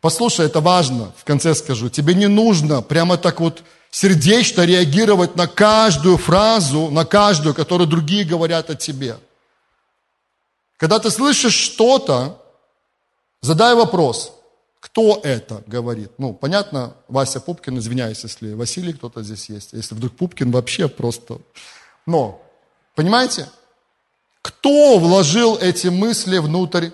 Послушай, 0.02 0.48
это 0.48 0.60
важно, 0.62 1.14
в 1.16 1.24
конце 1.24 1.54
скажу. 1.54 1.90
Тебе 1.90 2.16
не 2.16 2.28
нужно 2.28 2.82
прямо 2.82 3.18
так 3.18 3.40
вот 3.40 3.64
сердечно 3.92 4.66
реагировать 4.66 5.36
на 5.36 5.48
каждую 5.48 6.18
фразу, 6.18 6.90
на 6.90 7.06
каждую, 7.06 7.54
которую 7.54 7.88
другие 7.88 8.26
говорят 8.26 8.72
о 8.72 8.76
тебе. 8.76 9.18
Когда 10.78 10.98
ты 10.98 11.12
слышишь 11.12 11.54
что-то, 11.54 12.42
задай 13.42 13.76
вопрос, 13.76 14.34
кто 14.80 15.20
это 15.24 15.64
говорит. 15.68 16.12
Ну, 16.18 16.34
понятно, 16.34 16.96
Вася 17.08 17.40
Пупкин, 17.40 17.78
извиняюсь, 17.78 18.24
если 18.24 18.54
Василий 18.54 18.94
кто-то 18.94 19.22
здесь 19.22 19.48
есть, 19.50 19.74
если 19.74 19.94
вдруг 19.94 20.16
Пупкин 20.18 20.50
вообще 20.52 20.88
просто... 20.88 21.38
Но, 22.08 22.42
понимаете, 22.96 23.48
кто 24.42 24.98
вложил 24.98 25.56
эти 25.58 25.88
мысли 25.88 26.40
внутрь 26.40 26.90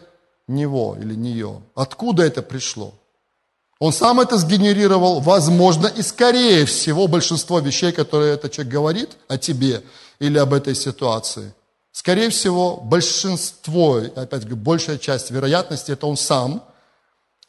него 0.49 0.97
или 0.99 1.15
нее? 1.15 1.61
Откуда 1.75 2.23
это 2.23 2.41
пришло? 2.41 2.93
Он 3.79 3.93
сам 3.93 4.19
это 4.19 4.37
сгенерировал, 4.37 5.19
возможно, 5.19 5.87
и 5.87 6.01
скорее 6.01 6.65
всего 6.65 7.07
большинство 7.07 7.59
вещей, 7.59 7.91
которые 7.91 8.33
этот 8.33 8.51
человек 8.51 8.73
говорит 8.73 9.17
о 9.27 9.37
тебе 9.37 9.83
или 10.19 10.39
об 10.39 10.53
этой 10.53 10.73
ситуации, 10.73 11.53
скорее 11.91 12.29
всего, 12.29 12.77
большинство, 12.77 14.01
опять 14.15 14.41
говорю, 14.41 14.55
большая 14.55 14.97
часть 14.97 15.29
вероятности, 15.29 15.91
это 15.91 16.07
он 16.07 16.17
сам. 16.17 16.63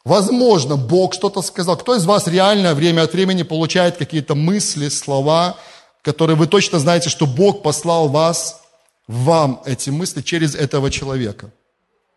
Возможно, 0.05 0.75
Бог 0.75 1.13
что-то 1.13 1.41
сказал. 1.41 1.77
Кто 1.77 1.95
из 1.95 2.05
вас 2.05 2.27
реально 2.27 2.75
время 2.75 3.03
от 3.03 3.13
времени 3.13 3.43
получает 3.43 3.97
какие-то 3.97 4.35
мысли, 4.35 4.87
слова, 4.89 5.57
которые 6.03 6.35
вы 6.35 6.47
точно 6.47 6.79
знаете, 6.79 7.09
что 7.09 7.25
Бог 7.25 7.63
послал 7.63 8.07
вас 8.07 8.61
вам 9.07 9.61
эти 9.65 9.89
мысли 9.89 10.21
через 10.21 10.53
этого 10.55 10.91
человека. 10.91 11.51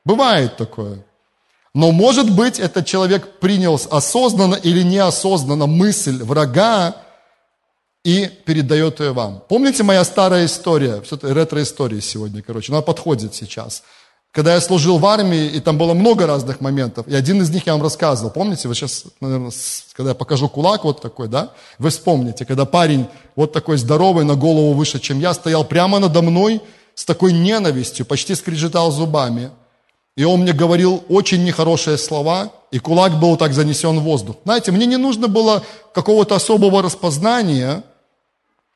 Бывает 0.05 0.57
такое. 0.59 1.05
Но 1.75 1.91
может 1.91 2.31
быть, 2.31 2.59
этот 2.59 2.87
человек 2.87 3.39
принял 3.41 3.81
осознанно 3.91 4.57
или 4.57 4.83
неосознанно 4.83 5.67
мысль 5.67 6.23
врага 6.23 6.97
и 8.05 8.27
передает 8.45 9.01
ее 9.01 9.13
вам. 9.13 9.43
Помните 9.49 9.83
моя 9.83 10.05
старая 10.05 10.47
история, 10.47 11.01
все-таки 11.03 11.33
ретро-история 11.33 12.01
сегодня, 12.01 12.43
короче, 12.43 12.73
она 12.73 12.83
подходит 12.83 13.35
сейчас. 13.35 13.83
Когда 14.33 14.55
я 14.55 14.61
служил 14.63 14.97
в 14.97 15.05
армии, 15.05 15.47
и 15.47 15.61
там 15.61 15.77
было 15.77 15.93
много 15.93 16.27
разных 16.27 16.63
моментов, 16.63 17.07
и 17.07 17.15
один 17.15 17.43
из 17.43 17.51
них 17.51 17.67
я 17.67 17.75
вам 17.75 17.83
рассказывал. 17.83 18.31
Помните, 18.31 18.67
вы 18.67 18.75
сейчас, 18.75 19.05
наверное, 19.21 19.53
когда 19.95 20.11
я 20.11 20.15
покажу 20.15 20.49
кулак 20.49 20.85
вот 20.85 21.03
такой, 21.03 21.29
да, 21.29 21.53
вы 21.79 21.91
вспомните, 21.91 22.47
когда 22.47 22.65
парень 22.65 23.07
вот 23.37 23.53
такой 23.53 23.77
здоровый, 23.77 24.25
на 24.25 24.35
голову 24.35 24.73
выше, 24.73 25.01
чем 25.01 25.21
я, 25.21 25.35
стоял 25.35 25.65
прямо 25.65 25.99
надо 25.99 26.23
мной, 26.23 26.63
с 26.95 27.05
такой 27.05 27.33
ненавистью, 27.33 28.07
почти 28.07 28.35
скрежетал 28.35 28.91
зубами. 28.91 29.51
И 30.17 30.25
он 30.25 30.41
мне 30.41 30.53
говорил 30.53 31.05
очень 31.09 31.43
нехорошие 31.43 31.97
слова, 31.97 32.53
и 32.71 32.79
кулак 32.79 33.19
был 33.19 33.37
так 33.37 33.55
занесен 33.55 33.99
в 33.99 34.03
воздух. 34.03 34.37
Знаете, 34.45 34.71
мне 34.71 34.85
не 34.87 34.99
нужно 34.99 35.27
было 35.27 35.65
какого-то 35.95 36.35
особого 36.35 36.83
распознания, 36.83 37.83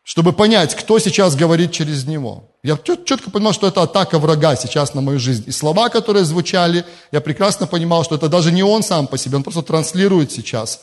чтобы 0.03 0.33
понять, 0.33 0.75
кто 0.75 0.99
сейчас 0.99 1.35
говорит 1.35 1.73
через 1.73 2.07
него. 2.07 2.45
Я 2.63 2.79
четко 2.79 3.31
понимал, 3.31 3.53
что 3.53 3.67
это 3.67 3.83
атака 3.83 4.19
врага 4.19 4.57
сейчас 4.57 4.95
на 4.95 5.03
мою 5.03 5.19
жизнь. 5.19 5.45
И 5.47 5.51
слова, 5.51 5.89
которые 5.91 6.25
звучали, 6.25 6.85
я 7.13 7.21
прекрасно 7.21 7.67
понимал, 7.67 8.03
что 8.05 8.15
это 8.15 8.29
даже 8.29 8.51
не 8.51 8.63
он 8.63 8.83
сам 8.83 9.07
по 9.07 9.19
себе, 9.19 9.37
он 9.37 9.43
просто 9.43 9.63
транслирует 9.63 10.33
сейчас 10.33 10.81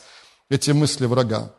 эти 0.50 0.70
мысли 0.70 1.06
врага. 1.06 1.50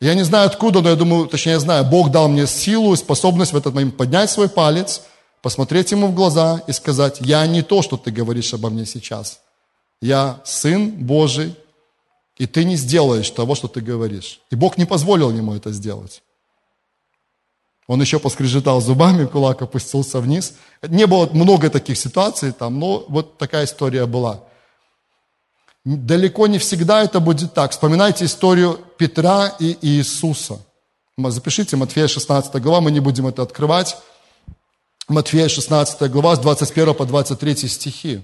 Я 0.00 0.14
не 0.14 0.22
знаю 0.22 0.46
откуда, 0.46 0.80
но 0.80 0.88
я 0.88 0.96
думаю, 0.96 1.26
точнее 1.26 1.52
я 1.52 1.60
знаю, 1.60 1.84
Бог 1.84 2.10
дал 2.10 2.28
мне 2.28 2.46
силу 2.46 2.94
и 2.94 2.96
способность 2.96 3.52
в 3.52 3.56
этот 3.56 3.74
момент 3.74 3.98
поднять 3.98 4.30
свой 4.30 4.48
палец– 4.48 5.02
посмотреть 5.42 5.90
ему 5.92 6.08
в 6.08 6.14
глаза 6.14 6.62
и 6.66 6.72
сказать, 6.72 7.18
я 7.20 7.46
не 7.46 7.62
то, 7.62 7.82
что 7.82 7.96
ты 7.96 8.10
говоришь 8.10 8.54
обо 8.54 8.70
мне 8.70 8.86
сейчас. 8.86 9.40
Я 10.00 10.40
Сын 10.44 10.90
Божий, 10.90 11.54
и 12.36 12.46
ты 12.46 12.64
не 12.64 12.76
сделаешь 12.76 13.30
того, 13.30 13.54
что 13.54 13.68
ты 13.68 13.80
говоришь. 13.80 14.40
И 14.50 14.56
Бог 14.56 14.78
не 14.78 14.86
позволил 14.86 15.30
ему 15.30 15.54
это 15.54 15.72
сделать. 15.72 16.22
Он 17.86 18.00
еще 18.00 18.18
поскрежетал 18.18 18.80
зубами, 18.80 19.26
кулак 19.26 19.62
опустился 19.62 20.20
вниз. 20.20 20.54
Не 20.80 21.06
было 21.06 21.28
много 21.32 21.68
таких 21.70 21.98
ситуаций 21.98 22.52
там, 22.52 22.78
но 22.78 23.04
вот 23.08 23.36
такая 23.36 23.64
история 23.64 24.06
была. 24.06 24.44
Далеко 25.84 26.46
не 26.46 26.58
всегда 26.58 27.02
это 27.02 27.20
будет 27.20 27.52
так. 27.52 27.72
Вспоминайте 27.72 28.26
историю 28.26 28.78
Петра 28.96 29.48
и 29.58 29.76
Иисуса. 29.82 30.60
Запишите 31.18 31.76
Матфея 31.76 32.06
16 32.06 32.54
глава, 32.62 32.80
мы 32.80 32.90
не 32.90 33.00
будем 33.00 33.26
это 33.26 33.42
открывать. 33.42 33.96
Матфея 35.10 35.48
16 35.48 36.08
глава, 36.08 36.36
с 36.36 36.38
21 36.38 36.94
по 36.94 37.04
23 37.04 37.68
стихи. 37.68 38.22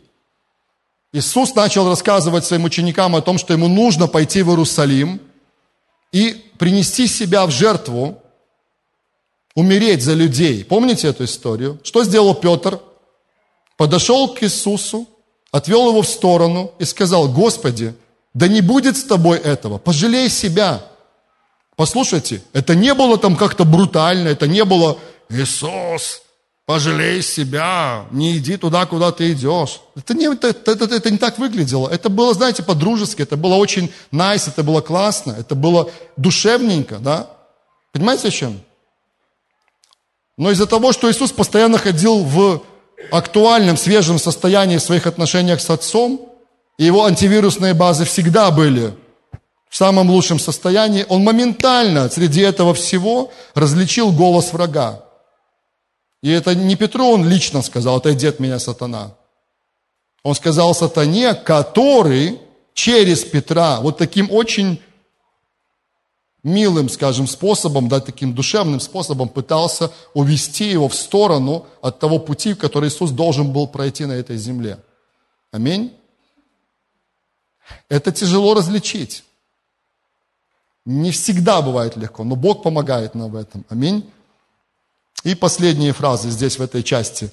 Иисус 1.13 1.53
начал 1.57 1.89
рассказывать 1.89 2.45
своим 2.45 2.63
ученикам 2.63 3.17
о 3.17 3.23
том, 3.23 3.39
что 3.39 3.53
ему 3.53 3.67
нужно 3.67 4.07
пойти 4.07 4.43
в 4.43 4.51
Иерусалим 4.51 5.21
и 6.13 6.45
принести 6.59 7.09
себя 7.09 7.45
в 7.47 7.51
жертву, 7.51 8.23
умереть 9.57 10.05
за 10.05 10.15
людей. 10.15 10.65
Помните 10.65 11.09
эту 11.09 11.25
историю? 11.25 11.81
Что 11.83 12.05
сделал 12.05 12.37
Петр? 12.37 12.79
Подошел 13.77 14.33
к 14.33 14.45
Иисусу, 14.45 15.09
отвел 15.51 15.89
его 15.89 16.03
в 16.03 16.09
сторону 16.09 16.71
и 16.79 16.85
сказал, 16.85 17.29
Господи, 17.29 17.97
да 18.33 18.47
не 18.47 18.61
будет 18.61 18.97
с 18.97 19.03
тобой 19.03 19.39
этого, 19.39 19.79
пожалей 19.79 20.29
себя. 20.29 20.87
Послушайте, 21.75 22.45
это 22.53 22.77
не 22.77 22.95
было 22.95 23.19
там 23.19 23.35
как-то 23.35 23.65
брутально, 23.65 24.29
это 24.29 24.47
не 24.47 24.65
было 24.65 24.99
Иисус, 25.29 26.23
пожалей 26.67 27.23
себя, 27.23 28.07
не 28.11 28.37
иди 28.37 28.57
туда, 28.57 28.87
куда 28.87 29.13
ты 29.13 29.33
идешь. 29.33 29.81
Это 29.95 30.15
не, 30.15 30.27
это, 30.27 30.49
это, 30.49 30.85
это 30.85 31.11
не 31.11 31.17
так 31.17 31.39
выглядело. 31.39 31.89
Это 31.89 32.09
было, 32.09 32.35
знаете, 32.35 32.65
по-дружески, 32.65 33.23
это 33.23 33.37
было 33.37 33.55
очень 33.55 33.93
nice, 34.13 34.49
это 34.49 34.65
было 34.65 34.81
классно, 34.81 35.37
это 35.39 35.55
было 35.55 35.91
душевненько, 36.17 36.99
да? 36.99 37.31
Понимаете, 37.93 38.29
о 38.29 38.31
чем? 38.33 38.61
Но 40.37 40.51
из-за 40.51 40.67
того, 40.67 40.93
что 40.93 41.11
Иисус 41.11 41.31
постоянно 41.31 41.79
ходил 41.79 42.25
в 42.25 42.63
актуальном, 43.13 43.77
свежем 43.77 44.19
состоянии 44.19 44.79
в 44.79 44.83
своих 44.83 45.07
отношениях 45.07 45.61
с 45.61 45.71
Отцом, 45.71 46.33
и 46.79 46.85
его 46.85 47.05
антивирусные 47.05 47.75
базы 47.75 48.05
всегда 48.05 48.51
были 48.51 48.93
в 49.69 49.77
самом 49.77 50.11
лучшем 50.11 50.41
состоянии, 50.41 51.07
он 51.09 51.23
моментально 51.23 52.11
среди 52.11 52.41
этого 52.41 52.75
всего 52.75 53.31
различил 53.55 54.11
голос 54.11 54.53
врага. 54.53 55.06
И 56.27 56.29
это 56.29 56.57
не 56.57 56.75
Петру 56.75 57.13
он 57.13 57.29
лично 57.29 57.63
сказал, 57.63 57.99
отойди 57.99 58.27
от 58.27 58.41
меня, 58.41 58.59
сатана. 58.59 59.15
Он 60.25 60.35
сказал 60.35 60.75
сатане, 60.75 61.35
который 61.35 62.41
через 62.75 63.23
Петра, 63.23 63.81
вот 63.81 63.97
таким 63.97 64.33
очень 64.33 64.83
милым, 66.43 66.89
скажем, 66.89 67.29
способом, 67.29 67.89
да, 67.89 68.01
таким 68.01 68.35
душевным 68.35 68.81
способом 68.81 69.29
пытался 69.29 69.93
увести 70.15 70.69
его 70.69 70.89
в 70.89 70.97
сторону 70.97 71.65
от 71.81 72.01
того 72.01 72.19
пути, 72.19 72.55
который 72.55 72.89
Иисус 72.89 73.13
должен 73.13 73.53
был 73.53 73.69
пройти 73.69 74.05
на 74.05 74.15
этой 74.15 74.37
земле. 74.37 74.81
Аминь. 75.53 75.93
Это 77.89 78.11
тяжело 78.11 78.55
различить. 78.55 79.23
Не 80.85 81.13
всегда 81.13 81.63
бывает 81.63 81.97
легко, 81.97 82.25
но 82.25 82.35
Бог 82.35 82.65
помогает 82.65 83.15
нам 83.15 83.31
в 83.31 83.37
этом. 83.37 83.65
Аминь. 83.69 84.11
И 85.25 85.35
последние 85.35 85.93
фразы 85.93 86.31
здесь, 86.31 86.59
в 86.59 86.63
этой 86.63 86.83
части. 86.83 87.31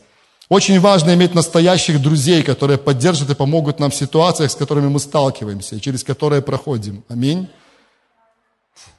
Очень 0.50 0.80
важно 0.80 1.14
иметь 1.14 1.34
настоящих 1.34 2.02
друзей, 2.02 2.44
которые 2.44 2.78
поддержат 2.78 3.30
и 3.30 3.36
помогут 3.36 3.80
нам 3.80 3.92
в 3.92 3.96
ситуациях, 3.96 4.52
с 4.52 4.56
которыми 4.56 4.88
мы 4.88 5.00
сталкиваемся 5.00 5.80
через 5.80 6.04
которые 6.04 6.42
проходим. 6.42 7.04
Аминь. 7.08 7.48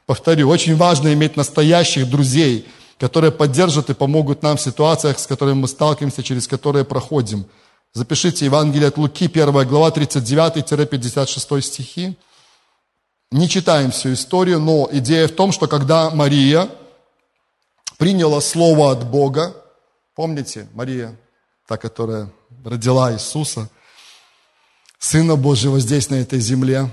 Повторю, 0.06 0.48
очень 0.48 0.76
важно 0.76 1.12
иметь 1.12 1.36
настоящих 1.36 2.08
друзей, 2.08 2.66
которые 2.98 3.30
поддержат 3.30 3.90
и 3.90 3.94
помогут 3.94 4.42
нам 4.42 4.56
в 4.56 4.60
ситуациях, 4.60 5.18
с 5.18 5.26
которыми 5.26 5.60
мы 5.60 5.68
сталкиваемся, 5.68 6.22
через 6.22 6.46
которые 6.46 6.84
проходим. 6.84 7.46
Запишите 7.92 8.44
Евангелие 8.44 8.88
от 8.88 8.98
Луки, 8.98 9.26
1 9.26 9.68
глава, 9.68 9.90
39-56 9.90 11.60
стихи. 11.60 12.16
Не 13.30 13.48
читаем 13.48 13.90
всю 13.90 14.12
историю, 14.12 14.60
но 14.60 14.88
идея 14.92 15.28
в 15.28 15.32
том, 15.32 15.52
что 15.52 15.68
когда 15.68 16.10
Мария 16.10 16.68
приняла 17.98 18.40
слово 18.40 18.92
от 18.92 19.08
Бога, 19.10 19.54
помните, 20.14 20.68
Мария, 20.74 21.18
та, 21.66 21.76
которая 21.76 22.30
родила 22.64 23.12
Иисуса, 23.12 23.68
Сына 24.98 25.36
Божьего 25.36 25.80
здесь, 25.80 26.08
на 26.08 26.14
этой 26.14 26.40
земле, 26.40 26.90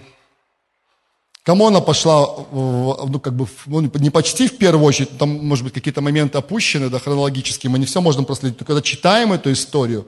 Кому 1.43 1.65
она 1.67 1.81
пошла, 1.81 2.27
ну, 2.51 3.19
как 3.19 3.33
бы, 3.33 3.47
ну, 3.65 3.81
не 3.81 4.11
почти 4.11 4.47
в 4.47 4.59
первую 4.59 4.85
очередь, 4.85 5.17
там, 5.17 5.29
может 5.43 5.63
быть, 5.63 5.73
какие-то 5.73 6.01
моменты 6.01 6.37
опущены, 6.37 6.89
да, 6.89 6.99
хронологически, 6.99 7.67
мы 7.67 7.79
не 7.79 7.85
все 7.85 7.99
можем 7.99 8.25
проследить, 8.25 8.59
но 8.59 8.65
когда 8.65 8.81
читаем 8.81 9.33
эту 9.33 9.51
историю, 9.51 10.07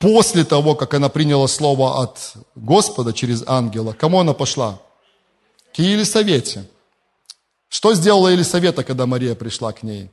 после 0.00 0.44
того, 0.44 0.74
как 0.74 0.94
она 0.94 1.08
приняла 1.08 1.46
слово 1.46 2.02
от 2.02 2.34
Господа 2.56 3.12
через 3.12 3.44
ангела, 3.46 3.92
кому 3.92 4.18
она 4.18 4.32
пошла? 4.32 4.80
К 5.72 5.78
Елисавете. 5.78 6.68
Что 7.68 7.94
сделала 7.94 8.28
Елисавета, 8.28 8.82
когда 8.82 9.06
Мария 9.06 9.36
пришла 9.36 9.72
к 9.72 9.84
ней? 9.84 10.10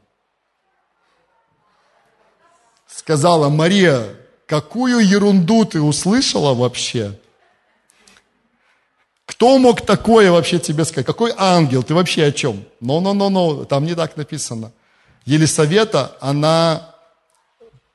Сказала, 2.96 3.50
Мария, 3.50 4.16
какую 4.46 5.00
ерунду 5.00 5.66
ты 5.66 5.82
услышала 5.82 6.54
вообще? 6.54 7.18
Кто 9.26 9.58
мог 9.58 9.82
такое 9.82 10.32
вообще 10.32 10.60
тебе 10.60 10.84
сказать? 10.86 11.06
Какой 11.06 11.34
ангел? 11.38 11.84
Ты 11.84 11.94
вообще 11.96 12.26
о 12.26 12.32
чем? 12.32 12.64
Но-но-но-но, 12.82 13.64
там 13.66 13.86
не 13.86 13.96
так 13.96 14.18
написано. 14.18 14.72
Елисавета, 15.26 16.18
она 16.20 16.96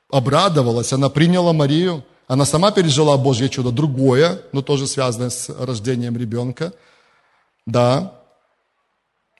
обрадовалась, 0.09 0.91
она 0.93 1.09
приняла 1.09 1.53
Марию, 1.53 2.03
она 2.27 2.45
сама 2.45 2.71
пережила 2.71 3.17
Божье 3.17 3.49
чудо, 3.49 3.71
другое, 3.71 4.41
но 4.51 4.61
тоже 4.61 4.87
связанное 4.87 5.29
с 5.29 5.49
рождением 5.49 6.17
ребенка. 6.17 6.73
Да. 7.65 8.13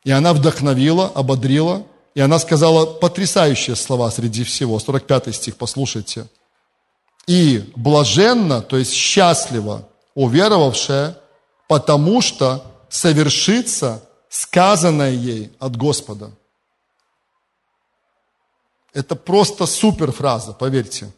И 0.03 0.11
она 0.11 0.33
вдохновила, 0.33 1.07
ободрила, 1.07 1.83
и 2.17 2.19
она 2.19 2.39
сказала 2.39 2.87
потрясающие 2.87 3.75
слова 3.75 4.09
среди 4.09 4.43
всего. 4.43 4.79
45 4.79 5.35
стих, 5.35 5.55
послушайте. 5.55 6.27
И 7.27 7.71
блаженно, 7.75 8.63
то 8.63 8.75
есть 8.75 8.91
счастливо, 8.91 9.87
уверовавшая, 10.15 11.15
потому 11.67 12.21
что 12.21 12.63
совершится 12.89 14.03
сказанное 14.29 15.11
ей 15.11 15.51
от 15.59 15.77
Господа. 15.77 16.31
Это 18.93 19.15
просто 19.15 19.67
супер 19.67 20.11
фраза, 20.11 20.53
поверьте. 20.53 21.13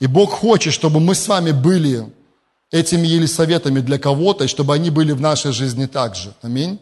И 0.00 0.06
Бог 0.06 0.32
хочет, 0.32 0.74
чтобы 0.74 1.00
мы 1.00 1.14
с 1.14 1.26
вами 1.28 1.52
были 1.52 2.12
этими 2.70 3.06
Елисаветами 3.06 3.80
для 3.80 3.98
кого-то, 3.98 4.48
чтобы 4.48 4.74
они 4.74 4.90
были 4.90 5.12
в 5.12 5.20
нашей 5.20 5.52
жизни 5.52 5.86
также. 5.86 6.34
Аминь. 6.42 6.80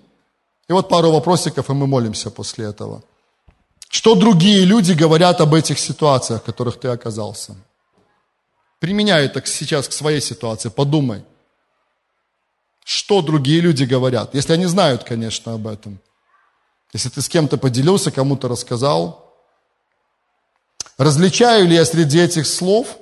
И 0.69 0.73
вот 0.73 0.89
пару 0.89 1.11
вопросиков, 1.11 1.69
и 1.69 1.73
мы 1.73 1.87
молимся 1.87 2.31
после 2.31 2.67
этого. 2.67 3.03
Что 3.89 4.15
другие 4.15 4.65
люди 4.65 4.93
говорят 4.93 5.41
об 5.41 5.55
этих 5.55 5.79
ситуациях, 5.79 6.43
в 6.43 6.45
которых 6.45 6.81
ты 6.81 6.89
оказался? 6.89 7.55
Применяй 8.81 9.27
это 9.27 9.43
сейчас 9.47 9.89
к 9.89 9.93
своей 9.93 10.21
ситуации, 10.21 10.69
подумай. 10.69 11.23
Что 12.85 13.23
другие 13.23 13.61
люди 13.61 13.85
говорят, 13.85 14.35
если 14.35 14.53
они 14.53 14.67
знают, 14.67 15.05
конечно, 15.05 15.55
об 15.55 15.67
этом. 15.67 16.01
Если 16.93 17.09
ты 17.09 17.23
с 17.23 17.29
кем-то 17.29 17.57
поделился, 17.57 18.11
кому-то 18.11 18.49
рассказал. 18.49 19.33
Различаю 20.99 21.67
ли 21.67 21.75
я 21.75 21.85
среди 21.85 22.21
этих 22.21 22.47
слов 22.47 22.99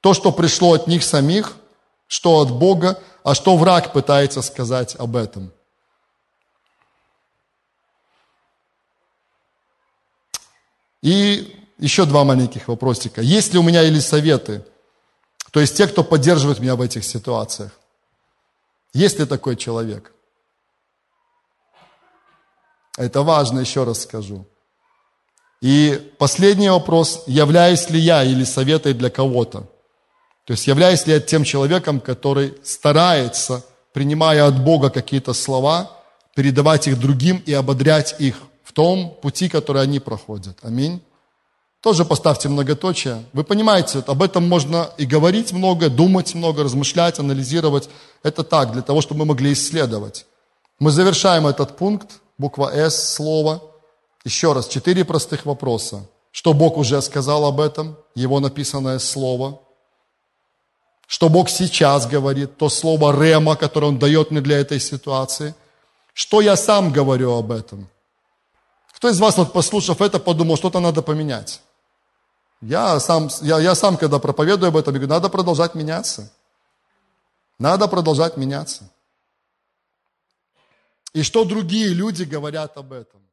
то, 0.00 0.14
что 0.14 0.30
пришло 0.30 0.74
от 0.74 0.86
них 0.86 1.02
самих, 1.02 1.56
что 2.14 2.40
от 2.40 2.50
Бога, 2.50 2.98
а 3.22 3.34
что 3.34 3.56
враг 3.56 3.92
пытается 3.92 4.42
сказать 4.42 4.96
об 4.98 5.16
этом? 5.16 5.52
И 11.02 11.66
еще 11.78 12.04
два 12.04 12.24
маленьких 12.24 12.68
вопросика. 12.68 13.20
Есть 13.20 13.52
ли 13.52 13.58
у 13.58 13.62
меня 13.62 13.82
или 13.82 14.00
советы– 14.00 14.66
то 15.54 15.60
есть 15.60 15.76
те, 15.76 15.86
кто 15.86 16.02
поддерживает 16.02 16.58
меня 16.58 16.74
в 16.74 16.80
этих 16.80 17.04
ситуациях. 17.04 17.70
Есть 18.92 19.20
ли 19.20 19.24
такой 19.24 19.54
человек? 19.54 20.12
Это 22.98 23.22
важно, 23.22 23.60
еще 23.60 23.84
раз 23.84 24.02
скажу. 24.02 24.48
И 25.60 26.12
последний 26.18 26.68
вопрос, 26.68 27.22
являюсь 27.28 27.88
ли 27.88 28.00
я 28.00 28.24
или 28.24 28.42
советой 28.42 28.94
для 28.94 29.10
кого-то? 29.10 29.70
То 30.44 30.52
есть 30.52 30.66
являюсь 30.66 31.06
ли 31.06 31.14
я 31.14 31.20
тем 31.20 31.44
человеком, 31.44 32.00
который 32.00 32.54
старается, 32.62 33.64
принимая 33.92 34.46
от 34.46 34.62
Бога 34.62 34.90
какие-то 34.90 35.32
слова, 35.32 35.90
передавать 36.34 36.86
их 36.88 36.98
другим 36.98 37.42
и 37.46 37.52
ободрять 37.52 38.16
их 38.18 38.36
в 38.62 38.72
том 38.72 39.16
пути, 39.22 39.48
который 39.48 39.82
они 39.82 40.00
проходят. 40.00 40.58
Аминь. 40.62 41.00
Тоже 41.80 42.04
поставьте 42.04 42.48
многоточие. 42.48 43.24
Вы 43.32 43.44
понимаете, 43.44 44.02
об 44.06 44.22
этом 44.22 44.48
можно 44.48 44.90
и 44.96 45.04
говорить 45.04 45.52
много, 45.52 45.90
думать 45.90 46.34
много, 46.34 46.64
размышлять, 46.64 47.18
анализировать. 47.18 47.90
Это 48.22 48.42
так, 48.42 48.72
для 48.72 48.82
того, 48.82 49.02
чтобы 49.02 49.20
мы 49.20 49.26
могли 49.26 49.52
исследовать. 49.52 50.26
Мы 50.78 50.90
завершаем 50.90 51.46
этот 51.46 51.76
пункт, 51.76 52.20
буква 52.38 52.70
«С», 52.74 53.14
слово. 53.14 53.62
Еще 54.24 54.54
раз, 54.54 54.66
четыре 54.68 55.04
простых 55.04 55.44
вопроса. 55.44 56.08
Что 56.30 56.54
Бог 56.54 56.78
уже 56.78 57.00
сказал 57.02 57.44
об 57.44 57.60
этом, 57.60 57.96
Его 58.14 58.40
написанное 58.40 58.98
слово. 58.98 59.60
Что 61.06 61.28
Бог 61.28 61.48
сейчас 61.48 62.06
говорит, 62.06 62.56
то 62.56 62.68
слово 62.68 63.12
«рема», 63.22 63.56
которое 63.56 63.88
Он 63.88 63.98
дает 63.98 64.30
мне 64.30 64.40
для 64.40 64.58
этой 64.58 64.80
ситуации. 64.80 65.54
Что 66.12 66.40
я 66.40 66.56
сам 66.56 66.92
говорю 66.92 67.32
об 67.32 67.52
этом. 67.52 67.88
Кто 68.92 69.08
из 69.08 69.20
вас, 69.20 69.36
вот, 69.36 69.52
послушав 69.52 70.00
это, 70.00 70.18
подумал, 70.18 70.56
что-то 70.56 70.80
надо 70.80 71.02
поменять? 71.02 71.60
Я 72.60 72.98
сам, 73.00 73.28
я, 73.42 73.58
я 73.60 73.74
сам, 73.74 73.96
когда 73.96 74.18
проповедую 74.18 74.68
об 74.68 74.76
этом, 74.76 74.94
говорю, 74.94 75.08
надо 75.08 75.28
продолжать 75.28 75.74
меняться. 75.74 76.32
Надо 77.58 77.88
продолжать 77.88 78.36
меняться. 78.36 78.88
И 81.12 81.22
что 81.22 81.44
другие 81.44 81.88
люди 81.88 82.24
говорят 82.24 82.76
об 82.76 82.92
этом? 82.92 83.23